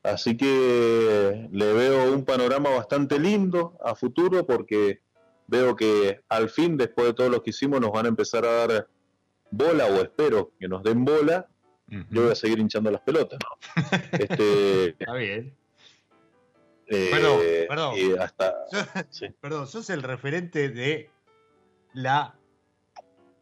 Así 0.03 0.37
que 0.37 1.49
le 1.51 1.73
veo 1.73 2.13
un 2.13 2.25
panorama 2.25 2.71
bastante 2.71 3.19
lindo 3.19 3.79
a 3.83 3.95
futuro 3.95 4.47
porque 4.47 5.01
veo 5.47 5.75
que 5.75 6.21
al 6.29 6.51
fin, 6.51 6.77
después 6.77 7.09
de 7.09 7.15
todo 7.15 7.31
lo 7.31 7.43
que 7.43 7.51
hicimos, 7.51 7.81
nos 7.81 7.91
van 7.91 8.07
a 8.07 8.11
empezar 8.11 8.45
a 8.45 8.67
dar 8.67 8.89
bola 9.51 9.87
o 9.87 10.03
espero 10.03 10.53
que 10.59 10.69
nos 10.69 10.83
den 10.83 11.05
bola 11.05 11.49
yo 11.87 12.23
voy 12.23 12.33
a 12.33 12.35
seguir 12.35 12.59
hinchando 12.59 12.91
las 12.91 13.03
pelotas. 13.03 13.39
Este, 14.13 14.89
Está 14.89 15.15
bien. 15.15 15.55
Eh, 16.87 17.09
perdón, 17.11 17.41
perdón. 17.69 18.21
hasta, 18.21 18.55
Perdón, 19.41 19.67
sos 19.67 19.89
el 19.91 20.03
referente 20.03 20.69
de 20.69 21.11
la 21.95 22.35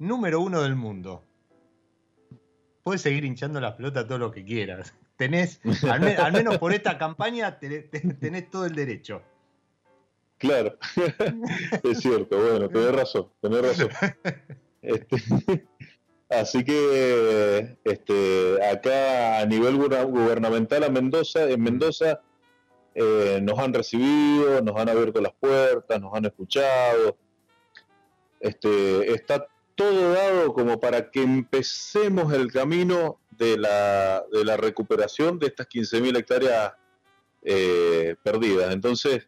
número 0.02 0.40
uno 0.40 0.62
del 0.62 0.74
mundo. 0.74 1.24
Puedes 2.82 3.02
seguir 3.02 3.24
hinchando 3.24 3.60
las 3.60 3.74
pelotas 3.74 4.06
todo 4.06 4.18
lo 4.18 4.30
que 4.32 4.44
quieras. 4.44 4.94
Tenés, 5.16 5.60
al, 5.84 6.32
menos 6.32 6.58
por 6.58 6.72
esta 6.72 6.98
campaña, 6.98 7.58
tenés, 7.60 8.50
todo 8.50 8.66
el 8.66 8.74
derecho. 8.74 9.22
Claro, 10.38 10.76
es 11.84 12.00
cierto, 12.00 12.36
bueno, 12.36 12.68
tenés 12.68 12.92
razón, 12.92 13.28
tenés 13.40 13.62
razón. 13.62 13.90
Este, 14.82 15.16
Así 16.28 16.64
que 16.64 17.76
este, 17.84 18.58
acá 18.66 19.40
a 19.40 19.46
nivel 19.46 19.76
gubernamental 19.76 20.82
a 20.82 20.88
Mendoza, 20.88 21.48
en 21.48 21.62
Mendoza 21.62 22.20
eh, 22.94 23.38
nos 23.42 23.58
han 23.58 23.72
recibido, 23.72 24.62
nos 24.62 24.74
han 24.76 24.88
abierto 24.88 25.20
las 25.20 25.34
puertas, 25.34 26.00
nos 26.00 26.12
han 26.14 26.24
escuchado. 26.24 27.16
Este, 28.40 29.12
está 29.12 29.46
todo 29.82 30.12
dado 30.12 30.52
como 30.52 30.78
para 30.78 31.10
que 31.10 31.22
empecemos 31.22 32.32
el 32.32 32.52
camino 32.52 33.18
de 33.30 33.56
la, 33.58 34.24
de 34.30 34.44
la 34.44 34.56
recuperación 34.56 35.38
de 35.38 35.48
estas 35.48 35.68
15.000 35.68 36.18
hectáreas 36.18 36.72
eh, 37.42 38.14
perdidas. 38.22 38.72
Entonces, 38.72 39.26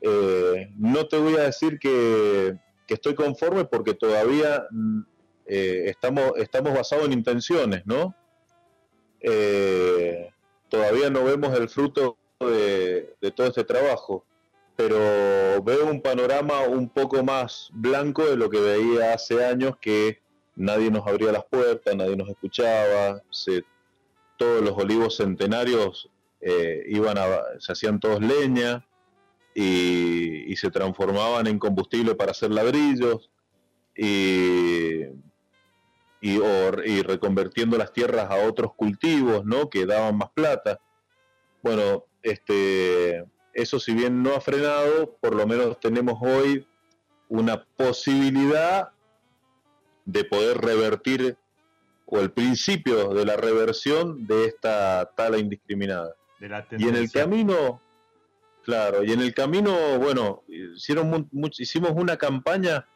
eh, 0.00 0.72
no 0.76 1.06
te 1.06 1.18
voy 1.18 1.36
a 1.36 1.42
decir 1.42 1.78
que, 1.78 2.56
que 2.86 2.94
estoy 2.94 3.14
conforme 3.14 3.64
porque 3.64 3.94
todavía 3.94 4.66
eh, 5.46 5.84
estamos, 5.86 6.32
estamos 6.36 6.74
basados 6.74 7.06
en 7.06 7.12
intenciones, 7.12 7.86
¿no? 7.86 8.14
Eh, 9.20 10.30
todavía 10.68 11.10
no 11.10 11.24
vemos 11.24 11.56
el 11.58 11.68
fruto 11.68 12.18
de, 12.40 13.14
todo 13.34 13.46
este 13.46 13.64
trabajo, 13.64 14.24
pero 14.76 15.62
veo 15.62 15.86
un 15.90 16.02
panorama 16.02 16.62
un 16.62 16.88
poco 16.88 17.22
más 17.24 17.70
blanco 17.72 18.26
de 18.26 18.36
lo 18.36 18.50
que 18.50 18.60
veía 18.60 19.14
hace 19.14 19.44
años 19.44 19.76
que 19.80 20.20
nadie 20.54 20.90
nos 20.90 21.06
abría 21.06 21.32
las 21.32 21.44
puertas, 21.44 21.96
nadie 21.96 22.16
nos 22.16 22.28
escuchaba, 22.28 23.22
se, 23.30 23.64
todos 24.36 24.62
los 24.62 24.76
olivos 24.76 25.16
centenarios 25.16 26.10
eh, 26.40 26.84
iban 26.88 27.18
a, 27.18 27.26
se 27.58 27.72
hacían 27.72 27.98
todos 28.00 28.20
leña 28.20 28.86
y, 29.54 30.54
se 30.56 30.70
transformaban 30.70 31.46
en 31.46 31.58
combustible 31.58 32.14
para 32.14 32.30
hacer 32.30 32.50
ladrillos 32.50 33.30
y 33.94 35.02
y, 36.20 36.40
y 36.84 37.02
reconvirtiendo 37.02 37.76
las 37.78 37.92
tierras 37.92 38.30
a 38.30 38.46
otros 38.46 38.74
cultivos, 38.74 39.44
¿no? 39.44 39.68
Que 39.68 39.86
daban 39.86 40.16
más 40.16 40.30
plata. 40.30 40.80
Bueno, 41.62 42.04
este, 42.22 43.24
eso 43.56 43.80
si 43.80 43.94
bien 43.94 44.22
no 44.22 44.34
ha 44.34 44.40
frenado, 44.40 45.16
por 45.18 45.34
lo 45.34 45.46
menos 45.46 45.80
tenemos 45.80 46.18
hoy 46.20 46.66
una 47.28 47.64
posibilidad 47.64 48.90
de 50.04 50.24
poder 50.24 50.58
revertir 50.58 51.36
o 52.04 52.20
el 52.20 52.30
principio 52.30 53.14
de 53.14 53.24
la 53.24 53.36
reversión 53.36 54.26
de 54.26 54.44
esta 54.44 55.10
tala 55.16 55.38
indiscriminada. 55.38 56.14
y 56.78 56.86
en 56.86 56.96
el 56.96 57.10
camino, 57.10 57.80
claro, 58.62 59.02
y 59.02 59.12
en 59.12 59.22
el 59.22 59.34
camino, 59.34 59.98
bueno, 59.98 60.44
hicieron 60.48 61.28
hicimos 61.58 61.92
una 61.96 62.18
campaña 62.18 62.86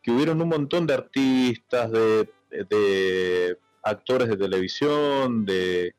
que 0.00 0.12
hubieron 0.12 0.40
un 0.40 0.48
montón 0.48 0.86
de 0.86 0.94
artistas, 0.94 1.90
de, 1.90 2.30
de 2.50 3.58
actores 3.82 4.28
de 4.28 4.36
televisión, 4.36 5.44
de 5.44 5.94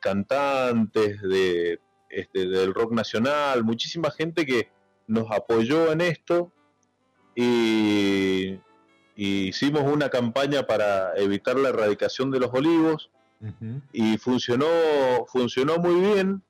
cantantes, 0.00 1.22
de 1.22 1.80
este, 2.10 2.46
del 2.46 2.74
rock 2.74 2.92
nacional, 2.92 3.64
muchísima 3.64 4.10
gente 4.10 4.46
que 4.46 4.68
nos 5.06 5.30
apoyó 5.30 5.92
en 5.92 6.00
esto 6.00 6.52
y, 7.34 8.58
hicimos 9.18 9.82
una 9.82 10.10
campaña 10.10 10.66
para 10.66 11.16
evitar 11.16 11.56
la 11.56 11.70
erradicación 11.70 12.30
de 12.30 12.38
los 12.38 12.52
olivos 12.52 13.10
y 13.92 14.18
funcionó, 14.18 14.66
funcionó 15.26 15.78
muy 15.78 15.94
bien, 15.94 16.42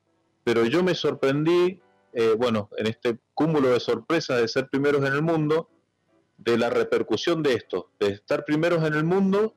pero 0.43 0.65
yo 0.65 0.83
me 0.83 0.93
sorprendí, 0.93 1.79
eh, 2.13 2.35
bueno, 2.37 2.69
en 2.77 2.87
este 2.87 3.19
cúmulo 3.33 3.69
de 3.69 3.79
sorpresas 3.79 4.41
de 4.41 4.47
ser 4.49 4.67
primeros 4.67 5.05
en 5.05 5.13
el 5.13 5.21
mundo, 5.21 5.69
de 6.37 6.57
la 6.57 6.69
repercusión 6.69 7.41
de 7.41 7.53
esto, 7.53 7.91
de 7.99 8.07
estar 8.09 8.45
primeros 8.45 8.83
en 8.85 8.93
el 8.93 9.03
mundo 9.03 9.55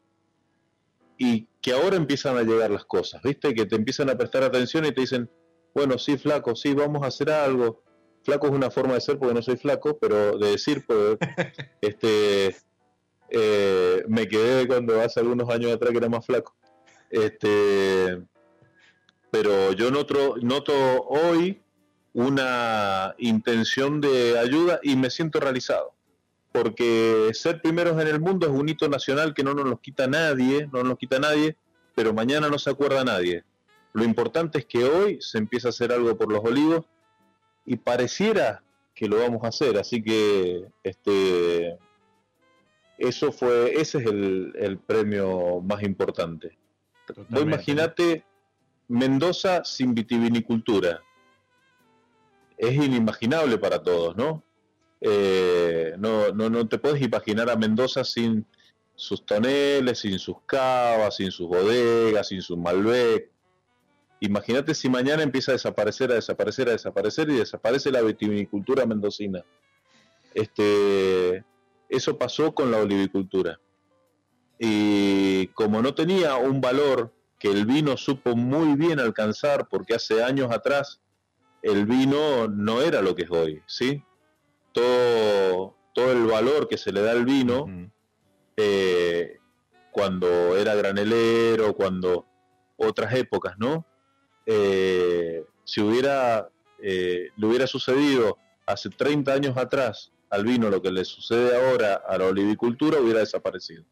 y 1.19 1.47
que 1.61 1.73
ahora 1.73 1.97
empiezan 1.97 2.37
a 2.37 2.43
llegar 2.43 2.71
las 2.71 2.85
cosas, 2.85 3.23
¿viste? 3.23 3.55
Que 3.55 3.67
te 3.67 3.77
empiezan 3.77 4.09
a 4.09 4.17
prestar 4.17 4.43
atención 4.43 4.87
y 4.87 4.93
te 4.93 5.03
dicen, 5.03 5.31
bueno, 5.75 5.99
sí, 5.99 6.19
flaco, 6.19 6.55
sí, 6.57 6.75
vamos 6.75 7.03
a 7.03 7.07
hacer 7.07 7.31
algo. 7.31 7.83
Flaco 8.23 8.49
es 8.49 8.53
una 8.53 8.71
forma 8.71 8.95
de 8.95 9.01
ser 9.01 9.19
porque 9.19 9.35
no 9.35 9.43
soy 9.43 9.57
flaco, 9.57 9.99
pero 9.99 10.39
de 10.39 10.51
decir, 10.51 10.85
pues, 10.87 11.17
este, 11.81 12.57
eh, 13.31 14.05
me 14.09 14.29
quedé 14.29 14.67
cuando 14.67 15.01
hace 15.01 15.21
algunos 15.21 15.49
años 15.49 15.73
atrás 15.73 15.93
que 15.93 15.99
era 15.99 16.09
más 16.09 16.27
flaco. 16.27 16.55
Este, 17.09 18.23
pero 19.31 19.73
yo 19.73 19.91
noto, 19.91 20.37
noto 20.43 20.73
hoy 21.05 21.63
una 22.13 23.15
intención 23.19 24.01
de 24.01 24.39
ayuda 24.39 24.81
y 24.83 24.97
me 24.97 25.11
siento 25.11 25.41
realizado. 25.41 25.95
Porque 26.53 27.31
ser 27.33 27.63
primeros 27.63 28.01
en 28.01 28.09
el 28.09 28.21
mundo 28.21 28.47
es 28.47 28.53
un 28.53 28.69
hito 28.69 28.89
nacional 28.89 29.35
que 29.35 29.45
no 29.45 29.55
nos 29.55 29.67
lo 29.67 29.81
quita 29.81 30.09
nadie, 30.09 30.67
no 30.73 30.81
nos 30.81 30.89
lo 30.89 30.97
quita 30.97 31.21
nadie, 31.21 31.57
pero 31.95 32.13
mañana 32.13 32.49
no 32.49 32.59
se 32.59 32.71
acuerda 32.71 33.05
nadie. 33.05 33.45
Lo 33.93 34.05
importante 34.05 34.59
es 34.59 34.67
que 34.67 34.85
hoy 34.85 35.19
se 35.21 35.39
empieza 35.39 35.69
a 35.69 35.71
hacer 35.71 35.93
algo 35.93 36.17
por 36.17 36.31
los 36.33 36.45
olivos 36.45 36.85
y 37.67 37.77
pareciera 37.77 38.63
que 38.95 39.09
lo 39.09 39.19
vamos 39.19 39.43
a 39.45 39.49
hacer, 39.49 39.79
así 39.79 40.03
que 40.03 40.67
este 40.83 41.79
eso 43.01 43.33
fue, 43.33 43.73
ese 43.81 43.99
es 43.99 44.07
el, 44.07 44.79
premio 44.87 45.63
más 45.63 45.83
importante. 45.83 46.59
imagínate 47.31 48.25
Mendoza 48.89 49.65
sin 49.65 49.95
vitivinicultura. 49.95 51.01
Es 52.59 52.75
inimaginable 52.75 53.57
para 53.57 53.83
todos, 53.83 54.17
¿no? 54.17 54.43
Eh, 55.01 55.95
no, 55.97 56.31
no, 56.33 56.51
no 56.51 56.69
te 56.69 56.77
puedes 56.77 57.01
imaginar 57.01 57.49
a 57.49 57.57
Mendoza 57.57 58.05
sin 58.05 58.45
sus 58.97 59.25
toneles, 59.25 60.01
sin 60.01 60.19
sus 60.19 60.37
cavas, 60.45 61.17
sin 61.17 61.31
sus 61.31 61.49
bodegas, 61.49 62.29
sin 62.29 62.43
sus 62.43 62.59
Malbec, 62.59 63.31
Imagínate 64.21 64.75
si 64.75 64.89
mañana 64.89 65.23
empieza 65.23 65.53
a 65.53 65.55
desaparecer, 65.55 66.13
a 66.13 66.15
desaparecer, 66.15 66.69
a 66.69 66.73
desaparecer 66.73 67.31
y 67.31 67.37
desaparece 67.37 67.91
la 67.91 68.03
vitivinicultura 68.03 68.85
mendocina. 68.85 69.43
Este, 70.35 71.43
eso 71.89 72.19
pasó 72.19 72.55
con 72.55 72.71
la 72.71 72.79
olivicultura. 72.79 73.59
Y 74.59 75.47
como 75.49 75.81
no 75.81 75.95
tenía 75.95 76.37
un 76.37 76.61
valor 76.61 77.15
que 77.39 77.49
el 77.49 77.65
vino 77.65 77.97
supo 77.97 78.37
muy 78.37 78.77
bien 78.77 79.01
alcanzar, 79.01 79.69
porque 79.69 79.95
hace 79.95 80.23
años 80.23 80.53
atrás 80.53 81.01
el 81.63 81.87
vino 81.87 82.47
no 82.49 82.83
era 82.83 83.01
lo 83.01 83.15
que 83.15 83.23
es 83.23 83.31
hoy, 83.31 83.63
¿sí? 83.67 84.05
Todo, 84.73 85.75
todo 85.95 86.13
el 86.13 86.27
valor 86.27 86.69
que 86.69 86.77
se 86.77 86.93
le 86.93 87.01
da 87.01 87.13
al 87.13 87.25
vino, 87.25 87.67
eh, 88.59 89.39
cuando 89.91 90.57
era 90.57 90.75
granelero, 90.75 91.75
cuando 91.75 92.27
otras 92.77 93.15
épocas, 93.15 93.55
¿no? 93.59 93.87
Eh, 94.47 95.45
si 95.65 95.81
hubiera, 95.81 96.49
eh, 96.83 97.29
le 97.37 97.47
hubiera 97.47 97.67
sucedido 97.67 98.39
hace 98.67 98.91
30 98.91 99.33
años 99.33 99.57
atrás 99.57 100.13
al 100.31 100.45
vino 100.45 100.71
lo 100.71 100.81
que 100.81 100.93
le 100.93 101.05
sucede 101.05 101.57
ahora 101.57 101.95
a 102.07 102.17
la 102.17 102.27
olivicultura, 102.27 103.01
hubiera 103.01 103.21
desaparecido. 103.21 103.85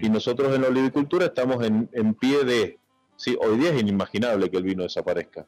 Y 0.00 0.08
nosotros 0.08 0.54
en 0.54 0.62
la 0.62 0.68
olivicultura 0.68 1.26
estamos 1.26 1.64
en, 1.64 2.14
pie 2.14 2.44
de... 2.44 2.78
Sí, 3.16 3.36
hoy 3.40 3.58
día 3.58 3.70
es 3.70 3.80
inimaginable 3.80 4.50
que 4.50 4.56
el 4.56 4.62
vino 4.62 4.82
desaparezca, 4.82 5.46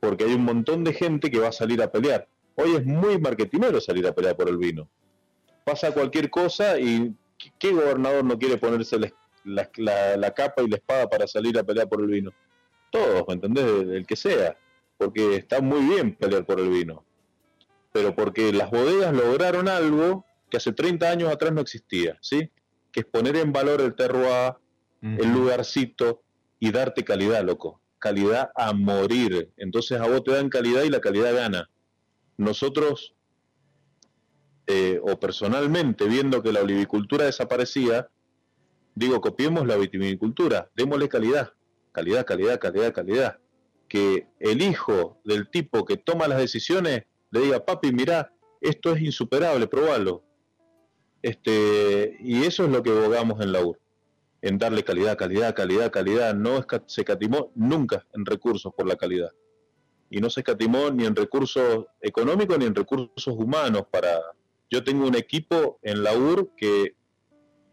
porque 0.00 0.24
hay 0.24 0.34
un 0.34 0.44
montón 0.44 0.84
de 0.84 0.92
gente 0.92 1.30
que 1.30 1.38
va 1.38 1.48
a 1.48 1.52
salir 1.52 1.82
a 1.82 1.90
pelear. 1.90 2.26
Hoy 2.56 2.76
es 2.76 2.84
muy 2.84 3.18
marketinero 3.18 3.80
salir 3.80 4.06
a 4.06 4.14
pelear 4.14 4.36
por 4.36 4.48
el 4.48 4.56
vino. 4.56 4.88
Pasa 5.64 5.92
cualquier 5.92 6.30
cosa 6.30 6.78
y 6.78 7.14
¿qué 7.58 7.72
gobernador 7.72 8.24
no 8.24 8.38
quiere 8.38 8.58
ponerse 8.58 8.98
la 9.44 10.34
capa 10.34 10.62
y 10.62 10.68
la 10.68 10.76
espada 10.76 11.08
para 11.08 11.26
salir 11.26 11.58
a 11.58 11.62
pelear 11.62 11.88
por 11.88 12.00
el 12.00 12.06
vino? 12.06 12.32
Todos, 12.94 13.24
¿me 13.26 13.34
entendés? 13.34 13.64
El 13.64 14.06
que 14.06 14.14
sea, 14.14 14.56
porque 14.96 15.34
está 15.34 15.60
muy 15.60 15.80
bien 15.80 16.14
pelear 16.14 16.46
por 16.46 16.60
el 16.60 16.68
vino, 16.68 17.04
pero 17.92 18.14
porque 18.14 18.52
las 18.52 18.70
bodegas 18.70 19.12
lograron 19.12 19.68
algo 19.68 20.24
que 20.48 20.58
hace 20.58 20.72
30 20.72 21.10
años 21.10 21.32
atrás 21.32 21.52
no 21.52 21.60
existía, 21.60 22.16
¿sí? 22.20 22.48
Que 22.92 23.00
es 23.00 23.06
poner 23.06 23.34
en 23.36 23.52
valor 23.52 23.80
el 23.80 23.96
terroir, 23.96 24.54
el 25.02 25.32
lugarcito 25.32 26.22
y 26.60 26.70
darte 26.70 27.04
calidad, 27.04 27.44
loco. 27.44 27.80
Calidad 27.98 28.50
a 28.54 28.72
morir. 28.72 29.52
Entonces 29.56 30.00
a 30.00 30.06
vos 30.06 30.22
te 30.24 30.30
dan 30.30 30.48
calidad 30.48 30.84
y 30.84 30.88
la 30.88 31.00
calidad 31.00 31.34
gana. 31.34 31.68
Nosotros, 32.38 33.14
eh, 34.66 35.00
o 35.02 35.18
personalmente, 35.18 36.06
viendo 36.06 36.42
que 36.42 36.52
la 36.52 36.62
olivicultura 36.62 37.24
desaparecía, 37.24 38.08
digo, 38.94 39.20
copiemos 39.20 39.66
la 39.66 39.76
vitivinicultura, 39.76 40.70
démosle 40.74 41.08
calidad 41.08 41.52
calidad, 41.94 42.26
calidad, 42.26 42.58
calidad, 42.58 42.92
calidad. 42.92 43.38
Que 43.88 44.26
el 44.40 44.60
hijo 44.60 45.20
del 45.24 45.48
tipo 45.48 45.84
que 45.84 45.96
toma 45.96 46.28
las 46.28 46.38
decisiones 46.38 47.04
le 47.30 47.40
diga, 47.40 47.64
papi, 47.64 47.92
mira, 47.92 48.32
esto 48.60 48.94
es 48.94 49.00
insuperable, 49.00 49.66
probalo. 49.68 50.24
Este, 51.22 52.16
y 52.20 52.42
eso 52.44 52.64
es 52.64 52.70
lo 52.70 52.82
que 52.82 52.90
abogamos 52.90 53.40
en 53.40 53.52
la 53.52 53.64
UR, 53.64 53.78
en 54.42 54.58
darle 54.58 54.84
calidad, 54.84 55.16
calidad, 55.16 55.54
calidad, 55.54 55.90
calidad. 55.90 56.34
No 56.34 56.64
se 56.86 57.00
escatimó 57.00 57.52
nunca 57.54 58.06
en 58.12 58.26
recursos 58.26 58.72
por 58.76 58.86
la 58.86 58.96
calidad. 58.96 59.30
Y 60.10 60.20
no 60.20 60.28
se 60.28 60.40
escatimó 60.40 60.90
ni 60.90 61.06
en 61.06 61.16
recursos 61.16 61.86
económicos 62.00 62.58
ni 62.58 62.66
en 62.66 62.74
recursos 62.74 63.34
humanos 63.34 63.84
para... 63.90 64.20
Yo 64.70 64.82
tengo 64.82 65.06
un 65.06 65.14
equipo 65.14 65.78
en 65.82 66.02
la 66.02 66.16
UR 66.16 66.50
que 66.56 66.96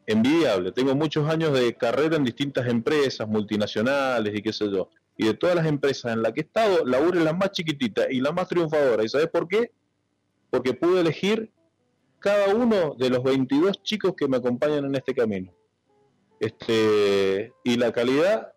envidiable. 0.05 0.71
Tengo 0.71 0.95
muchos 0.95 1.29
años 1.29 1.53
de 1.53 1.75
carrera 1.75 2.15
en 2.15 2.23
distintas 2.23 2.67
empresas 2.67 3.27
multinacionales 3.27 4.33
y 4.35 4.41
qué 4.41 4.53
sé 4.53 4.69
yo. 4.69 4.89
Y 5.17 5.25
de 5.25 5.33
todas 5.33 5.55
las 5.55 5.65
empresas 5.65 6.13
en 6.13 6.21
las 6.21 6.33
que 6.33 6.41
he 6.41 6.43
estado, 6.43 6.85
la 6.85 6.99
UR 6.99 7.17
es 7.17 7.23
la 7.23 7.33
más 7.33 7.51
chiquitita 7.51 8.11
y 8.11 8.21
la 8.21 8.31
más 8.31 8.47
triunfadora. 8.47 9.03
¿Y 9.03 9.09
sabes 9.09 9.27
por 9.27 9.47
qué? 9.47 9.71
Porque 10.49 10.73
pude 10.73 11.01
elegir 11.01 11.51
cada 12.19 12.53
uno 12.53 12.95
de 12.97 13.09
los 13.09 13.23
22 13.23 13.83
chicos 13.83 14.13
que 14.15 14.27
me 14.27 14.37
acompañan 14.37 14.85
en 14.85 14.95
este 14.95 15.13
camino. 15.13 15.51
Este, 16.39 17.53
y 17.63 17.77
la 17.77 17.91
calidad 17.91 18.53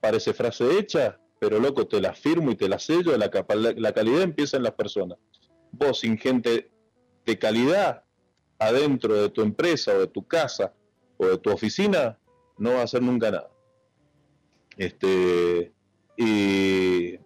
parece 0.00 0.34
frase 0.34 0.78
hecha, 0.78 1.18
pero 1.38 1.58
loco, 1.58 1.86
te 1.86 2.00
la 2.00 2.14
firmo 2.14 2.50
y 2.50 2.56
te 2.56 2.68
la 2.68 2.78
sello, 2.78 3.16
la, 3.16 3.30
la 3.76 3.92
calidad 3.92 4.22
empieza 4.22 4.56
en 4.56 4.62
las 4.62 4.72
personas. 4.72 5.18
Vos 5.72 6.00
sin 6.00 6.18
gente 6.18 6.70
de 7.24 7.38
calidad 7.38 8.05
adentro 8.58 9.14
de 9.14 9.28
tu 9.28 9.42
empresa 9.42 9.94
o 9.94 10.00
de 10.00 10.06
tu 10.06 10.26
casa 10.26 10.72
o 11.16 11.26
de 11.26 11.38
tu 11.38 11.50
oficina, 11.50 12.18
no 12.58 12.72
va 12.72 12.80
a 12.80 12.84
hacer 12.84 13.02
nunca 13.02 13.30
nada. 13.30 13.50
Este, 14.76 15.72
y, 16.16 17.18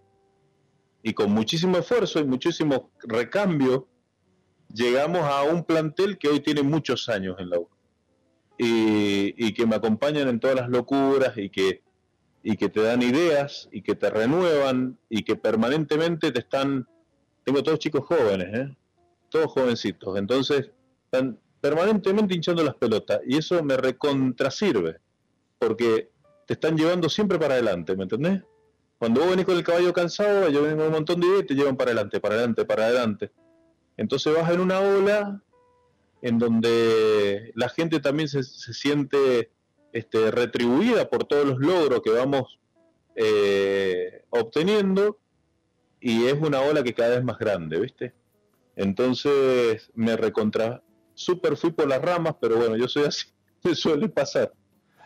con 1.14 1.32
muchísimo 1.32 1.78
esfuerzo 1.78 2.20
y 2.20 2.24
muchísimo 2.24 2.90
recambio, 3.02 3.88
llegamos 4.72 5.22
a 5.22 5.42
un 5.42 5.64
plantel 5.64 6.18
que 6.18 6.28
hoy 6.28 6.40
tiene 6.40 6.62
muchos 6.62 7.08
años 7.08 7.36
en 7.38 7.50
la 7.50 7.58
U. 7.58 7.68
Y, 8.56 9.52
que 9.54 9.66
me 9.66 9.76
acompañan 9.76 10.28
en 10.28 10.38
todas 10.38 10.56
las 10.56 10.68
locuras 10.68 11.36
y 11.36 11.50
que, 11.50 11.82
y 12.42 12.56
que 12.56 12.68
te 12.68 12.82
dan 12.82 13.02
ideas 13.02 13.68
y 13.72 13.82
que 13.82 13.94
te 13.94 14.10
renuevan 14.10 14.98
y 15.08 15.24
que 15.24 15.36
permanentemente 15.36 16.30
te 16.30 16.40
están... 16.40 16.86
Tengo 17.44 17.62
todos 17.62 17.78
chicos 17.78 18.04
jóvenes, 18.06 18.48
¿eh? 18.54 18.76
todos 19.30 19.50
jovencitos. 19.52 20.16
Entonces, 20.18 20.70
están 21.10 21.38
permanentemente 21.60 22.34
hinchando 22.34 22.62
las 22.62 22.76
pelotas 22.76 23.20
y 23.26 23.36
eso 23.36 23.62
me 23.62 23.76
recontrasirve 23.76 24.98
porque 25.58 26.10
te 26.46 26.54
están 26.54 26.76
llevando 26.76 27.08
siempre 27.08 27.38
para 27.38 27.54
adelante, 27.54 27.96
¿me 27.96 28.04
entendés? 28.04 28.42
Cuando 28.98 29.20
vos 29.20 29.30
venís 29.30 29.44
con 29.44 29.56
el 29.56 29.64
caballo 29.64 29.92
cansado, 29.92 30.46
ellos 30.46 30.60
vienen 30.60 30.78
con 30.78 30.86
un 30.86 30.92
montón 30.92 31.20
de 31.20 31.26
ideas 31.26 31.42
y 31.42 31.46
te 31.46 31.54
llevan 31.54 31.76
para 31.76 31.90
adelante, 31.90 32.20
para 32.20 32.34
adelante, 32.34 32.64
para 32.64 32.84
adelante. 32.84 33.30
Entonces 33.96 34.34
vas 34.34 34.50
en 34.50 34.60
una 34.60 34.80
ola 34.80 35.42
en 36.22 36.38
donde 36.38 37.52
la 37.54 37.68
gente 37.68 38.00
también 38.00 38.28
se, 38.28 38.42
siente 38.42 39.50
este, 39.92 40.30
retribuida 40.30 41.08
por 41.08 41.24
todos 41.24 41.46
los 41.46 41.58
logros 41.58 42.02
que 42.02 42.10
vamos 42.10 42.58
eh, 43.16 44.24
obteniendo 44.30 45.18
y 46.00 46.26
es 46.26 46.34
una 46.34 46.60
ola 46.60 46.82
que 46.82 46.94
cada 46.94 47.16
vez 47.16 47.24
más 47.24 47.38
grande, 47.38 47.80
¿viste? 47.80 48.14
Entonces 48.76 49.90
me 49.94 50.16
recontra, 50.16 50.82
super 51.20 51.56
fui 51.56 51.70
por 51.70 51.86
las 51.86 52.00
ramas, 52.00 52.36
pero 52.40 52.56
bueno, 52.56 52.76
yo 52.76 52.88
soy 52.88 53.04
así, 53.04 53.28
me 53.64 53.74
suele 53.74 54.08
pasar. 54.08 54.52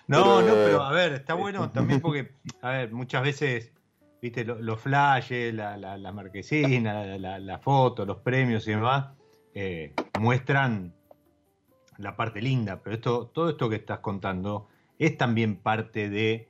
No, 0.07 0.43
no, 0.43 0.53
pero 0.53 0.83
a 0.83 0.93
ver, 0.93 1.15
está 1.15 1.35
bueno 1.35 1.71
también 1.71 2.01
porque, 2.03 2.33
a 2.63 2.71
ver, 2.71 2.93
muchas 2.93 3.23
veces, 3.23 3.73
viste, 4.21 4.45
los, 4.45 4.81
flashes, 4.81 5.53
la, 5.55 5.77
la, 5.77 5.97
la 5.97 6.13
marquesina, 6.13 7.19
la, 7.19 7.39
la, 7.39 7.59
foto, 7.59 8.05
los 8.05 8.19
premios 8.19 8.67
y 8.69 8.73
demás, 8.73 9.13
eh, 9.55 9.95
muestran 10.21 10.95
la 11.99 12.17
parte 12.17 12.43
linda, 12.43 12.81
pero 12.83 12.97
esto, 12.97 13.27
todo 13.29 13.51
esto 13.51 13.69
que 13.69 13.77
estás 13.77 14.01
contando 14.01 14.69
es 14.99 15.17
también 15.17 15.57
parte 15.57 16.11
de 16.11 16.49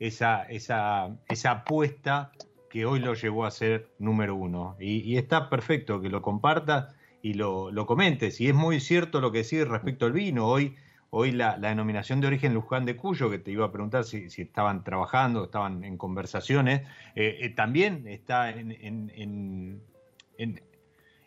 esa, 0.00 0.42
esa, 0.44 1.16
esa 1.28 1.50
apuesta 1.50 2.32
que 2.68 2.84
hoy 2.84 3.00
lo 3.00 3.14
llevó 3.14 3.44
a 3.46 3.50
ser 3.50 3.90
número 3.98 4.34
uno. 4.34 4.76
Y, 4.78 5.16
está 5.16 5.48
perfecto 5.48 6.00
que 6.00 6.08
lo 6.08 6.22
compartas 6.22 6.94
y 7.22 7.34
lo, 7.34 7.70
lo, 7.70 7.86
comentes. 7.86 8.40
Y 8.40 8.48
es 8.48 8.54
muy 8.54 8.80
cierto 8.80 9.20
lo 9.20 9.32
que 9.32 9.42
decís 9.42 9.66
respecto 9.66 10.06
al 10.06 10.12
vino. 10.12 10.46
Hoy, 10.46 10.76
hoy 11.10 11.32
la, 11.32 11.58
denominación 11.58 12.20
de 12.20 12.28
origen 12.28 12.54
Luján 12.54 12.84
de 12.84 12.96
Cuyo, 12.96 13.30
que 13.30 13.38
te 13.38 13.50
iba 13.50 13.66
a 13.66 13.72
preguntar 13.72 14.04
si, 14.04 14.26
estaban 14.36 14.84
trabajando, 14.84 15.44
estaban 15.44 15.84
en 15.84 15.96
conversaciones, 15.96 16.82
eh, 17.14 17.38
eh, 17.40 17.48
también 17.50 18.06
está 18.06 18.50
en, 18.50 18.72
en, 18.72 19.12
en, 20.36 20.62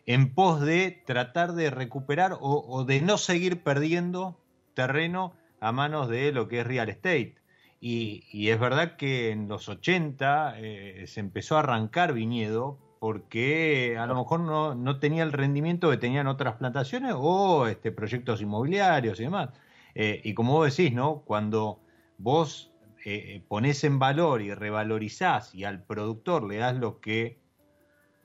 en, 0.06 0.34
pos 0.34 0.60
de 0.60 1.02
tratar 1.04 1.52
de 1.52 1.70
recuperar 1.70 2.36
o 2.40 2.84
de 2.84 3.00
no 3.00 3.18
seguir 3.18 3.62
perdiendo 3.62 4.38
terreno 4.74 5.34
a 5.60 5.72
manos 5.72 6.08
de 6.08 6.32
lo 6.32 6.48
que 6.48 6.60
es 6.60 6.66
real 6.66 6.88
estate. 6.88 7.36
Y, 7.84 8.48
es 8.48 8.60
verdad 8.60 8.96
que 8.96 9.30
en 9.30 9.48
los 9.48 9.68
80 9.68 10.54
eh, 10.58 11.04
se 11.08 11.18
empezó 11.18 11.56
a 11.56 11.60
arrancar 11.60 12.12
viñedo 12.12 12.78
porque 13.02 13.96
a 13.98 14.06
lo 14.06 14.14
mejor 14.14 14.38
no, 14.38 14.98
tenía 15.00 15.24
el 15.24 15.32
rendimiento 15.32 15.90
que 15.90 15.96
tenían 15.96 16.28
otras 16.28 16.54
plantaciones 16.54 17.14
o 17.16 17.66
este, 17.66 17.90
proyectos 17.90 18.40
inmobiliarios 18.40 19.18
y 19.18 19.24
demás. 19.24 19.50
Eh, 19.96 20.20
y 20.22 20.34
como 20.34 20.52
vos 20.52 20.76
decís, 20.76 20.94
¿no? 20.94 21.22
Cuando 21.24 21.80
vos 22.18 22.70
eh, 23.04 23.42
pones 23.48 23.82
en 23.82 23.98
valor 23.98 24.40
y 24.40 24.54
revalorizás 24.54 25.52
y 25.52 25.64
al 25.64 25.82
productor 25.82 26.44
le 26.44 26.58
das 26.58 26.76
lo 26.76 27.00
que 27.00 27.40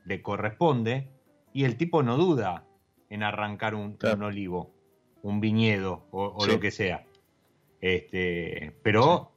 le 0.06 0.22
corresponde, 0.22 1.08
y 1.54 1.64
el 1.64 1.76
tipo 1.76 2.04
no 2.04 2.16
duda 2.16 2.64
en 3.10 3.24
arrancar 3.24 3.74
un, 3.74 3.98
olivo, 4.22 4.76
un 5.24 5.40
viñedo 5.40 6.06
o, 6.12 6.46
lo 6.46 6.60
que 6.60 6.70
sea. 6.70 7.04
Este, 7.82 8.78
pero 8.84 9.32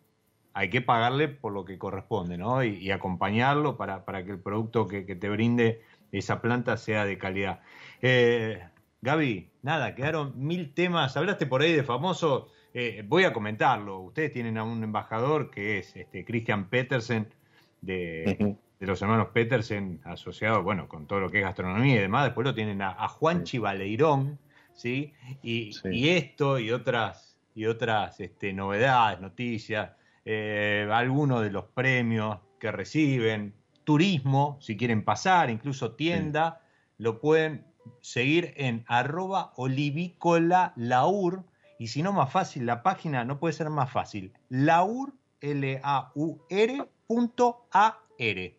hay 0.53 0.71
que 0.71 0.81
pagarle 0.81 1.29
por 1.29 1.53
lo 1.53 1.65
que 1.65 1.79
corresponde, 1.79 2.37
¿no? 2.37 2.63
Y, 2.65 2.91
acompañarlo 2.91 3.77
para, 3.77 4.05
que 4.25 4.33
el 4.33 4.39
producto 4.39 4.89
que, 4.89 5.03
te 5.03 5.29
brinde 5.29 5.83
esa 6.13 6.41
planta 6.41 6.77
sea 6.77 7.05
de 7.05 7.19
calidad. 7.19 7.61
Eh, 8.03 8.61
Gaby, 9.03 9.49
nada, 9.63 9.95
quedaron 9.95 10.33
mil 10.37 10.75
temas. 10.75 11.17
Hablaste 11.17 11.47
por 11.47 11.63
ahí 11.63 11.73
de 11.73 11.85
famoso. 11.85 12.49
Eh, 12.75 13.05
voy 13.07 13.25
a 13.25 13.33
comentarlo. 13.33 14.01
Ustedes 14.01 14.33
tienen 14.33 14.59
a 14.59 14.65
un 14.65 14.83
embajador 14.83 15.51
que 15.51 15.79
es 15.79 15.95
este 15.97 16.25
Christian 16.25 16.69
Petersen 16.69 17.29
de, 17.81 18.57
los 18.81 19.01
hermanos 19.03 19.29
Petersen, 19.33 20.01
asociado, 20.05 20.63
bueno, 20.63 20.89
con 20.89 21.07
todo 21.07 21.21
lo 21.21 21.31
que 21.31 21.39
es 21.39 21.45
gastronomía 21.45 21.97
y 21.97 21.99
demás. 21.99 22.25
Después 22.25 22.47
lo 22.47 22.55
tienen 22.55 22.83
a, 22.83 23.09
Juan 23.09 23.45
Chivaleirón, 23.45 24.39
¿sí? 24.75 25.13
Y, 25.43 26.09
esto 26.09 26.59
y 26.59 26.73
otras, 26.73 27.39
y 27.55 27.67
otras 27.67 28.19
este, 28.21 28.53
novedades, 28.53 29.21
noticias 29.21 29.91
eh, 30.25 30.89
algunos 30.93 31.43
de 31.43 31.51
los 31.51 31.65
premios 31.67 32.39
que 32.59 32.71
reciben, 32.71 33.55
turismo, 33.85 34.59
si 34.61 34.77
quieren 34.77 35.05
pasar, 35.05 35.51
incluso 35.51 35.93
tienda, 35.93 36.61
lo 36.99 37.21
pueden 37.21 37.65
seguir 38.01 38.53
en 38.57 38.85
arroba 38.87 39.53
olivícola 39.57 40.73
laur, 40.77 41.45
y 41.79 41.89
si 41.89 42.03
no 42.03 42.13
más 42.13 42.31
fácil, 42.31 42.67
la 42.67 42.83
página 42.83 43.25
no 43.25 43.39
puede 43.39 43.55
ser 43.55 43.71
más 43.71 43.91
fácil, 43.91 44.33
laur, 44.49 45.15
L-A-U-R, 45.41 46.89
punto 47.07 47.67
A-R. 47.73 48.59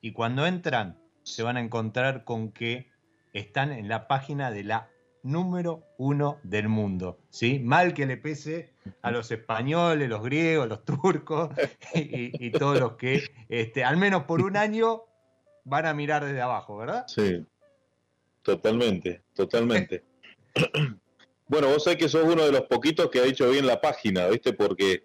Y 0.00 0.12
cuando 0.12 0.46
entran, 0.46 0.98
se 1.24 1.42
van 1.42 1.56
a 1.56 1.60
encontrar 1.60 2.22
con 2.22 2.52
que 2.52 2.88
están 3.32 3.72
en 3.72 3.88
la 3.88 4.06
página 4.06 4.52
de 4.52 4.62
la 4.62 4.88
número 5.26 5.82
uno 5.98 6.38
del 6.42 6.68
mundo. 6.68 7.18
¿sí? 7.30 7.58
Mal 7.58 7.94
que 7.94 8.06
le 8.06 8.16
pese 8.16 8.72
a 9.02 9.10
los 9.10 9.30
españoles, 9.30 10.08
los 10.08 10.22
griegos, 10.22 10.68
los 10.68 10.84
turcos 10.84 11.50
y, 11.94 12.50
todos 12.50 12.80
los 12.80 12.92
que, 12.92 13.24
este, 13.48 13.84
al 13.84 13.96
menos 13.96 14.24
por 14.24 14.42
un 14.42 14.56
año, 14.56 15.02
van 15.64 15.86
a 15.86 15.94
mirar 15.94 16.24
desde 16.24 16.40
abajo, 16.40 16.76
¿verdad? 16.76 17.04
Sí, 17.08 17.44
totalmente, 18.42 19.22
totalmente. 19.34 20.04
bueno, 21.48 21.68
vos 21.68 21.84
sabés 21.84 21.98
que 21.98 22.08
sos 22.08 22.24
uno 22.24 22.44
de 22.44 22.52
los 22.52 22.62
poquitos 22.62 23.10
que 23.10 23.18
ha 23.18 23.24
dicho 23.24 23.50
bien 23.50 23.66
la 23.66 23.80
página, 23.80 24.28
¿viste? 24.28 24.52
Porque 24.52 25.04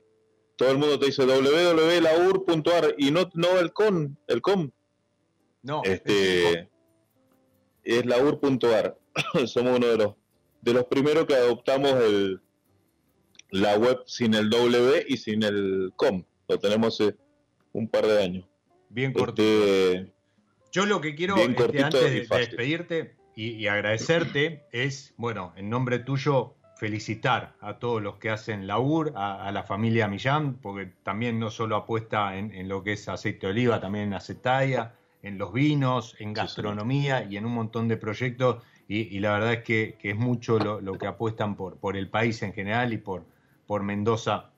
todo 0.55 0.69
el 0.69 0.77
mundo 0.77 0.99
te 0.99 1.07
dice 1.07 1.25
www.laur.ar 1.25 2.93
y 2.97 3.09
no, 3.09 3.27
no 3.33 3.59
el 3.59 3.73
con, 3.73 4.17
el 4.27 4.41
com. 4.41 4.69
No, 5.63 5.81
este, 5.83 6.69
es 7.83 8.05
laur.ar. 8.05 9.00
somos 9.45 9.77
uno 9.77 9.87
de 9.87 9.97
los, 9.97 10.15
de 10.61 10.73
los 10.73 10.85
primeros 10.85 11.25
que 11.25 11.35
adoptamos 11.35 11.91
el, 12.03 12.41
la 13.51 13.77
web 13.77 13.99
sin 14.05 14.33
el 14.33 14.49
W 14.49 15.05
y 15.07 15.17
sin 15.17 15.43
el 15.43 15.93
com. 15.95 16.23
Lo 16.47 16.57
tenemos 16.59 16.99
hace 16.99 17.15
un 17.73 17.87
par 17.87 18.05
de 18.07 18.23
años. 18.23 18.45
Bien 18.89 19.13
corto. 19.13 19.41
Este, 19.41 20.11
Yo 20.71 20.85
lo 20.85 20.99
que 20.99 21.15
quiero 21.15 21.37
este, 21.37 21.83
antes 21.83 22.01
de, 22.01 22.37
despedirte 22.37 23.15
y, 23.35 23.67
agradecerte 23.67 24.65
es, 24.71 25.13
bueno, 25.17 25.53
en 25.55 25.69
nombre 25.69 25.99
tuyo, 25.99 26.55
felicitar 26.77 27.55
a 27.61 27.77
todos 27.77 28.01
los 28.01 28.17
que 28.17 28.31
hacen 28.31 28.65
la 28.65 28.79
UR, 28.79 29.13
a, 29.15 29.51
la 29.51 29.63
familia 29.63 30.07
Millán, 30.07 30.55
porque 30.55 30.91
también 31.03 31.39
no 31.39 31.51
solo 31.51 31.75
apuesta 31.75 32.35
en, 32.37 32.67
lo 32.67 32.83
que 32.83 32.93
es 32.93 33.07
aceite 33.07 33.45
de 33.45 33.51
oliva, 33.51 33.79
también 33.79 34.05
en 34.05 34.13
acetaya, 34.15 34.95
en 35.21 35.37
los 35.37 35.53
vinos, 35.53 36.15
en 36.19 36.33
gastronomía 36.33 37.23
y 37.29 37.37
en 37.37 37.45
un 37.45 37.53
montón 37.53 37.87
de 37.87 37.97
proyectos 37.97 38.63
y, 38.93 39.19
la 39.19 39.31
verdad 39.31 39.53
es 39.53 39.63
que, 39.63 39.97
es 40.01 40.15
mucho 40.17 40.59
lo, 40.59 40.97
que 40.97 41.07
apuestan 41.07 41.55
por, 41.55 41.77
por 41.77 41.95
el 41.95 42.09
país 42.09 42.41
en 42.43 42.51
general 42.51 42.91
y 42.91 42.97
por, 42.97 43.23
por 43.65 43.83
Mendoza 43.83 44.51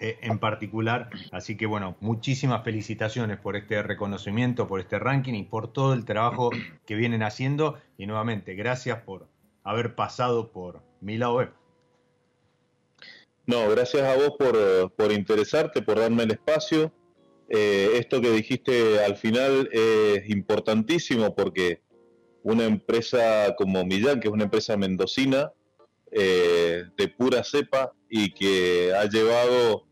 eh, 0.00 0.16
en 0.22 0.38
particular. 0.38 1.10
Así 1.32 1.56
que 1.58 1.66
bueno, 1.66 1.94
muchísimas 2.00 2.64
felicitaciones 2.64 3.36
por 3.36 3.56
este 3.56 3.82
reconocimiento, 3.82 4.66
por 4.66 4.80
este 4.80 4.98
ranking 4.98 5.34
y 5.34 5.42
por 5.42 5.70
todo 5.70 5.92
el 5.92 6.06
trabajo 6.06 6.48
que 6.86 6.94
vienen 6.94 7.22
haciendo. 7.22 7.78
Y 7.98 8.06
nuevamente, 8.06 8.54
gracias 8.54 9.02
por 9.02 9.28
haber 9.64 9.94
pasado 9.94 10.50
por 10.50 10.82
mi 11.02 11.18
lado 11.18 11.34
web. 11.36 11.52
No, 13.44 13.68
gracias 13.68 14.02
a 14.02 14.16
vos 14.16 14.32
por, 14.38 14.92
por 14.92 15.12
interesarte, 15.12 15.82
por 15.82 15.98
darme 15.98 16.22
el 16.22 16.30
espacio. 16.30 16.90
Eh, 17.50 17.90
esto 17.94 18.22
que 18.22 18.30
dijiste 18.30 19.04
al 19.04 19.16
final 19.16 19.68
es 19.72 20.28
importantísimo 20.30 21.34
porque 21.34 21.82
una 22.42 22.64
empresa 22.64 23.54
como 23.56 23.84
Millán, 23.84 24.20
que 24.20 24.28
es 24.28 24.34
una 24.34 24.44
empresa 24.44 24.76
mendocina 24.76 25.52
eh, 26.10 26.84
de 26.96 27.08
pura 27.08 27.44
cepa 27.44 27.92
y 28.08 28.32
que 28.32 28.94
ha 28.94 29.04
llevado 29.04 29.84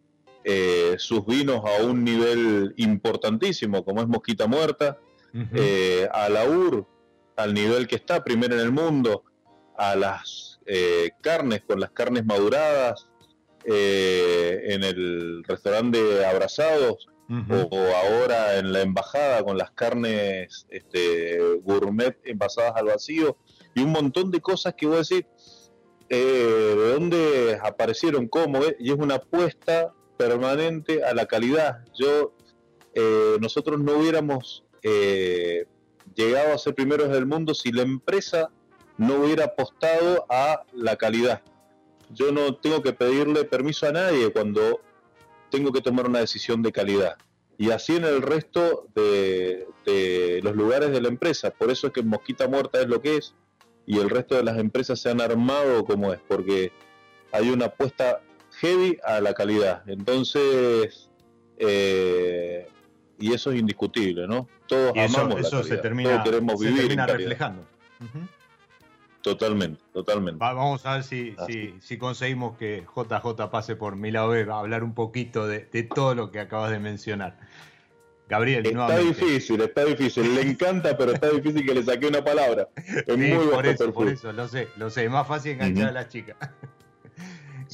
eh, 0.45 0.95
sus 0.99 1.27
vinos 1.27 1.63
a 1.65 1.83
un 1.83 2.05
nivel 2.05 2.73
importantísimo, 2.79 3.85
como 3.85 4.01
es 4.01 4.09
Mosquita 4.09 4.47
Muerta, 4.47 4.99
eh, 5.55 6.09
a 6.11 6.31
la 6.31 6.49
UR, 6.49 6.87
al 7.37 7.53
nivel 7.53 7.87
que 7.87 7.97
está, 7.97 8.25
primero 8.25 8.55
en 8.55 8.63
el 8.63 8.73
mundo, 8.73 9.25
a 9.77 9.95
las 9.95 10.61
carnes, 11.21 11.63
con 11.67 11.79
las 11.79 11.91
carnes 11.91 12.25
maduradas, 12.25 13.11
en 13.67 14.83
el 14.83 15.45
restaurante 15.45 16.25
Abrazados, 16.25 17.09
o, 17.29 17.79
ahora 17.95 18.57
en 18.59 18.73
la 18.73 18.83
embajada 18.83 19.43
con 19.43 19.59
las 19.59 19.73
carnes 19.73 20.67
este, 20.69 21.39
gourmet 21.63 22.17
envasadas 22.25 22.75
al 22.77 22.87
vacío 22.87 23.37
y 23.75 23.83
un 23.83 23.91
montón 23.91 24.31
de 24.31 24.41
cosas 24.41 24.75
que 24.77 24.87
voy 24.87 24.97
a 24.97 24.99
decir 24.99 25.27
eh, 26.09 26.75
de 26.77 26.93
dónde 26.93 27.59
aparecieron, 27.63 28.29
cómo, 28.29 28.61
y 28.79 28.93
es 28.93 28.97
una 28.97 29.17
apuesta 29.17 29.93
permanente 30.17 31.05
a 31.05 31.15
la 31.15 31.27
calidad. 31.27 31.85
Yo, 31.99 32.33
eh, 32.95 33.37
nosotros 33.41 33.81
no 33.81 33.99
hubiéramos 33.99 34.65
eh, 34.83 35.67
llegado 36.15 36.55
a 36.55 36.59
ser 36.59 36.75
primeros 36.75 37.09
del 37.09 37.27
mundo 37.27 37.55
si 37.55 37.73
la 37.73 37.83
empresa 37.83 38.51
no 38.99 39.17
hubiera 39.17 39.47
apostado 39.47 40.27
a 40.31 40.63
la 40.73 40.97
calidad. 40.97 41.43
Yo 42.11 42.31
no 42.31 42.55
tengo 42.55 42.83
que 42.83 42.93
pedirle 42.93 43.45
permiso 43.45 43.87
a 43.87 43.93
nadie 43.93 44.31
cuando 44.33 44.81
tengo 45.51 45.73
que 45.73 45.81
tomar 45.81 46.07
una 46.07 46.21
decisión 46.21 46.63
de 46.63 46.73
calidad. 46.73 47.17
Y 47.59 47.71
así 47.71 47.97
en 47.97 48.05
el 48.05 48.23
resto 48.23 48.87
de, 48.95 49.67
los 50.43 50.55
lugares 50.55 50.91
de 50.91 51.01
la 51.01 51.09
empresa. 51.09 51.51
Por 51.51 51.71
eso 51.71 51.87
es 51.87 51.93
que 51.93 52.03
Mosquita 52.03 52.49
Muerta 52.49 52.81
es 52.81 52.89
lo 52.89 53.01
que 53.01 53.17
es 53.17 53.35
y 53.87 53.99
el 53.99 54.11
resto 54.11 54.35
de 54.35 54.43
las 54.43 54.59
empresas 54.59 55.01
se 55.01 55.11
han 55.11 55.21
armado 55.21 55.85
como 55.85 56.13
es, 56.13 56.21
porque 56.27 56.73
hay 57.33 57.51
una 57.51 57.67
apuesta 57.67 58.21
heavy 58.61 58.99
a 59.05 59.21
la 59.21 59.33
calidad. 59.33 59.89
Entonces, 59.89 61.11
eh, 61.59 62.69
y 63.19 63.33
eso 63.33 63.53
es 63.53 63.61
indiscutible, 63.61 64.27
¿no? 64.27 64.49
Todos 64.67 64.93
amamos 64.97 65.41
eso 65.41 65.63
se 65.63 65.77
termina, 65.79 66.23
queremos 66.23 66.61
vivir 66.61 66.97
reflejando. 66.99 67.65
Totalmente, 69.27 69.83
totalmente. 69.93 70.39
vamos 70.39 70.87
a 70.87 70.95
ver 70.95 71.03
si, 71.03 71.35
si, 71.81 71.99
conseguimos 71.99 72.57
que 72.57 72.87
JJ 72.95 73.51
pase 73.51 73.75
por 73.75 73.97
mi 73.97 74.13
lado 74.13 74.31
a 74.31 74.59
hablar 74.61 74.85
un 74.85 74.95
poquito 74.95 75.49
de, 75.49 75.63
todo 75.93 76.15
lo 76.15 76.31
que 76.31 76.39
acabas 76.39 76.71
de 76.71 76.79
mencionar. 76.79 77.37
Gabriel, 78.29 78.65
está 78.65 78.99
difícil, 78.99 79.61
está 79.61 79.85
difícil. 79.85 80.33
Le 80.33 80.43
encanta, 80.43 80.97
pero 80.97 81.11
está 81.11 81.29
difícil 81.31 81.67
que 81.67 81.75
le 81.75 81.83
saque 81.83 82.07
una 82.07 82.23
palabra. 82.23 82.69
Es 82.77 83.19
muy 83.19 83.49
por 83.49 83.67
eso, 83.67 83.93
por 83.93 84.07
eso, 84.07 84.33
lo 84.33 84.47
sé, 84.47 84.69
lo 84.77 84.91
sé. 84.91 85.07
Es 85.07 85.11
más 85.11 85.27
fácil 85.27 85.55
enganchar 85.55 85.89
a 85.89 85.93
la 85.93 86.09
chica. 86.09 86.37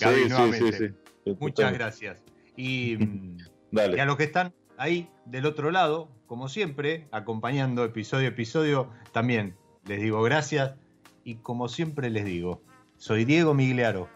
Gabriel, 0.00 0.30
nuevamente. 0.30 0.94
Muchas 1.38 1.74
gracias. 1.74 2.16
Y, 2.57 2.96
y 3.72 3.98
a 3.98 4.07
los 4.07 4.16
que 4.16 4.24
están 4.24 4.55
ahí 4.78 5.11
del 5.26 5.44
otro 5.44 5.70
lado, 5.70 6.09
como 6.26 6.48
siempre, 6.48 7.09
acompañando 7.12 7.84
episodio 7.84 8.28
a 8.28 8.30
episodio, 8.30 8.88
también 9.12 9.55
les 9.84 10.00
digo 10.00 10.22
gracias 10.22 10.76
y 11.24 11.36
como 11.36 11.68
siempre 11.68 12.10
les 12.10 12.24
digo, 12.24 12.62
soy 12.96 13.24
Diego 13.24 13.54
Migliaro, 13.54 14.08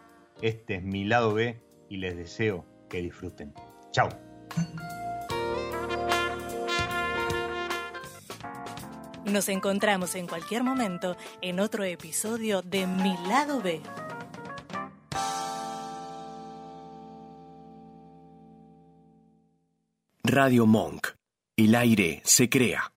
este 0.43 0.77
es 0.77 0.83
mi 0.83 1.05
lado 1.05 1.35
B 1.35 1.61
y 1.89 1.97
les 1.99 2.17
deseo 2.17 2.65
que 2.89 3.03
disfruten. 3.03 3.55
Chao. 3.91 4.09
Nos 9.25 9.49
encontramos 9.49 10.15
en 10.15 10.29
cualquier 10.29 10.63
momento 10.63 11.17
en 11.41 11.59
otro 11.59 11.83
episodio 11.85 12.63
de 12.63 12.87
Mi 12.87 13.17
lado 13.29 13.61
B. 13.61 13.81
Radio 20.23 20.67
Monk. 20.67 21.09
El 21.57 21.75
aire 21.75 22.21
se 22.25 22.49
crea. 22.49 22.93